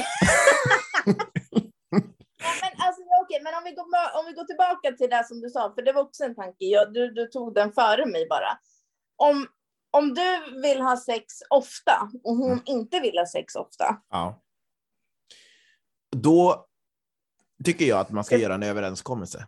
okej, 3.29 3.41
men 3.43 3.55
om 3.55 3.63
vi, 3.63 3.71
går, 3.71 4.19
om 4.19 4.25
vi 4.27 4.33
går 4.33 4.43
tillbaka 4.43 4.91
till 4.97 5.09
det 5.09 5.27
som 5.27 5.41
du 5.41 5.49
sa, 5.49 5.73
för 5.75 5.81
det 5.81 5.93
var 5.93 6.01
också 6.01 6.23
en 6.23 6.35
tanke, 6.35 6.65
jag, 6.65 6.93
du, 6.93 7.11
du 7.11 7.27
tog 7.27 7.55
den 7.55 7.71
före 7.71 8.05
mig 8.05 8.27
bara. 8.29 8.59
Om, 9.15 9.47
om 9.91 10.13
du 10.13 10.61
vill 10.61 10.81
ha 10.81 10.97
sex 10.97 11.25
ofta 11.49 12.09
och 12.23 12.35
hon 12.35 12.51
mm. 12.51 12.63
inte 12.65 12.99
vill 12.99 13.17
ha 13.17 13.25
sex 13.25 13.55
ofta. 13.55 14.01
Ja. 14.09 14.41
Då 16.15 16.65
tycker 17.65 17.85
jag 17.85 17.99
att 17.99 18.11
man 18.11 18.23
ska 18.23 18.37
göra 18.37 18.53
en 18.53 18.63
överenskommelse. 18.63 19.47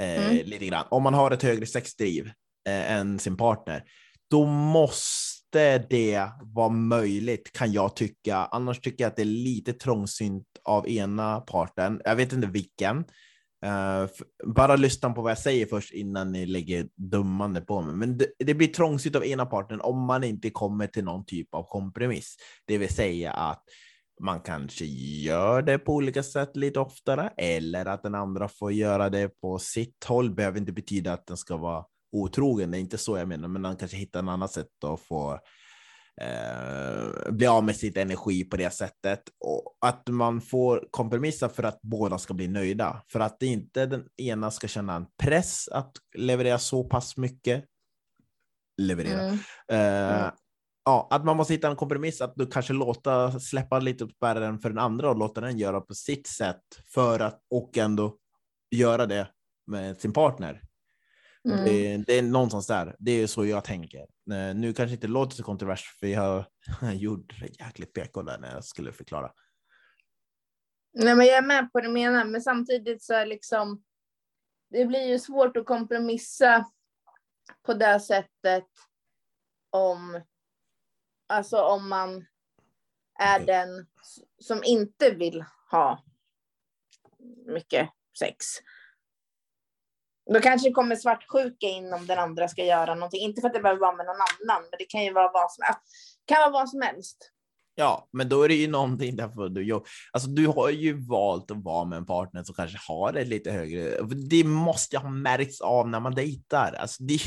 Eh, 0.00 0.26
mm. 0.26 0.46
Lite 0.46 0.66
grann. 0.66 0.86
Om 0.90 1.02
man 1.02 1.14
har 1.14 1.30
ett 1.30 1.42
högre 1.42 1.66
sexdriv 1.66 2.26
eh, 2.68 2.92
än 2.92 3.18
sin 3.18 3.36
partner, 3.36 3.84
då 4.30 4.46
måste 4.46 5.78
det 5.78 6.30
vara 6.42 6.68
möjligt 6.68 7.52
kan 7.52 7.72
jag 7.72 7.96
tycka. 7.96 8.36
Annars 8.36 8.80
tycker 8.80 9.04
jag 9.04 9.10
att 9.10 9.16
det 9.16 9.22
är 9.22 9.24
lite 9.24 9.72
trångsynt 9.72 10.46
av 10.64 10.88
ena 10.88 11.40
parten. 11.40 12.00
Jag 12.04 12.16
vet 12.16 12.32
inte 12.32 12.46
vilken. 12.46 13.04
Uh, 13.66 14.08
bara 14.46 14.76
lyssna 14.76 15.10
på 15.10 15.22
vad 15.22 15.30
jag 15.30 15.38
säger 15.38 15.66
först 15.66 15.92
innan 15.92 16.32
ni 16.32 16.46
lägger 16.46 16.88
dummande 16.96 17.60
på 17.60 17.80
mig. 17.80 17.94
Men 17.94 18.18
det, 18.18 18.26
det, 18.38 18.54
blir 18.54 18.68
trångsynt 18.68 19.16
av 19.16 19.24
ena 19.24 19.46
parten 19.46 19.80
om 19.80 20.06
man 20.06 20.24
inte 20.24 20.50
kommer 20.50 20.86
till 20.86 21.04
någon 21.04 21.24
typ 21.24 21.54
av 21.54 21.62
kompromiss. 21.68 22.36
Det 22.66 22.78
vill 22.78 22.94
säga 22.94 23.32
att 23.32 23.62
man 24.20 24.40
kanske 24.40 24.84
gör 24.84 25.62
det 25.62 25.78
på 25.78 25.94
olika 25.94 26.22
sätt 26.22 26.56
lite 26.56 26.80
oftare 26.80 27.32
eller 27.36 27.86
att 27.86 28.02
den 28.02 28.14
andra 28.14 28.48
får 28.48 28.72
göra 28.72 29.08
det 29.08 29.28
på 29.28 29.58
sitt 29.58 30.04
håll. 30.04 30.34
Behöver 30.34 30.58
inte 30.58 30.72
betyda 30.72 31.12
att 31.12 31.26
den 31.26 31.36
ska 31.36 31.56
vara 31.56 31.84
otrogen, 32.12 32.70
det 32.70 32.78
är 32.78 32.80
inte 32.80 32.98
så 32.98 33.18
jag 33.18 33.28
menar, 33.28 33.48
men 33.48 33.64
han 33.64 33.76
kanske 33.76 33.96
hittar 33.96 34.22
ett 34.22 34.28
annat 34.28 34.52
sätt 34.52 34.84
att 34.84 35.00
få 35.00 35.32
eh, 36.20 37.30
bli 37.32 37.46
av 37.46 37.64
med 37.64 37.76
sitt 37.76 37.96
energi 37.96 38.44
på 38.44 38.56
det 38.56 38.70
sättet 38.70 39.22
och 39.40 39.76
att 39.80 40.08
man 40.08 40.40
får 40.40 40.88
kompromissa 40.90 41.48
för 41.48 41.62
att 41.62 41.80
båda 41.82 42.18
ska 42.18 42.34
bli 42.34 42.48
nöjda, 42.48 43.02
för 43.12 43.20
att 43.20 43.42
inte 43.42 43.86
den 43.86 44.04
ena 44.16 44.50
ska 44.50 44.68
känna 44.68 44.94
en 44.94 45.06
press 45.22 45.68
att 45.68 45.92
leverera 46.16 46.58
så 46.58 46.84
pass 46.84 47.16
mycket. 47.16 47.64
Leverera. 48.82 49.22
Mm. 49.22 49.38
Eh, 49.72 50.20
mm. 50.20 50.30
Ja, 50.84 51.08
att 51.10 51.24
man 51.24 51.36
måste 51.36 51.52
hitta 51.52 51.68
en 51.68 51.76
kompromiss, 51.76 52.20
att 52.20 52.34
du 52.36 52.46
kanske 52.46 52.72
låta 52.72 53.40
släppa 53.40 53.78
lite 53.78 54.06
på 54.06 54.12
spärren 54.12 54.58
för 54.58 54.68
den 54.68 54.78
andra 54.78 55.10
och 55.10 55.16
låta 55.16 55.40
den 55.40 55.58
göra 55.58 55.80
på 55.80 55.94
sitt 55.94 56.26
sätt 56.26 56.62
för 56.94 57.20
att 57.20 57.40
och 57.50 57.78
ändå 57.78 58.16
göra 58.70 59.06
det 59.06 59.28
med 59.66 60.00
sin 60.00 60.12
partner. 60.12 60.62
Mm. 61.48 61.64
Det, 61.64 61.96
det, 62.06 62.18
är 62.18 62.22
någonstans 62.22 62.66
där. 62.66 62.96
Det 62.98 63.10
är 63.10 63.26
så 63.26 63.46
jag 63.46 63.64
tänker. 63.64 64.00
Eh, 64.32 64.54
nu 64.54 64.72
kanske 64.72 64.94
inte 64.94 65.06
låter 65.06 65.36
så 65.36 65.42
kontroversiellt, 65.42 65.98
för 65.98 66.06
jag, 66.06 66.44
jag 66.80 66.94
gjorde 66.96 67.34
jäkligt 67.58 67.92
PK 67.92 68.22
där 68.22 68.38
när 68.38 68.54
jag 68.54 68.64
skulle 68.64 68.92
förklara. 68.92 69.32
Nej, 70.92 71.14
men 71.14 71.26
jag 71.26 71.36
är 71.36 71.42
med 71.42 71.72
på 71.72 71.80
det 71.80 71.86
du 71.86 71.92
menar, 71.92 72.24
men 72.24 72.40
samtidigt 72.42 73.02
så 73.02 73.14
är 73.14 73.26
liksom. 73.26 73.82
Det 74.70 74.84
blir 74.84 75.08
ju 75.08 75.18
svårt 75.18 75.56
att 75.56 75.66
kompromissa 75.66 76.64
på 77.62 77.74
det 77.74 78.00
sättet 78.00 78.68
om. 79.70 80.20
Alltså 81.30 81.62
om 81.62 81.88
man 81.88 82.26
är 83.18 83.40
den 83.40 83.86
som 84.38 84.64
inte 84.64 85.10
vill 85.10 85.44
ha 85.70 86.04
mycket 87.46 87.88
sex. 88.18 88.46
Då 90.34 90.40
kanske 90.40 90.68
det 90.68 90.72
kommer 90.72 90.96
svartsjuka 90.96 91.66
in 91.66 91.92
om 91.92 92.06
den 92.06 92.18
andra 92.18 92.48
ska 92.48 92.64
göra 92.64 92.94
någonting. 92.94 93.20
Inte 93.20 93.40
för 93.40 93.48
att 93.48 93.54
det 93.54 93.60
behöver 93.60 93.80
vara 93.80 93.96
med 93.96 94.06
någon 94.06 94.14
annan, 94.14 94.62
men 94.62 94.78
det 94.78 94.84
kan 94.84 95.04
ju 95.04 95.12
vara 95.12 95.32
vad 95.32 95.52
som, 95.52 95.64
kan 96.26 96.40
vara 96.40 96.50
vad 96.50 96.68
som 96.68 96.82
helst. 96.82 97.30
Ja, 97.74 98.08
men 98.12 98.28
då 98.28 98.42
är 98.42 98.48
det 98.48 98.54
ju 98.54 98.68
någonting 98.68 99.16
därför 99.16 99.48
du 99.48 99.80
Alltså, 100.12 100.28
du 100.28 100.46
har 100.46 100.70
ju 100.70 101.06
valt 101.08 101.50
att 101.50 101.64
vara 101.64 101.84
med 101.84 101.96
en 101.96 102.06
partner 102.06 102.44
som 102.44 102.54
kanske 102.54 102.78
har 102.88 103.14
ett 103.14 103.28
lite 103.28 103.52
högre. 103.52 104.02
Det 104.30 104.44
måste 104.44 104.98
ha 104.98 105.10
märkts 105.10 105.60
av 105.60 105.88
när 105.88 106.00
man 106.00 106.14
dejtar. 106.14 106.72
Alltså, 106.72 107.02
det, 107.02 107.18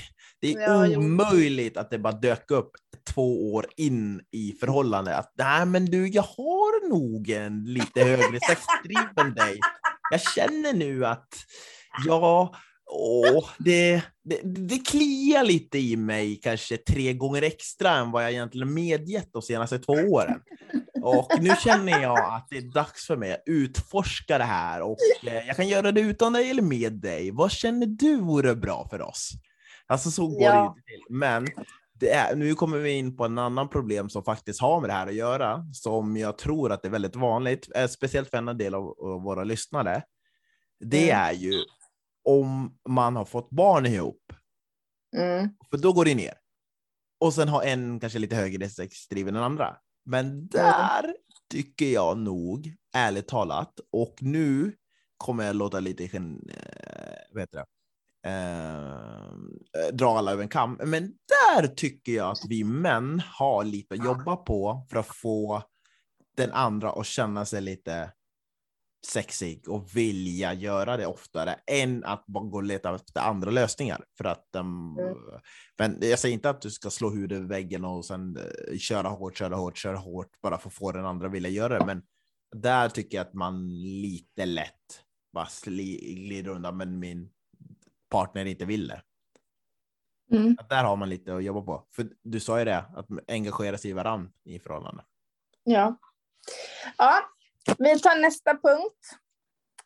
det 0.41 0.53
är 0.53 0.85
ja, 0.85 0.97
omöjligt 0.97 1.73
jo. 1.75 1.81
att 1.81 1.91
det 1.91 1.99
bara 1.99 2.13
dök 2.13 2.51
upp 2.51 2.71
två 3.13 3.53
år 3.53 3.65
in 3.77 4.21
i 4.31 4.51
förhållande 4.59 5.17
att 5.17 5.33
nej, 5.37 5.65
men 5.65 5.85
du, 5.85 6.07
jag 6.07 6.23
har 6.23 6.89
nog 6.89 7.29
en 7.29 7.63
lite 7.63 8.03
högre 8.03 8.39
sexdriv 8.39 9.25
än 9.25 9.33
dig. 9.33 9.59
Jag 10.11 10.21
känner 10.21 10.73
nu 10.73 11.05
att 11.05 11.29
ja, 12.05 12.53
Åh, 12.95 13.49
det, 13.59 14.03
det, 14.23 14.41
det 14.43 14.77
kliar 14.77 15.43
lite 15.43 15.77
i 15.77 15.97
mig 15.97 16.39
kanske 16.43 16.77
tre 16.77 17.13
gånger 17.13 17.41
extra 17.41 17.91
än 17.91 18.11
vad 18.11 18.23
jag 18.23 18.31
egentligen 18.31 18.73
medgett 18.73 19.29
de 19.33 19.41
senaste 19.41 19.79
två 19.79 19.93
åren. 19.93 20.39
Och 21.01 21.31
nu 21.39 21.49
känner 21.63 22.01
jag 22.01 22.33
att 22.33 22.47
det 22.49 22.57
är 22.57 22.73
dags 22.73 23.07
för 23.07 23.17
mig 23.17 23.33
att 23.33 23.43
utforska 23.45 24.37
det 24.37 24.43
här 24.43 24.81
och 24.81 24.97
eh, 25.23 25.47
jag 25.47 25.55
kan 25.55 25.67
göra 25.67 25.91
det 25.91 26.01
utan 26.01 26.33
dig 26.33 26.49
eller 26.49 26.61
med 26.61 26.93
dig. 26.93 27.31
Vad 27.31 27.51
känner 27.51 27.85
du 27.85 28.15
vore 28.17 28.55
bra 28.55 28.87
för 28.89 29.01
oss? 29.01 29.31
Alltså 29.87 30.11
så 30.11 30.27
går 30.27 30.41
ja. 30.41 30.61
det 30.61 30.67
inte 30.67 30.81
till. 30.81 31.15
Men 31.15 31.47
det 32.03 32.09
är, 32.09 32.35
nu 32.35 32.55
kommer 32.55 32.77
vi 32.77 32.91
in 32.91 33.17
på 33.17 33.25
en 33.25 33.37
annan 33.37 33.69
problem 33.69 34.09
som 34.09 34.23
faktiskt 34.23 34.61
har 34.61 34.81
med 34.81 34.89
det 34.89 34.93
här 34.93 35.07
att 35.07 35.15
göra, 35.15 35.65
som 35.73 36.17
jag 36.17 36.37
tror 36.37 36.71
att 36.71 36.81
det 36.81 36.87
är 36.87 36.91
väldigt 36.91 37.15
vanligt, 37.15 37.69
eh, 37.75 37.87
speciellt 37.87 38.29
för 38.29 38.37
en 38.37 38.57
del 38.57 38.75
av, 38.75 38.83
våra 39.23 39.43
lyssnare. 39.43 40.03
Det 40.79 41.11
mm. 41.11 41.25
är 41.25 41.33
ju 41.33 41.53
om 42.23 42.77
man 42.89 43.15
har 43.15 43.25
fått 43.25 43.49
barn 43.49 43.85
ihop. 43.85 44.33
Mm. 45.15 45.49
För 45.69 45.77
då 45.77 45.93
går 45.93 46.05
det 46.05 46.15
ner. 46.15 46.33
Och 47.19 47.33
sen 47.33 47.47
har 47.47 47.63
en 47.63 47.99
kanske 47.99 48.19
lite 48.19 48.35
högre 48.35 48.69
sexdriv 48.69 49.27
än 49.27 49.33
den 49.33 49.43
andra. 49.43 49.75
Men 50.05 50.47
där 50.47 51.03
mm. 51.03 51.15
tycker 51.49 51.85
jag 51.85 52.17
nog, 52.17 52.75
ärligt 52.95 53.27
talat, 53.27 53.79
och 53.91 54.15
nu 54.21 54.75
kommer 55.17 55.45
jag 55.45 55.55
låta 55.55 55.79
lite, 55.79 56.03
äh, 56.03 56.21
vad 57.31 57.41
heter 57.41 57.57
det? 57.57 57.65
Eh, 58.25 59.91
dra 59.93 60.17
alla 60.17 60.31
över 60.31 60.43
en 60.43 60.49
kam. 60.49 60.79
Men 60.85 61.03
där 61.03 61.67
tycker 61.67 62.11
jag 62.11 62.31
att 62.31 62.45
vi 62.49 62.63
män 62.63 63.21
har 63.25 63.63
lite 63.63 63.95
att 63.95 64.05
jobba 64.05 64.35
på 64.35 64.85
för 64.89 64.99
att 64.99 65.15
få 65.15 65.63
den 66.37 66.51
andra 66.51 66.91
att 66.91 67.05
känna 67.05 67.45
sig 67.45 67.61
lite 67.61 68.11
sexig 69.07 69.69
och 69.69 69.95
vilja 69.95 70.53
göra 70.53 70.97
det 70.97 71.05
oftare 71.05 71.55
än 71.71 72.03
att 72.03 72.25
bara 72.25 72.43
gå 72.43 72.57
och 72.57 72.63
leta 72.63 72.95
efter 72.95 73.21
andra 73.21 73.51
lösningar. 73.51 74.05
För 74.17 74.25
att, 74.25 74.47
um, 74.57 74.97
mm. 74.99 75.15
Men 75.77 75.97
jag 76.01 76.19
säger 76.19 76.33
inte 76.33 76.49
att 76.49 76.61
du 76.61 76.71
ska 76.71 76.89
slå 76.89 77.09
huvudet 77.09 77.39
i 77.39 77.45
väggen 77.45 77.85
och 77.85 78.05
sen 78.05 78.37
uh, 78.37 78.77
köra 78.77 79.09
hårt, 79.09 79.37
köra 79.37 79.55
hårt, 79.55 79.77
köra 79.77 79.97
hårt 79.97 80.41
bara 80.41 80.57
för 80.57 80.69
att 80.69 80.73
få 80.73 80.91
den 80.91 81.05
andra 81.05 81.27
vilja 81.27 81.49
göra 81.49 81.79
det. 81.79 81.85
Men 81.85 82.01
där 82.55 82.89
tycker 82.89 83.17
jag 83.17 83.27
att 83.27 83.33
man 83.33 83.81
lite 84.01 84.45
lätt 84.45 85.03
bara 85.33 85.47
glider 85.63 86.51
undan, 86.51 86.77
men 86.77 86.99
min 86.99 87.29
partner 88.13 88.45
inte 88.45 88.65
vill 88.65 88.87
det. 88.87 89.01
Mm. 90.31 90.57
Där 90.69 90.83
har 90.83 90.95
man 90.95 91.09
lite 91.09 91.35
att 91.35 91.43
jobba 91.43 91.61
på. 91.61 91.87
För 91.91 92.07
du 92.21 92.39
sa 92.39 92.59
ju 92.59 92.65
det, 92.65 92.77
att 92.77 93.07
engagera 93.27 93.77
sig 93.77 93.91
i 93.91 93.93
varandra 93.93 94.31
i 94.43 94.59
förhållande. 94.59 95.03
Ja. 95.63 95.97
Ja, 96.97 97.19
vi 97.77 97.99
tar 97.99 98.21
nästa 98.21 98.51
punkt. 98.51 99.19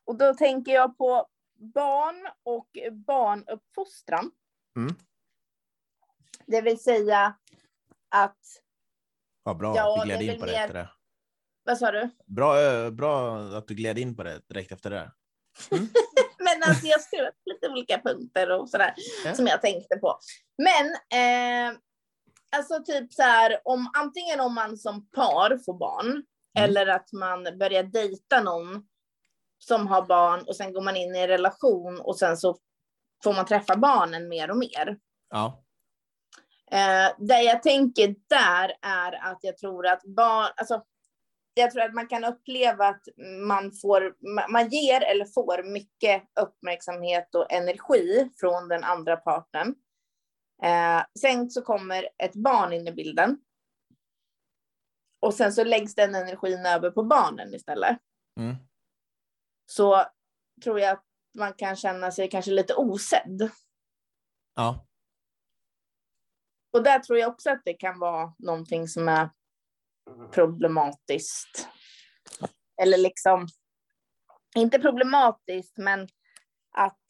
Och 0.05 0.17
då 0.17 0.34
tänker 0.34 0.71
jag 0.71 0.97
på 0.97 1.28
barn 1.55 2.28
och 2.43 2.67
barnuppfostran. 2.91 4.32
Mm. 4.75 4.95
Det 6.45 6.61
vill 6.61 6.84
säga 6.84 7.38
att... 8.09 8.38
Vad 9.43 9.57
bra 9.57 9.75
ja, 9.75 9.95
att 9.95 10.07
du 10.07 10.15
gled 10.15 10.21
in 10.21 10.39
på 10.39 10.45
det 10.45 10.55
efter 10.55 10.73
det. 10.73 10.89
Vad 11.63 11.78
sa 11.78 11.91
du? 11.91 12.09
Bra, 12.25 12.61
eh, 12.61 12.89
bra 12.91 13.39
att 13.39 13.67
du 13.67 13.75
gled 13.75 13.97
in 13.97 14.15
på 14.15 14.23
det 14.23 14.41
direkt 14.47 14.71
efter 14.71 14.89
det. 14.89 15.11
Mm. 15.71 15.88
Men 16.60 16.70
alltså 16.70 16.88
jag 16.88 17.01
skrev 17.01 17.32
lite 17.45 17.70
olika 17.70 18.01
punkter 18.01 18.51
och 18.51 18.70
sådär 18.70 18.93
ja. 19.26 19.34
som 19.34 19.47
jag 19.47 19.62
tänkte 19.62 19.97
på. 19.97 20.20
Men 20.58 20.86
eh, 21.22 21.78
alltså 22.55 22.84
typ 22.84 23.14
så 23.14 23.22
här 23.22 23.62
om 23.64 23.91
antingen 23.93 24.39
om 24.39 24.55
man 24.55 24.78
som 24.78 25.10
par 25.10 25.64
får 25.66 25.74
barn 25.74 26.08
mm. 26.08 26.24
eller 26.53 26.88
att 26.88 27.14
man 27.14 27.43
börjar 27.43 27.84
dejta 27.84 28.41
någon 28.41 28.88
som 29.60 29.88
har 29.88 30.05
barn 30.05 30.43
och 30.47 30.55
sen 30.55 30.74
går 30.74 30.82
man 30.82 30.95
in 30.95 31.16
i 31.16 31.20
en 31.20 31.28
relation 31.28 32.01
och 32.01 32.18
sen 32.18 32.38
så 32.38 32.58
får 33.24 33.34
man 33.34 33.45
träffa 33.45 33.78
barnen 33.78 34.30
mer 34.30 34.51
och 34.51 34.58
mer. 34.58 34.97
Ja. 35.30 35.64
Eh, 36.72 37.12
det 37.18 37.41
jag 37.41 37.64
tänker 37.64 38.16
där 38.30 38.74
är 38.82 39.32
att 39.32 39.39
jag 39.41 39.58
tror 39.58 39.88
att 39.88 40.03
barn, 40.03 40.51
alltså 40.55 40.84
jag 41.58 41.72
tror 41.72 41.84
att 41.84 41.93
man 41.93 42.08
kan 42.08 42.26
uppleva 42.26 42.88
att 42.88 43.08
man, 43.47 43.72
får, 43.72 44.16
man 44.51 44.70
ger 44.70 45.01
eller 45.01 45.26
får 45.26 45.64
mycket 45.64 46.24
uppmärksamhet 46.39 47.36
och 47.36 47.51
energi 47.51 48.30
från 48.39 48.68
den 48.68 48.84
andra 48.84 49.18
parten. 49.18 49.76
Eh, 50.64 51.03
sen 51.20 51.49
så 51.49 51.62
kommer 51.62 52.10
ett 52.18 52.36
barn 52.36 52.74
in 52.74 52.88
i 52.88 52.91
bilden. 52.91 53.38
Och 55.20 55.34
sen 55.34 55.53
så 55.53 55.64
läggs 55.64 55.95
den 55.95 56.16
energin 56.16 56.66
över 56.66 56.91
på 56.91 57.03
barnen 57.03 57.53
istället. 57.53 57.97
Mm. 58.39 58.55
Så 59.66 60.05
tror 60.64 60.80
jag 60.80 60.91
att 60.91 61.05
man 61.38 61.53
kan 61.53 61.76
känna 61.76 62.12
sig 62.12 62.30
kanske 62.30 62.51
lite 62.51 62.76
osedd. 62.76 63.51
Ja. 64.55 64.86
Och 66.74 66.84
där 66.84 66.99
tror 66.99 67.20
jag 67.20 67.30
också 67.30 67.49
att 67.49 67.62
det 67.66 67.74
kan 67.74 67.99
vara 67.99 68.34
någonting 68.38 68.88
som 68.88 69.10
är 69.10 69.30
problematiskt. 70.32 71.68
Eller 72.82 72.97
liksom, 72.97 73.47
inte 74.55 74.80
problematiskt, 74.80 75.78
men 75.78 76.08
att... 76.72 77.01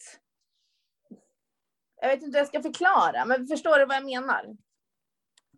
Jag 2.01 2.09
vet 2.09 2.23
inte 2.23 2.37
hur 2.37 2.41
jag 2.41 2.47
ska 2.47 2.61
förklara, 2.61 3.25
men 3.25 3.47
förstår 3.47 3.79
du 3.79 3.85
vad 3.85 3.95
jag 3.95 4.05
menar? 4.05 4.57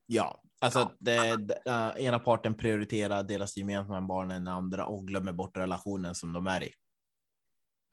Ja, 0.06 0.42
alltså 0.62 0.92
det, 1.00 1.36
uh, 1.68 2.06
ena 2.06 2.20
parten 2.20 2.58
prioriterar 2.58 3.24
deras 3.24 3.58
gemensamma 3.58 4.02
barn 4.02 4.32
än 4.32 4.46
den 4.46 4.54
andra 4.54 4.86
och 4.86 5.08
glömmer 5.08 5.32
bort 5.32 5.58
relationen 5.58 6.16
som 6.16 6.34
de 6.34 6.48
är 6.48 6.64
i. 6.64 6.74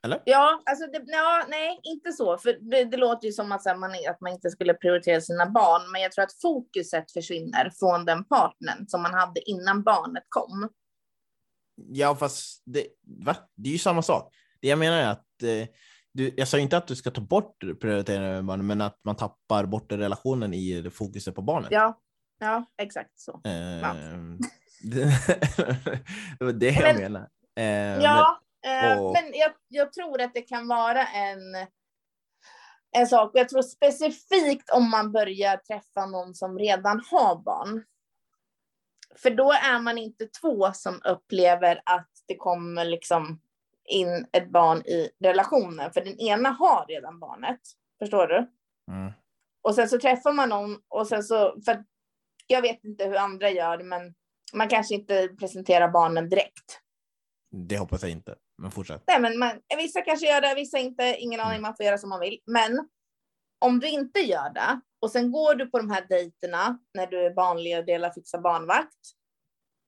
Eller? 0.07 0.21
Ja, 0.25 0.61
alltså 0.65 0.87
det, 0.87 1.03
ja, 1.05 1.45
nej, 1.49 1.79
inte 1.83 2.11
så. 2.11 2.37
För 2.37 2.57
det, 2.71 2.83
det 2.83 2.97
låter 2.97 3.27
ju 3.27 3.33
som 3.33 3.51
att, 3.51 3.65
här, 3.65 3.75
man, 3.75 3.91
att 4.09 4.21
man 4.21 4.31
inte 4.31 4.49
skulle 4.49 4.73
prioritera 4.73 5.21
sina 5.21 5.45
barn, 5.45 5.91
men 5.91 6.01
jag 6.01 6.11
tror 6.11 6.23
att 6.23 6.41
fokuset 6.41 7.11
försvinner 7.11 7.71
från 7.79 8.05
den 8.05 8.25
partnern 8.25 8.87
som 8.87 9.01
man 9.01 9.13
hade 9.13 9.49
innan 9.49 9.83
barnet 9.83 10.23
kom. 10.29 10.69
Ja, 11.75 12.15
fast 12.15 12.63
det, 12.65 12.87
va? 13.25 13.35
det 13.55 13.69
är 13.69 13.73
ju 13.73 13.79
samma 13.79 14.01
sak. 14.01 14.33
Det 14.61 14.67
jag 14.67 14.79
menar 14.79 14.97
är 14.97 15.07
att 15.07 15.43
eh, 15.43 15.67
du, 16.13 16.33
jag 16.37 16.47
sa 16.47 16.57
inte 16.57 16.77
att 16.77 16.87
du 16.87 16.95
ska 16.95 17.11
ta 17.11 17.21
bort 17.21 17.59
prioriteringen 17.81 18.45
barnen, 18.45 18.67
men 18.67 18.81
att 18.81 18.99
man 19.03 19.15
tappar 19.15 19.65
bort 19.65 19.91
relationen 19.91 20.53
i 20.53 20.89
fokuset 20.93 21.35
på 21.35 21.41
barnet. 21.41 21.71
Ja, 21.71 21.99
ja 22.39 22.65
exakt 22.77 23.19
så. 23.19 23.31
Eh, 23.31 23.51
det, 24.83 25.13
det 26.39 26.45
var 26.45 26.51
det 26.51 26.69
jag 26.69 26.95
menade. 26.95 27.27
Eh, 27.55 28.03
ja, 28.03 28.41
Eh, 28.41 28.46
och... 28.99 29.13
Men 29.13 29.33
jag, 29.33 29.51
jag, 29.67 29.93
tror 29.93 30.21
att 30.21 30.33
det 30.33 30.41
kan 30.41 30.67
vara 30.67 31.07
en, 31.07 31.39
en 32.91 33.07
sak. 33.07 33.31
Jag 33.33 33.49
tror 33.49 33.61
specifikt 33.61 34.69
om 34.69 34.89
man 34.89 35.11
börjar 35.11 35.57
träffa 35.57 36.05
någon 36.05 36.35
som 36.35 36.59
redan 36.59 37.01
har 37.11 37.43
barn. 37.43 37.83
För 39.15 39.29
då 39.29 39.51
är 39.51 39.79
man 39.79 39.97
inte 39.97 40.25
två 40.25 40.73
som 40.73 41.01
upplever 41.03 41.81
att 41.85 42.09
det 42.27 42.35
kommer 42.35 42.85
liksom 42.85 43.41
in 43.87 44.27
ett 44.31 44.51
barn 44.51 44.77
i 44.77 45.09
relationen. 45.19 45.91
För 45.91 46.01
den 46.01 46.19
ena 46.19 46.49
har 46.49 46.85
redan 46.87 47.19
barnet. 47.19 47.59
Förstår 47.99 48.27
du? 48.27 48.37
Mm. 48.91 49.13
Och 49.61 49.75
sen 49.75 49.89
så 49.89 49.99
träffar 49.99 50.33
man 50.33 50.49
någon 50.49 50.77
och 50.87 51.07
sen 51.07 51.23
så, 51.23 51.61
för 51.65 51.83
jag 52.47 52.61
vet 52.61 52.83
inte 52.83 53.05
hur 53.05 53.15
andra 53.15 53.49
gör, 53.49 53.83
men 53.83 54.13
man 54.53 54.69
kanske 54.69 54.95
inte 54.95 55.27
presenterar 55.39 55.89
barnen 55.89 56.29
direkt. 56.29 56.81
Det 57.51 57.77
hoppas 57.77 58.01
jag 58.01 58.11
inte. 58.11 58.35
Men 58.57 58.71
fortsätt. 58.71 59.03
Nej, 59.07 59.21
men 59.21 59.39
man, 59.39 59.61
vissa 59.77 60.01
kanske 60.01 60.27
gör 60.27 60.41
det, 60.41 60.55
vissa 60.55 60.77
inte. 60.77 61.15
Ingen 61.19 61.39
aning, 61.39 61.51
mm. 61.51 61.61
man 61.61 61.75
får 61.75 61.85
göra 61.85 61.97
som 61.97 62.09
man 62.09 62.19
vill. 62.19 62.39
Men 62.45 62.89
om 63.59 63.79
du 63.79 63.87
inte 63.87 64.19
gör 64.19 64.53
det 64.53 64.81
och 65.01 65.11
sen 65.11 65.31
går 65.31 65.55
du 65.55 65.69
på 65.69 65.77
de 65.77 65.91
här 65.91 66.05
dejterna 66.09 66.79
när 66.93 67.07
du 67.07 67.25
är 67.25 67.33
barnlig 67.33 67.77
och 67.77 67.85
delar 67.85 68.11
fixa 68.11 68.41
barnvakt. 68.41 68.99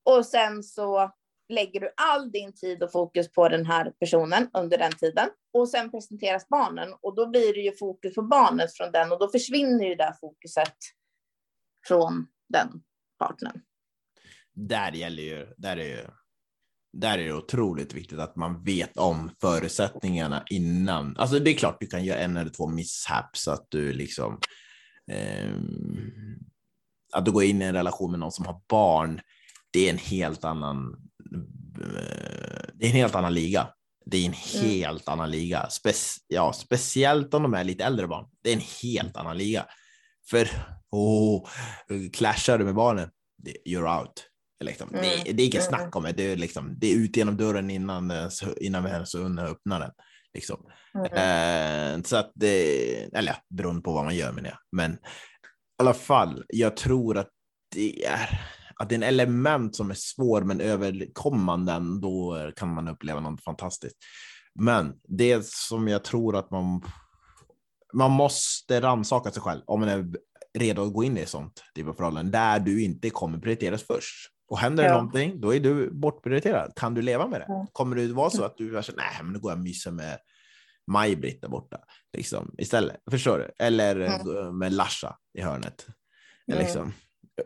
Och 0.06 0.26
sen 0.26 0.64
så 0.64 1.12
lägger 1.50 1.80
du 1.80 1.94
all 1.98 2.32
din 2.32 2.54
tid 2.54 2.84
och 2.84 2.92
fokus 2.92 3.32
på 3.32 3.50
den 3.50 3.66
här 3.66 3.94
personen 4.00 4.50
under 4.54 4.78
den 4.78 4.92
tiden. 4.92 5.30
Och 5.54 5.70
sen 5.70 5.92
presenteras 5.92 6.48
barnen 6.48 6.94
och 7.02 7.16
då 7.16 7.28
blir 7.28 7.54
det 7.54 7.60
ju 7.60 7.78
fokus 7.78 8.16
på 8.16 8.22
barnet 8.22 8.78
från 8.78 8.92
den 8.92 9.12
och 9.12 9.20
då 9.20 9.32
försvinner 9.32 9.86
ju 9.86 9.96
det 9.96 10.18
fokuset 10.22 10.78
från 11.88 12.28
den 12.50 12.84
partnern. 13.20 13.62
Där 14.54 14.92
gäller 14.92 15.24
ju, 15.24 15.54
där 15.58 15.78
är 15.78 15.84
ju 15.84 16.08
där 16.94 17.18
är 17.18 17.26
det 17.26 17.34
otroligt 17.34 17.94
viktigt 17.94 18.20
att 18.20 18.36
man 18.36 18.64
vet 18.64 18.98
om 18.98 19.32
förutsättningarna 19.42 20.44
innan. 20.50 21.18
Alltså 21.18 21.40
det 21.40 21.52
är 21.52 21.56
klart 21.56 21.78
du 21.80 21.88
kan 21.88 22.06
göra 22.06 22.20
en 22.20 22.38
eller 22.38 22.52
två 22.52 22.68
misshaps 22.68 23.44
så 23.44 23.52
att 23.52 23.66
du 23.70 23.94
liksom 23.94 24.40
eh, 25.12 25.52
att 27.14 27.26
du 27.26 27.32
går 27.32 27.44
in 27.44 27.62
i 27.62 27.66
en 27.66 27.76
relation 27.76 28.12
med 28.12 28.20
någon 28.20 28.32
som 28.32 28.46
har 28.46 28.62
barn. 28.70 29.22
Det 29.72 29.86
är 29.86 29.90
en 29.90 29.98
helt 29.98 30.44
annan. 30.44 30.96
Eh, 31.82 32.62
det 32.74 32.86
är 32.86 32.90
en 32.90 32.96
helt 32.96 33.16
annan 33.16 33.34
liga. 33.34 33.70
Det 34.06 34.18
är 34.18 34.26
en 34.26 34.34
mm. 34.34 34.72
helt 34.72 35.08
mm. 35.08 35.20
annan 35.20 35.32
liga. 35.32 35.70
Spe 35.70 35.94
ja, 36.28 36.54
speciellt 36.54 37.34
om 37.34 37.44
de 37.44 37.54
är 37.54 37.64
lite 37.64 37.86
äldre 37.86 38.08
barn. 38.08 38.26
Det 38.44 38.50
är 38.50 38.54
en 38.54 38.64
helt 38.84 39.18
annan 39.18 39.38
liga. 39.38 39.66
För 40.30 40.50
oh, 40.92 41.48
clashar 42.14 42.58
du 42.58 42.66
med 42.66 42.76
barnen, 42.76 43.10
you're 43.66 44.00
out. 44.00 44.29
Liksom. 44.60 44.90
Mm. 44.90 45.02
Det, 45.02 45.32
det, 45.34 45.44
är 45.44 45.48
inget 45.48 45.64
snack 45.66 45.96
om 45.96 46.04
det. 46.04 46.12
Det 46.12 46.24
är, 46.24 46.36
liksom, 46.38 46.76
det 46.78 46.92
är 46.92 46.96
ut 46.96 47.18
genom 47.18 47.38
dörren 47.38 47.70
innan, 47.70 48.14
innan 48.62 48.84
vi 48.84 48.90
ens 48.90 49.16
öppnar 49.16 49.80
den. 49.80 49.92
Liksom. 50.34 50.66
Mm. 50.96 51.98
Eh, 51.98 52.04
så 52.04 52.16
att 52.16 52.32
det, 52.36 53.04
eller 53.04 53.32
ja, 53.32 53.38
beroende 53.50 53.82
på 53.82 53.92
vad 53.92 54.06
man 54.06 54.16
gör 54.16 54.32
med 54.32 54.44
det. 54.44 54.58
Men 54.72 54.94
i 54.94 54.98
alla 55.80 55.94
fall, 55.94 56.46
jag 56.48 56.78
tror 56.78 57.18
att 57.18 57.30
det 57.76 58.06
är 58.06 58.42
att 58.76 58.90
det 58.90 58.96
är 58.96 58.98
en 58.98 59.04
element 59.04 59.76
som 59.76 59.92
är 59.92 59.96
svår 59.96 60.42
men 60.42 60.62
överkommande, 60.62 61.82
då 62.02 62.52
kan 62.56 62.74
man 62.74 62.88
uppleva 62.88 63.20
något 63.20 63.44
fantastiskt. 63.44 63.98
Men 64.56 64.94
det 65.08 65.46
som 65.46 65.88
jag 65.88 66.04
tror 66.04 66.36
att 66.36 66.52
man 66.52 66.82
man 67.94 68.12
måste 68.12 68.82
rannsaka 68.82 69.32
sig 69.32 69.42
själv 69.42 69.62
om 69.66 69.80
man 69.80 69.90
är 69.90 70.06
redo 70.58 70.82
att 70.82 70.94
gå 70.94 71.04
in 71.04 71.18
i 71.18 71.26
sånt 71.26 71.64
typ 71.76 71.88
av 71.88 71.94
förhållande 71.94 72.32
där 72.32 72.60
du 72.60 72.84
inte 72.84 73.10
kommer 73.10 73.40
prioriteras 73.40 73.84
först. 73.84 74.30
Och 74.50 74.58
händer 74.60 74.84
det 74.84 74.90
Ja. 74.90 74.96
någonting, 74.96 75.42
då 75.42 75.56
är 75.56 75.60
du 75.60 75.92
bortprioriterad. 75.92 76.72
Kan 76.76 76.94
du 76.94 77.02
leva 77.02 77.28
med 77.28 77.42
det? 77.42 77.46
Ja. 77.48 77.68
Kommer 77.72 77.96
det 77.96 78.08
vara 78.08 78.30
så 78.30 78.44
att 78.44 78.58
du 78.58 78.78
är 78.78 78.82
så, 78.82 78.92
nej, 78.98 79.06
men 79.24 79.34
nu 79.34 79.40
går 79.40 79.52
jag 79.52 79.58
och 79.58 79.64
myser 79.64 79.92
med 79.92 80.18
Maj-Britt 80.92 81.42
där 81.42 81.50
borta 81.50 81.78
liksom, 82.18 82.56
istället? 82.58 82.98
Förstår 83.12 83.38
du? 83.38 83.66
Eller 83.66 83.96
Mm. 83.96 84.24
gå 84.24 84.52
med 84.52 84.74
Larsa 84.74 85.16
i 85.38 85.42
hörnet. 85.42 85.88
Mm. 86.52 86.60
Liksom. 86.64 86.94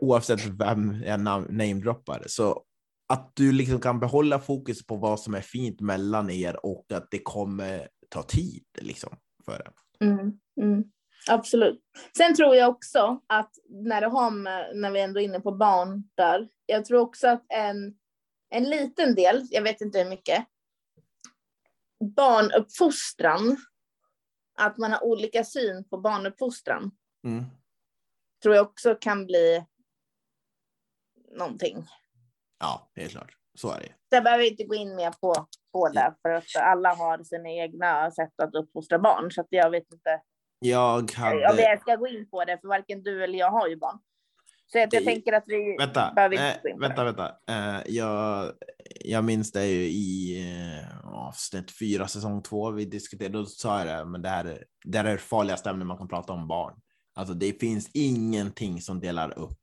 Oavsett 0.00 0.46
vem 0.46 1.02
jag 1.06 1.20
nam- 1.20 1.46
namedroppar. 1.52 2.22
Så 2.26 2.62
att 3.08 3.32
du 3.34 3.52
liksom 3.52 3.80
kan 3.80 4.00
behålla 4.00 4.38
fokus 4.38 4.86
på 4.86 4.96
vad 4.96 5.20
som 5.20 5.34
är 5.34 5.40
fint 5.40 5.80
mellan 5.80 6.30
er 6.30 6.66
och 6.66 6.84
att 6.94 7.08
det 7.10 7.18
kommer 7.22 7.88
ta 8.08 8.22
tid 8.22 8.64
liksom, 8.80 9.16
för 9.44 9.58
det. 9.58 9.70
Mm, 10.06 10.32
mm, 10.62 10.84
absolut. 11.30 11.80
Sen 12.16 12.34
tror 12.34 12.56
jag 12.56 12.70
också 12.70 13.20
att 13.26 13.50
när 13.68 14.00
det 14.00 14.06
har 14.06 14.30
med, 14.30 14.76
när 14.76 14.90
vi 14.90 15.00
ändå 15.00 15.20
är 15.20 15.24
inne 15.24 15.40
på 15.40 15.52
barn 15.52 16.10
där, 16.14 16.48
jag 16.66 16.84
tror 16.84 17.00
också 17.00 17.28
att 17.28 17.44
en, 17.48 17.98
en 18.50 18.64
liten 18.64 19.14
del, 19.14 19.46
jag 19.50 19.62
vet 19.62 19.80
inte 19.80 19.98
hur 19.98 20.10
mycket, 20.10 20.46
barnuppfostran, 22.16 23.56
att 24.58 24.78
man 24.78 24.92
har 24.92 25.04
olika 25.04 25.44
syn 25.44 25.88
på 25.88 25.98
barnuppfostran, 25.98 26.90
Mm. 27.24 27.44
tror 28.42 28.54
jag 28.54 28.66
också 28.66 28.94
kan 28.94 29.26
bli 29.26 29.64
någonting. 31.30 31.86
Ja, 32.58 32.90
helt 32.96 33.12
klart. 33.12 33.36
Så 33.54 33.70
är 33.70 33.80
det. 33.80 33.88
Jag 34.08 34.24
behöver 34.24 34.44
inte 34.50 34.64
gå 34.64 34.74
in 34.74 34.96
mer 34.96 35.10
på, 35.10 35.46
på 35.72 35.88
det, 35.88 36.14
för 36.22 36.30
att 36.30 36.56
alla 36.56 36.94
har 36.94 37.24
sina 37.24 37.50
egna 37.50 38.10
sätt 38.10 38.40
att 38.42 38.54
uppfostra 38.54 38.98
barn, 38.98 39.30
så 39.30 39.40
att 39.40 39.46
jag 39.50 39.70
vet 39.70 39.92
inte 39.92 40.22
Jag 40.68 40.98
om 41.02 41.08
hade... 41.16 41.62
jag 41.62 41.80
ska 41.80 41.96
gå 41.96 42.06
in 42.08 42.28
på 42.30 42.44
det, 42.44 42.58
för 42.60 42.68
varken 42.68 43.02
du 43.02 43.24
eller 43.24 43.38
jag 43.38 43.50
har 43.50 43.68
ju 43.68 43.76
barn. 43.76 43.98
Så 44.66 44.78
att 44.82 44.92
jag 44.92 45.02
Det- 45.02 45.06
tänker 45.06 45.32
att 45.32 45.44
vi 45.46 45.76
Vänta, 45.78 46.12
behöver 46.14 46.34
inte 46.36 46.60
gå 46.62 46.68
in 46.68 46.74
på 46.74 46.80
vänta, 46.80 47.04
det. 47.04 47.12
vänta. 47.12 47.36
Eh, 47.48 47.82
jag, 47.86 48.52
jag 49.04 49.24
minns 49.24 49.52
det 49.52 49.66
ju 49.66 49.82
i 49.84 50.38
eh, 50.80 51.06
avsnitt 51.08 51.78
fyra, 51.78 52.08
säsong 52.08 52.42
två, 52.42 52.70
vi 52.70 52.84
diskuterade, 52.84 53.38
då 53.38 53.46
sa 53.46 53.78
jag 53.84 53.86
det, 53.98 54.04
men 54.04 54.22
det 54.22 54.28
här, 54.28 54.44
är- 54.44 54.64
det 54.84 54.98
här 54.98 55.04
är 55.04 55.12
det 55.12 55.18
farligaste 55.18 55.70
ämnet 55.70 55.86
man 55.86 55.98
kan 55.98 56.08
prata 56.08 56.32
om 56.32 56.48
barn. 56.48 56.74
Alltså 57.14 57.34
det 57.34 57.60
finns 57.60 57.90
ingenting 57.94 58.80
som 58.80 59.00
delar 59.00 59.38
upp 59.38 59.60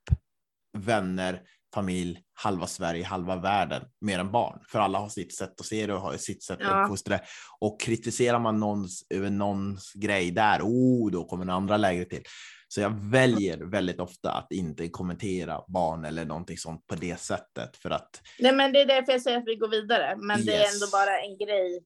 vänner, 0.78 1.42
familj, 1.74 2.20
halva 2.34 2.68
Sverige, 2.68 3.04
halva 3.06 3.36
världen, 3.36 3.82
mer 4.02 4.20
än 4.20 4.32
barn. 4.32 4.60
För 4.68 4.80
alla 4.80 5.00
har 5.00 5.10
sitt 5.10 5.36
sätt 5.38 5.60
att 5.60 5.66
se 5.66 5.88
det 5.88 5.94
och 5.94 6.02
har 6.02 6.18
sitt 6.18 6.44
sätt 6.44 6.60
Ja. 6.62 6.68
att 6.70 6.86
uppfostra 6.86 7.18
det. 7.18 7.24
Och 7.60 7.82
kritiserar 7.82 8.40
man 8.40 8.60
någons, 8.60 9.06
över 9.10 9.30
någons 9.30 9.94
grej 9.94 10.32
där, 10.32 10.60
oh, 10.64 11.12
då 11.12 11.26
kommer 11.26 11.46
det 11.46 11.54
andra 11.54 11.78
läger 11.78 12.06
till. 12.06 12.24
Så 12.68 12.82
jag 12.82 12.90
väljer 13.12 13.58
väldigt 13.58 14.00
ofta 14.00 14.32
att 14.32 14.52
inte 14.52 14.90
kommentera 14.90 15.62
barn 15.68 16.06
eller 16.06 16.26
någonting 16.26 16.58
sånt 16.58 16.88
på 16.88 16.96
det 16.96 17.20
sättet 17.20 17.78
för 17.78 17.90
att 17.90 18.22
Nej, 18.40 18.56
men 18.56 18.74
det 18.74 18.82
är 18.82 18.86
därför 18.86 19.12
jag 19.12 19.22
säger 19.22 19.38
att 19.38 19.48
vi 19.48 19.56
går 19.56 19.68
vidare. 19.68 20.16
Men 20.18 20.46
det 20.46 20.56
är 20.56 20.60
Yes. 20.62 20.74
ändå 20.74 20.88
bara 20.92 21.20
en 21.22 21.38
grej. 21.38 21.84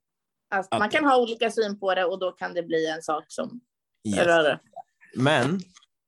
Att 0.55 0.73
Att- 0.73 0.79
man 0.79 0.89
kan 0.89 1.05
ha 1.05 1.17
olika 1.21 1.51
syn 1.51 1.79
på 1.79 1.95
det 1.95 2.05
och 2.05 2.19
då 2.19 2.31
kan 2.31 2.53
det 2.53 2.63
bli 2.63 2.88
en 2.88 3.01
sak 3.01 3.23
som 3.27 3.61
yes. 4.07 4.19
rör 4.25 4.43
det. 4.43 4.59
Men 5.15 5.59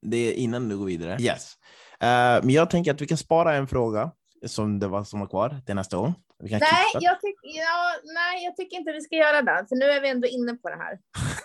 det 0.02 0.18
är 0.18 0.34
innan 0.34 0.70
du 0.70 0.78
går 0.78 0.86
vidare. 0.86 1.18
Yes. 1.22 1.54
Eh, 2.04 2.44
men 2.44 2.50
jag 2.50 2.70
tänker 2.70 2.94
att 2.94 3.02
vi 3.02 3.08
kan 3.08 3.18
spara 3.18 3.56
en 3.56 3.68
fråga 3.68 4.12
som 4.46 4.80
det 4.80 4.88
var 4.88 5.04
som 5.04 5.20
var 5.20 5.28
kvar 5.28 5.56
till 5.66 5.76
nästa 5.76 5.98
gång. 5.98 6.14
Vi 6.40 6.50
kan 6.50 6.60
Nej 6.60 6.86
jag, 6.94 7.22
tyck, 7.22 7.36
ja, 7.42 7.96
nej, 8.14 8.44
jag 8.44 8.56
tycker 8.56 8.78
inte 8.78 8.92
vi 8.92 9.02
ska 9.02 9.16
göra 9.16 9.42
det. 9.42 9.66
För 9.70 9.76
nu 9.76 9.86
är 9.86 10.02
vi 10.02 10.10
ändå 10.10 10.28
inne 10.28 10.54
på 10.54 10.70
det 10.70 10.76
här. 10.76 11.00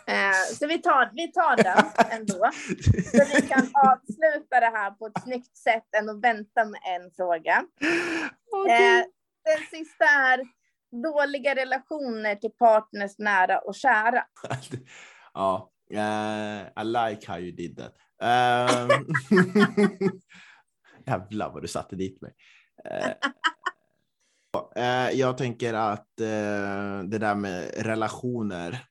Eh, 0.06 0.54
så 0.58 0.66
vi 0.66 0.78
tar, 0.78 1.10
vi 1.14 1.32
tar 1.32 1.56
den 1.56 1.84
ändå. 2.10 2.50
Så 3.10 3.24
vi 3.34 3.48
kan 3.48 3.70
avsluta 3.74 4.60
det 4.60 4.72
här 4.78 4.90
på 4.90 5.06
ett 5.06 5.22
snyggt 5.22 5.56
sätt 5.56 5.94
än 5.96 6.08
att 6.08 6.20
vänta 6.20 6.64
med 6.64 6.80
en 6.96 7.10
fråga. 7.16 7.64
Eh, 8.68 9.04
den 9.44 9.66
sista 9.70 10.04
är 10.04 10.40
dåliga 11.02 11.54
relationer 11.54 12.36
till 12.36 12.50
partners 12.50 13.18
nära 13.18 13.58
och 13.58 13.74
kära. 13.74 14.24
ja, 15.34 15.70
eh, 15.92 16.82
I 16.82 16.84
like 16.84 17.32
how 17.32 17.38
you 17.38 17.52
did 17.52 17.76
that. 17.76 17.94
Um, 18.22 19.14
jävlar 21.06 21.50
vad 21.52 21.62
du 21.62 21.68
satte 21.68 21.96
dit 21.96 22.20
mig. 22.20 22.34
Eh, 24.76 25.10
jag 25.10 25.38
tänker 25.38 25.74
att 25.74 26.20
eh, 26.20 27.02
det 27.04 27.18
där 27.18 27.34
med 27.34 27.70
relationer. 27.86 28.86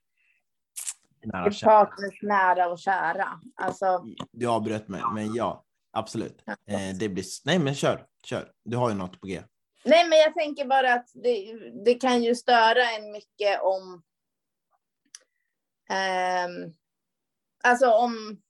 Nära 1.24 1.44
Till 1.44 1.58
kära. 1.58 1.90
nära 2.22 2.68
och 2.68 2.78
kära. 2.78 3.40
Alltså, 3.54 4.04
Du 4.32 4.46
avbröt 4.46 4.88
mig, 4.88 5.02
men 5.14 5.34
ja, 5.34 5.64
absolut. 5.92 6.42
Eh, 6.46 6.96
det 6.98 7.08
blir... 7.08 7.24
Nej, 7.44 7.58
men 7.58 7.74
kör, 7.74 8.06
kör. 8.24 8.52
Du 8.64 8.76
har 8.76 8.88
ju 8.88 8.94
något 8.94 9.20
på 9.20 9.26
G. 9.26 9.42
nej, 9.84 10.08
men 10.08 10.18
jag 10.18 10.34
tänker 10.34 10.64
bara 10.64 10.94
att 10.94 11.08
det, 11.14 11.54
det 11.84 11.94
kan 11.94 12.22
ju 12.22 12.34
störa 12.34 12.90
en 12.90 13.12
mycket 13.12 13.62
om... 13.62 14.02
ehm, 15.90 16.74
alltså 17.64 17.90
om, 17.90 18.40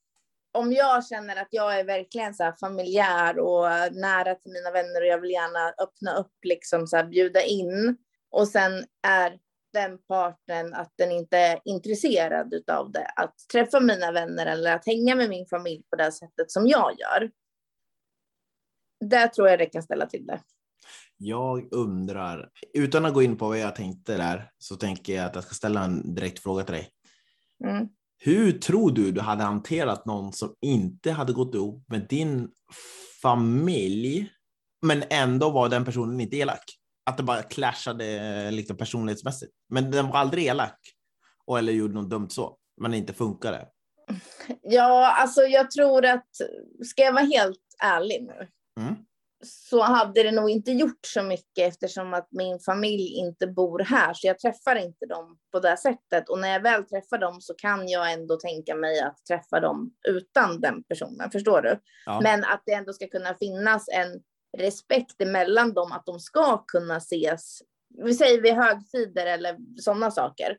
om 0.53 0.73
jag 0.73 1.07
känner 1.07 1.37
att 1.37 1.49
jag 1.51 1.81
är 1.81 1.85
verkligen 1.85 2.35
så 2.35 2.53
familjär 2.61 3.39
och 3.39 3.65
nära 3.93 4.35
till 4.35 4.53
mina 4.53 4.71
vänner 4.71 5.01
och 5.01 5.07
jag 5.07 5.21
vill 5.21 5.31
gärna 5.31 5.69
öppna 5.69 6.15
upp, 6.15 6.33
liksom 6.43 6.87
så 6.87 6.97
här, 6.97 7.05
bjuda 7.05 7.43
in. 7.43 7.97
Och 8.31 8.49
sen 8.49 8.85
är 9.07 9.39
den 9.73 9.99
partnern 9.99 10.75
att 10.75 10.93
den 10.97 11.13
inte 11.13 11.39
är 11.39 11.61
intresserad 11.65 12.71
av 12.71 12.93
det, 12.93 13.07
att 13.17 13.35
träffa 13.53 13.81
mina 13.81 14.13
vänner 14.13 14.47
eller 14.47 14.75
att 14.75 14.87
hänga 14.87 15.15
med 15.15 15.29
min 15.29 15.47
familj 15.47 15.83
på 15.91 15.97
det 15.97 16.13
sättet 16.13 16.51
som 16.51 16.67
jag 16.67 16.93
gör. 16.99 17.31
Där 19.01 19.29
tror 19.29 19.49
jag 19.49 19.59
det 19.59 19.67
kan 19.67 19.83
ställa 19.83 20.07
till 20.07 20.27
det. 20.27 20.41
Jag 21.17 21.73
undrar, 21.73 22.51
utan 22.75 23.05
att 23.05 23.15
gå 23.15 23.23
in 23.23 23.37
på 23.37 23.49
vad 23.49 23.59
jag 23.59 23.77
tänkte 23.77 24.17
där, 24.17 24.51
så 24.59 24.77
tänker 24.77 25.13
jag 25.13 25.25
att 25.25 25.35
jag 25.35 25.45
ska 25.45 25.55
ställa 25.55 25.85
en 25.85 26.15
direkt 26.15 26.39
fråga 26.39 26.65
till 26.65 26.75
dig. 26.75 26.91
Mm. 27.65 27.89
Hur 28.25 28.53
tror 28.53 28.91
du 28.91 29.13
du 29.13 29.21
hade 29.21 29.43
hanterat 29.43 30.07
någon 30.07 30.33
som 30.33 30.55
inte 30.61 31.13
hade 31.13 31.33
gått 31.33 31.55
ihop 31.55 31.85
med 31.89 32.07
din 32.09 32.49
familj, 33.23 34.31
men 34.83 35.05
ändå 35.11 35.51
var 35.51 35.69
den 35.69 35.85
personen 35.85 36.21
inte 36.21 36.37
elak? 36.37 36.65
Att 37.11 37.17
det 37.17 37.23
bara 37.23 37.43
clashade 37.43 38.51
liksom 38.51 38.77
personlighetsmässigt. 38.77 39.53
Men 39.69 39.91
den 39.91 40.09
var 40.09 40.19
aldrig 40.19 40.47
elak. 40.47 40.79
Och 41.47 41.59
eller 41.59 41.73
gjorde 41.73 41.95
något 41.95 42.11
dumt 42.11 42.31
så, 42.31 42.57
men 42.81 42.95
inte 42.95 43.13
funkade. 43.13 43.69
Ja, 44.63 45.15
alltså 45.21 45.41
jag 45.41 45.71
tror 45.71 46.07
att, 46.07 46.27
ska 46.85 47.03
jag 47.03 47.13
vara 47.13 47.25
helt 47.25 47.77
ärlig 47.83 48.23
nu, 48.23 48.49
Mm. 48.81 48.95
Så 49.43 49.83
hade 49.83 50.23
det 50.23 50.33
nog 50.33 50.51
inte 50.51 50.73
gjort 50.73 51.07
så 51.07 51.23
mycket 51.23 51.69
eftersom 51.69 52.15
att 52.15 52.29
min 52.31 52.59
familj 52.59 53.07
inte 53.07 53.47
bor 53.47 53.79
här, 53.79 54.15
så 54.15 54.27
jag 54.27 54.39
träffar 54.39 54.77
inte 54.77 55.07
dem 55.07 55.39
på 55.53 55.61
det 55.61 55.77
sättet. 55.77 56.29
Och 56.29 56.39
när 56.39 56.49
jag 56.49 56.61
väl 56.61 56.85
träffar 56.85 57.19
dem 57.19 57.41
så 57.41 57.55
kan 57.55 57.89
jag 57.89 58.13
ändå 58.13 58.37
tänka 58.37 58.75
mig 58.75 59.01
att 59.01 59.27
träffa 59.29 59.61
dem 59.61 59.95
utan 60.09 60.61
den 60.61 60.83
personen, 60.83 61.31
förstår 61.31 61.63
du? 61.63 61.81
Ja. 62.07 62.21
Men 62.21 62.45
att 62.45 62.63
det 62.67 62.73
ändå 62.73 62.93
ska 62.93 63.07
kunna 63.07 63.35
finnas 63.35 63.89
en 63.89 64.23
respekt 64.59 65.21
emellan 65.21 65.73
dem, 65.73 65.93
att 65.93 66.07
de 66.07 66.21
ska 66.21 66.65
kunna 66.67 66.97
ses, 66.97 67.63
vi 68.05 68.15
säger 68.15 68.43
vid 68.43 68.55
högtider 68.55 69.27
eller 69.27 69.57
sådana 69.81 70.11
saker. 70.11 70.59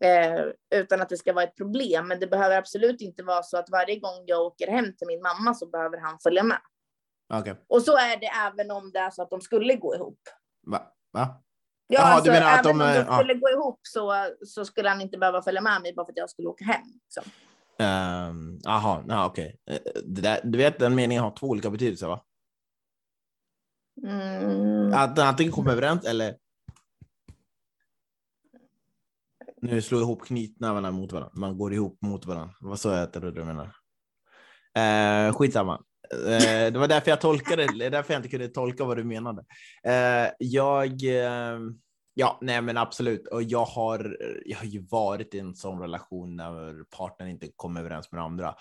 Eh, 0.00 0.44
utan 0.74 1.00
att 1.00 1.08
det 1.08 1.16
ska 1.16 1.32
vara 1.32 1.44
ett 1.44 1.56
problem. 1.56 2.08
Men 2.08 2.20
det 2.20 2.26
behöver 2.26 2.56
absolut 2.56 3.00
inte 3.00 3.22
vara 3.22 3.42
så 3.42 3.56
att 3.56 3.70
varje 3.70 3.98
gång 3.98 4.24
jag 4.26 4.42
åker 4.42 4.66
hem 4.66 4.96
till 4.96 5.06
min 5.06 5.22
mamma 5.22 5.54
så 5.54 5.66
behöver 5.66 5.98
han 5.98 6.18
följa 6.22 6.42
med. 6.42 6.58
Okej. 7.34 7.54
Och 7.68 7.82
så 7.82 7.96
är 7.96 8.20
det 8.20 8.26
även 8.26 8.70
om 8.70 8.90
det 8.92 8.98
är 8.98 9.10
så 9.10 9.22
att 9.22 9.30
de 9.30 9.40
skulle 9.40 9.76
gå 9.76 9.94
ihop. 9.94 10.20
Va? 10.66 10.82
Va? 11.12 11.42
Ja, 11.86 12.00
Jaha, 12.00 12.08
du 12.08 12.14
alltså, 12.14 12.32
menar 12.32 12.52
att 12.52 12.66
även 12.66 12.78
de, 12.78 12.84
om 12.84 12.92
de 12.92 12.98
eh, 13.00 13.06
ja. 13.08 13.18
skulle 13.18 13.34
gå 13.34 13.48
ihop 13.50 13.80
så, 13.82 14.26
så 14.46 14.64
skulle 14.64 14.88
han 14.88 15.00
inte 15.00 15.18
behöva 15.18 15.42
följa 15.42 15.60
med 15.60 15.82
mig 15.82 15.94
bara 15.94 16.06
för 16.06 16.12
att 16.12 16.16
jag 16.18 16.30
skulle 16.30 16.48
åka 16.48 16.64
hem. 16.64 16.82
Liksom. 17.02 17.24
Ja, 19.08 19.26
okej. 19.26 19.58
Eh, 19.70 19.78
det 20.04 20.20
där- 20.22 20.40
Du 20.44 20.58
vet 20.58 20.78
den 20.78 20.94
meningen 20.94 21.22
har 21.24 21.30
två 21.30 21.46
olika 21.46 21.70
betydelser 21.70 22.06
va? 22.06 22.24
Mm. 24.06 24.92
Att 24.94 25.18
antingen 25.18 25.52
kommer 25.52 25.72
överens 25.72 26.06
eller 26.06 26.36
nu 29.62 29.82
slår 29.82 30.00
ihop 30.00 30.22
knytnävarna 30.22 30.90
mot 30.90 31.12
varandra. 31.12 31.32
Man 31.34 31.58
går 31.58 31.72
ihop 31.74 32.02
mot 32.02 32.26
varandra. 32.26 32.54
Vad 32.60 32.80
så 32.80 32.94
heter 32.94 33.20
det 33.20 33.32
du 33.32 33.44
menar? 33.44 33.76
Eh, 34.74 35.34
skitsamma. 35.34 35.82
Eh, 36.12 36.72
det 36.72 36.78
var 36.78 36.88
därför 36.88 37.10
jag 37.10 37.20
tolkade, 37.20 37.90
därför 37.90 38.14
jag 38.14 38.18
inte 38.18 38.28
kunde 38.28 38.48
tolka 38.48 38.84
vad 38.84 38.96
du 38.96 39.04
menade. 39.04 39.44
Eh, 39.84 40.30
jag, 40.38 41.04
eh, 41.04 41.58
ja, 42.14 42.38
nej 42.40 42.62
men 42.62 42.76
absolut. 42.76 43.26
Och 43.26 43.42
jag 43.42 43.64
har, 43.64 44.16
jag 44.44 44.58
har 44.58 44.66
ju 44.66 44.86
varit 44.86 45.34
i 45.34 45.38
en 45.38 45.54
sån 45.54 45.80
relation 45.80 46.36
när 46.36 46.84
partnern 46.84 47.28
inte 47.28 47.48
kommer 47.56 47.80
överens 47.80 48.12
med 48.12 48.22
andra. 48.22 48.54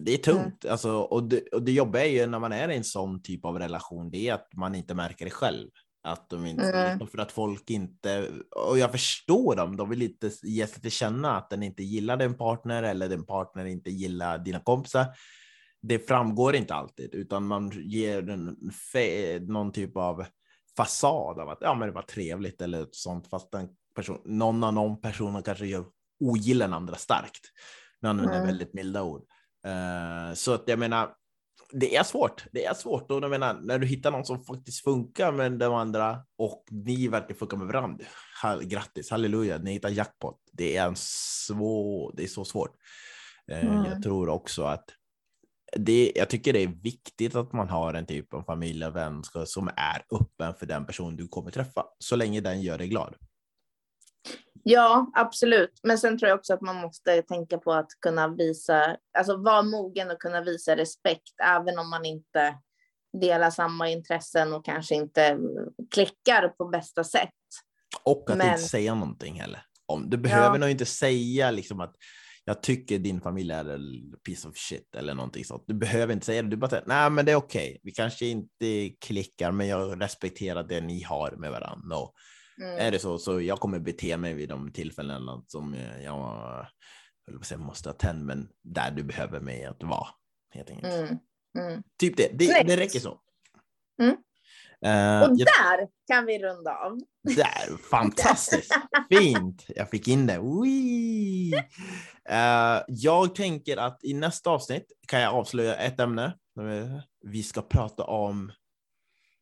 Det 0.00 0.14
är 0.14 0.18
tungt, 0.18 0.64
alltså, 0.64 0.98
och, 0.98 1.22
det, 1.28 1.48
och 1.52 1.62
det 1.62 1.72
jobbiga 1.72 2.04
är 2.04 2.10
ju 2.10 2.26
när 2.26 2.38
man 2.38 2.52
är 2.52 2.68
i 2.68 2.76
en 2.76 2.84
sån 2.84 3.22
typ 3.22 3.44
av 3.44 3.58
relation, 3.58 4.10
det 4.10 4.28
är 4.28 4.34
att 4.34 4.48
man 4.56 4.74
inte 4.74 4.94
märker 4.94 5.24
det 5.24 5.30
själv. 5.30 5.68
Att 6.02 6.30
de 6.30 6.46
inte, 6.46 6.92
Mm. 6.92 7.06
För 7.06 7.18
att 7.18 7.32
folk 7.32 7.70
inte, 7.70 8.28
och 8.68 8.78
jag 8.78 8.92
förstår 8.92 9.56
dem, 9.56 9.76
de 9.76 9.90
vill 9.90 10.02
inte 10.02 10.30
ge 10.42 10.66
sig 10.66 10.82
till 10.82 10.90
känna 10.90 11.36
att 11.36 11.50
den 11.50 11.62
inte 11.62 11.82
gillar 11.82 12.16
din 12.16 12.34
partner 12.34 12.82
eller 12.82 13.08
din 13.08 13.26
partner 13.26 13.64
inte 13.64 13.90
gillar 13.90 14.38
dina 14.38 14.60
kompisar. 14.60 15.06
Det 15.88 16.08
framgår 16.08 16.56
inte 16.56 16.74
alltid, 16.74 17.14
utan 17.14 17.46
man 17.46 17.70
ger 17.70 18.30
en 18.30 18.56
någon 19.46 19.72
typ 19.72 19.96
av 19.96 20.26
fasad 20.76 21.40
av 21.40 21.48
att 21.48 21.58
ja, 21.60 21.74
men 21.74 21.88
det 21.88 21.94
var 21.94 22.02
trevligt 22.02 22.62
eller 22.62 22.86
sånt, 22.90 23.30
fast 23.30 23.52
den 23.52 23.68
person, 23.94 24.20
någon 24.24 24.64
av 24.64 24.74
de 24.74 25.00
personerna 25.00 25.42
kanske 25.42 25.66
gör 25.66 25.84
ogillar 26.20 26.66
den 26.66 26.74
andra 26.74 26.96
starkt. 26.96 27.40
Nu 28.00 28.08
använder 28.08 28.34
mm. 28.34 28.46
väldigt 28.46 28.74
milda 28.74 29.02
ord. 29.02 29.22
Uh, 29.66 30.34
så 30.34 30.54
att 30.54 30.62
jag 30.66 30.78
menar, 30.78 31.14
det 31.72 31.96
är 31.96 32.02
svårt. 32.02 32.44
Det 32.52 32.64
är 32.64 32.74
svårt 32.74 33.10
och 33.10 33.22
jag 33.22 33.30
menar, 33.30 33.54
när 33.62 33.78
du 33.78 33.86
hittar 33.86 34.10
någon 34.10 34.24
som 34.24 34.44
faktiskt 34.44 34.84
funkar 34.84 35.32
med 35.32 35.52
de 35.52 35.74
andra 35.74 36.18
och 36.38 36.64
ni 36.70 37.08
verkligen 37.08 37.38
funkar 37.38 37.56
med 37.56 37.66
varandra. 37.66 38.04
Grattis, 38.62 39.10
halleluja, 39.10 39.58
ni 39.58 39.72
hittar 39.72 39.88
jackpot. 39.88 40.38
Det 40.52 40.76
är 40.76 40.86
en 40.86 40.96
svår, 40.96 42.14
det 42.16 42.22
är 42.22 42.28
så 42.28 42.44
svårt. 42.44 42.76
Uh, 43.52 43.64
mm. 43.64 43.84
Jag 43.84 44.02
tror 44.02 44.28
också 44.28 44.64
att 44.64 44.84
det, 45.72 46.12
jag 46.14 46.30
tycker 46.30 46.52
det 46.52 46.62
är 46.62 46.82
viktigt 46.82 47.34
att 47.34 47.52
man 47.52 47.68
har 47.68 47.94
en 47.94 48.06
typ 48.06 48.34
av 48.34 48.42
familj 48.42 48.86
och 48.86 48.96
vänskap 48.96 49.48
som 49.48 49.68
är 49.68 50.02
öppen 50.10 50.54
för 50.54 50.66
den 50.66 50.86
person 50.86 51.16
du 51.16 51.28
kommer 51.28 51.50
träffa, 51.50 51.84
så 51.98 52.16
länge 52.16 52.40
den 52.40 52.62
gör 52.62 52.78
dig 52.78 52.88
glad. 52.88 53.14
Ja, 54.62 55.10
absolut. 55.14 55.80
Men 55.82 55.98
sen 55.98 56.18
tror 56.18 56.28
jag 56.28 56.38
också 56.38 56.54
att 56.54 56.60
man 56.60 56.76
måste 56.76 57.22
tänka 57.22 57.58
på 57.58 57.72
att 57.72 57.88
kunna 58.00 58.28
visa, 58.28 58.96
alltså 59.18 59.36
vara 59.36 59.62
mogen 59.62 60.10
och 60.10 60.20
kunna 60.20 60.40
visa 60.40 60.76
respekt, 60.76 61.40
även 61.42 61.78
om 61.78 61.90
man 61.90 62.04
inte 62.04 62.58
delar 63.20 63.50
samma 63.50 63.88
intressen 63.88 64.52
och 64.52 64.64
kanske 64.64 64.94
inte 64.94 65.38
klickar 65.90 66.48
på 66.48 66.64
bästa 66.64 67.04
sätt. 67.04 67.30
Och 68.04 68.30
att 68.30 68.38
Men... 68.38 68.46
inte 68.46 68.62
säga 68.62 68.94
någonting 68.94 69.40
heller. 69.40 69.62
Om, 69.86 70.10
du 70.10 70.16
behöver 70.16 70.54
ja. 70.54 70.58
nog 70.58 70.70
inte 70.70 70.86
säga 70.86 71.50
liksom 71.50 71.80
att 71.80 71.94
jag 72.48 72.62
tycker 72.62 72.98
din 72.98 73.20
familj 73.20 73.52
är 73.52 73.64
en 73.64 74.14
piece 74.26 74.48
of 74.48 74.56
shit 74.56 74.94
eller 74.94 75.14
någonting 75.14 75.44
sånt. 75.44 75.64
Du 75.66 75.74
behöver 75.74 76.12
inte 76.12 76.26
säga 76.26 76.42
det. 76.42 76.48
Du 76.48 76.56
bara 76.56 76.70
säger 76.70 76.84
nej, 76.86 77.10
men 77.10 77.24
det 77.24 77.32
är 77.32 77.36
okej. 77.36 77.68
Okay. 77.68 77.80
Vi 77.82 77.92
kanske 77.92 78.26
inte 78.26 78.90
klickar, 79.00 79.52
men 79.52 79.68
jag 79.68 80.02
respekterar 80.02 80.62
det 80.62 80.80
ni 80.80 81.02
har 81.02 81.30
med 81.30 81.50
varandra. 81.50 81.96
Och 81.96 82.14
mm. 82.62 82.78
Är 82.78 82.90
det 82.90 82.98
så, 82.98 83.18
så 83.18 83.40
jag 83.40 83.60
kommer 83.60 83.78
bete 83.78 84.16
mig 84.16 84.34
vid 84.34 84.48
de 84.48 84.72
tillfällen 84.72 85.22
som 85.46 85.74
jag, 85.74 86.02
jag 87.50 87.60
måste 87.60 87.88
ha 87.88 87.94
tänd, 87.94 88.24
men 88.24 88.48
där 88.62 88.90
du 88.90 89.02
behöver 89.02 89.40
mig 89.40 89.64
att 89.64 89.82
vara. 89.82 90.08
Helt 90.54 90.70
enkelt. 90.70 90.94
Mm. 90.94 91.18
Mm. 91.58 91.82
Typ 91.98 92.16
det. 92.16 92.30
Det, 92.38 92.62
det 92.66 92.76
räcker 92.76 93.00
så. 93.00 93.20
Uh, 94.86 95.22
och 95.22 95.30
jag... 95.36 95.46
där 95.46 95.88
kan 96.06 96.26
vi 96.26 96.38
runda 96.38 96.76
av. 96.76 97.00
Där, 97.22 97.76
fantastiskt. 97.90 98.74
Fint. 99.08 99.64
Jag 99.68 99.90
fick 99.90 100.08
in 100.08 100.26
det. 100.26 100.38
Uh, 100.38 101.62
jag 102.88 103.34
tänker 103.34 103.76
att 103.76 104.04
i 104.04 104.14
nästa 104.14 104.50
avsnitt 104.50 104.86
kan 105.08 105.20
jag 105.20 105.34
avslöja 105.34 105.74
ett 105.74 106.00
ämne. 106.00 106.36
Vi 107.24 107.42
ska 107.42 107.62
prata 107.62 108.04
om 108.04 108.52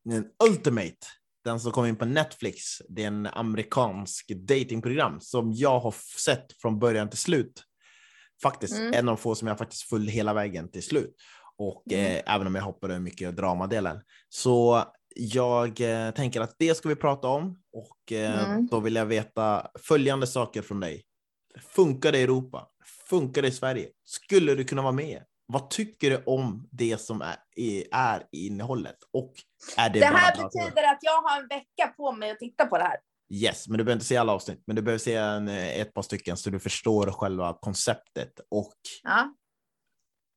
den 0.05 0.26
Ultimate, 0.45 1.07
den 1.45 1.61
som 1.61 1.72
kom 1.72 1.87
in 1.87 1.97
på 1.97 2.05
Netflix. 2.05 2.62
Det 2.89 3.03
är 3.03 3.07
en 3.07 3.26
amerikansk 3.26 4.28
datingprogram 4.28 5.20
som 5.20 5.53
jag 5.53 5.80
har 5.80 5.95
sett 6.18 6.53
från 6.62 6.78
början 6.78 7.11
till 7.11 7.18
slut. 7.18 7.64
Faktiskt 8.43 8.78
mm. 8.78 8.95
en 8.95 9.09
av 9.09 9.16
få 9.16 9.35
som 9.35 9.49
jag 9.49 9.59
faktiskt 9.59 9.82
följde 9.82 10.12
hela 10.12 10.35
vägen 10.35 10.70
till 10.70 10.82
slut. 10.82 11.14
Och 11.57 11.93
mm. 11.93 12.07
eh, 12.07 12.35
även 12.35 12.47
om 12.47 12.55
jag 12.55 12.62
hoppade 12.62 13.01
mycket 13.01 13.37
dramadelen. 13.37 14.01
Så 14.28 14.85
jag 15.15 15.81
eh, 15.81 16.11
tänker 16.11 16.41
att 16.41 16.55
det 16.59 16.75
ska 16.75 16.89
vi 16.89 16.97
prata 16.97 17.29
om 17.29 17.59
och 17.73 18.12
eh, 18.12 18.45
mm. 18.45 18.67
då 18.67 18.81
vill 18.81 18.95
jag 18.95 19.07
veta 19.07 19.71
följande 19.79 20.27
saker 20.27 20.62
från 20.62 20.81
dig. 20.81 21.05
Funkar 21.61 22.12
det 22.12 22.19
i 22.19 22.23
Europa? 22.23 22.69
Funkar 23.09 23.43
det 23.43 23.49
i 23.49 23.53
Sverige? 23.53 23.89
Skulle 24.05 24.55
du 24.55 24.65
kunna 24.65 24.83
vara 24.83 24.93
med? 24.93 25.23
Vad 25.47 25.71
tycker 25.71 26.11
du 26.11 26.23
om 26.27 26.69
det 26.71 27.01
som 27.01 27.23
är, 27.23 27.37
är 27.93 28.27
innehållet? 28.33 28.97
Och 29.12 29.33
är 29.77 29.91
det, 29.91 30.01
det 30.01 30.07
här 30.07 30.37
betyder 30.37 30.91
att 30.91 30.99
jag 31.01 31.23
har 31.23 31.41
en 31.43 31.49
vecka 31.49 31.95
på 31.97 32.12
mig 32.12 32.31
att 32.31 32.39
titta 32.39 32.67
på 32.67 32.79
det 32.79 32.85
här. 32.85 32.97
Yes, 33.31 33.69
men 33.69 33.79
du 33.79 33.85
behöver 33.85 33.97
inte 33.97 34.07
se 34.07 34.17
alla 34.17 34.33
avsnitt, 34.33 34.62
men 34.67 34.77
du 34.77 34.83
behöver 34.83 34.99
se 34.99 35.15
en, 35.15 35.49
ett 35.49 35.95
par 35.95 36.03
stycken 36.03 36.37
så 36.37 36.51
du 36.51 36.59
förstår 36.59 37.11
själva 37.11 37.59
konceptet. 37.61 38.41
Och 38.51 38.75
ja. 39.03 39.35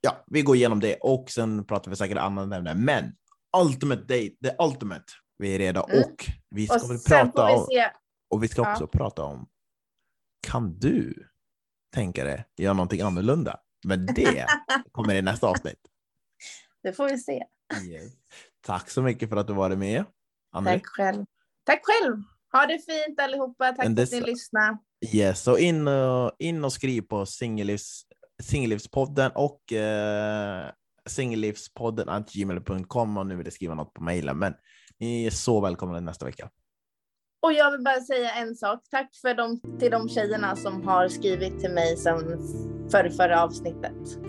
ja, 0.02 0.24
vi 0.28 0.42
går 0.42 0.56
igenom 0.56 0.80
det 0.80 0.96
och 0.96 1.30
sen 1.30 1.66
pratar 1.66 1.90
vi 1.92 1.98
säkert 1.98 2.18
andra 2.18 2.58
ämnen. 2.58 2.86
Men 2.86 3.16
ultimate 3.58 4.02
date, 4.02 4.36
the 4.44 4.56
ultimate. 4.60 5.06
Vi 5.38 5.56
är 5.56 5.60
redo 5.60 5.86
mm. 5.90 6.04
och 6.04 6.26
vi 6.50 6.68
ska 6.68 6.76
och 6.76 6.92
väl 6.92 7.00
prata 7.00 7.52
om, 7.54 7.68
och 8.30 8.44
vi 8.44 8.48
ska 8.48 8.72
också 8.72 8.84
ja. 8.84 8.88
prata 8.88 9.24
om, 9.24 9.48
kan 10.48 10.80
du 10.80 11.28
tänka 11.96 12.24
dig 12.24 12.46
göra 12.58 12.74
någonting 12.74 13.02
annorlunda? 13.02 13.60
Men 13.86 14.06
det 14.06 14.46
kommer 14.92 15.16
i 15.16 15.22
nästa 15.22 15.48
avsnitt. 15.48 15.80
Det 16.84 16.94
får 16.94 17.10
vi 17.10 17.18
se. 17.18 17.44
Yes. 17.86 18.14
Tack 18.62 18.90
så 18.90 19.02
mycket 19.02 19.30
för 19.30 19.38
att 19.38 19.48
du 19.48 19.54
varit 19.54 19.78
med. 19.78 20.06
André. 20.52 20.74
Tack 20.74 20.86
själv. 20.86 21.26
Tack 21.64 21.82
själv. 21.84 22.16
Ha 22.52 22.66
det 22.66 22.80
fint 22.80 23.20
allihopa. 23.20 23.66
Tack 23.66 23.76
för 23.76 24.04
att 24.04 24.12
ni 24.12 24.22
lyssnade. 24.22 24.78
Yes, 25.14 25.44
så 25.44 25.58
in 25.58 25.88
och, 25.88 26.32
in 26.40 26.66
och 26.66 26.74
skriv 26.74 27.02
på 27.02 27.26
Singellivspodden 28.42 29.32
och 29.36 29.74
eh, 29.74 30.72
singellivspodden 31.08 32.24
gmail.com 32.34 33.18
om 33.18 33.28
ni 33.28 33.36
vill 33.36 33.52
skriva 33.52 33.76
något 33.76 33.94
på 33.94 34.04
mejlen. 34.04 34.38
Men 34.38 34.54
ni 35.00 35.26
är 35.26 35.32
så 35.32 35.62
välkomna 35.62 36.00
nästa 36.00 36.26
vecka. 36.26 36.50
Och 37.42 37.54
jag 37.54 37.72
vill 37.72 37.84
bara 37.84 38.02
säga 38.02 38.32
en 38.32 38.56
sak. 38.56 38.80
Tack 38.92 39.10
för 39.22 39.34
de, 39.34 39.62
till 39.80 39.92
de 39.92 40.10
tjejerna 40.10 40.56
som 40.56 40.88
har 40.88 41.08
skrivit 41.08 41.60
till 41.60 41.72
mig 41.72 41.98
sedan 41.98 42.18
för 42.92 43.10
förra 43.10 43.44
avsnittet. 43.44 44.20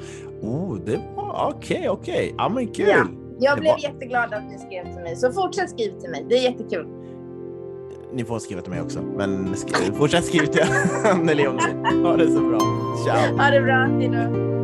Oh, 0.42 0.76
det 0.76 0.96
var 1.16 1.52
okej, 1.54 1.76
okay, 1.76 1.88
okej. 1.88 2.14
Okay. 2.14 2.34
Ja, 2.38 2.48
men 2.48 2.66
kul. 2.66 2.88
Ja, 2.88 3.06
jag 3.40 3.56
det 3.56 3.60
blev 3.60 3.72
var... 3.72 3.78
jätteglad 3.78 4.34
att 4.34 4.44
ni 4.44 4.58
skrev 4.58 4.84
till 4.92 5.02
mig, 5.02 5.16
så 5.16 5.32
fortsätt 5.32 5.70
skriva 5.70 6.00
till 6.00 6.10
mig. 6.10 6.26
Det 6.28 6.34
är 6.34 6.42
jättekul. 6.42 6.86
Ni 8.12 8.24
får 8.24 8.38
skriva 8.38 8.62
till 8.62 8.70
mig 8.70 8.80
också, 8.80 9.02
men 9.02 9.56
skriv, 9.56 9.92
fortsätt 9.92 10.24
skriva 10.24 10.46
till 10.46 10.62
Anneli 11.04 11.46
om 11.46 11.56
ni 11.56 12.02
Ha 12.02 12.16
det 12.16 12.30
så 12.30 12.40
bra. 12.40 12.60
Ciao. 13.04 13.36
Ha 13.36 13.50
det 13.50 13.60
bra. 13.60 13.86
Hejdå. 13.98 14.57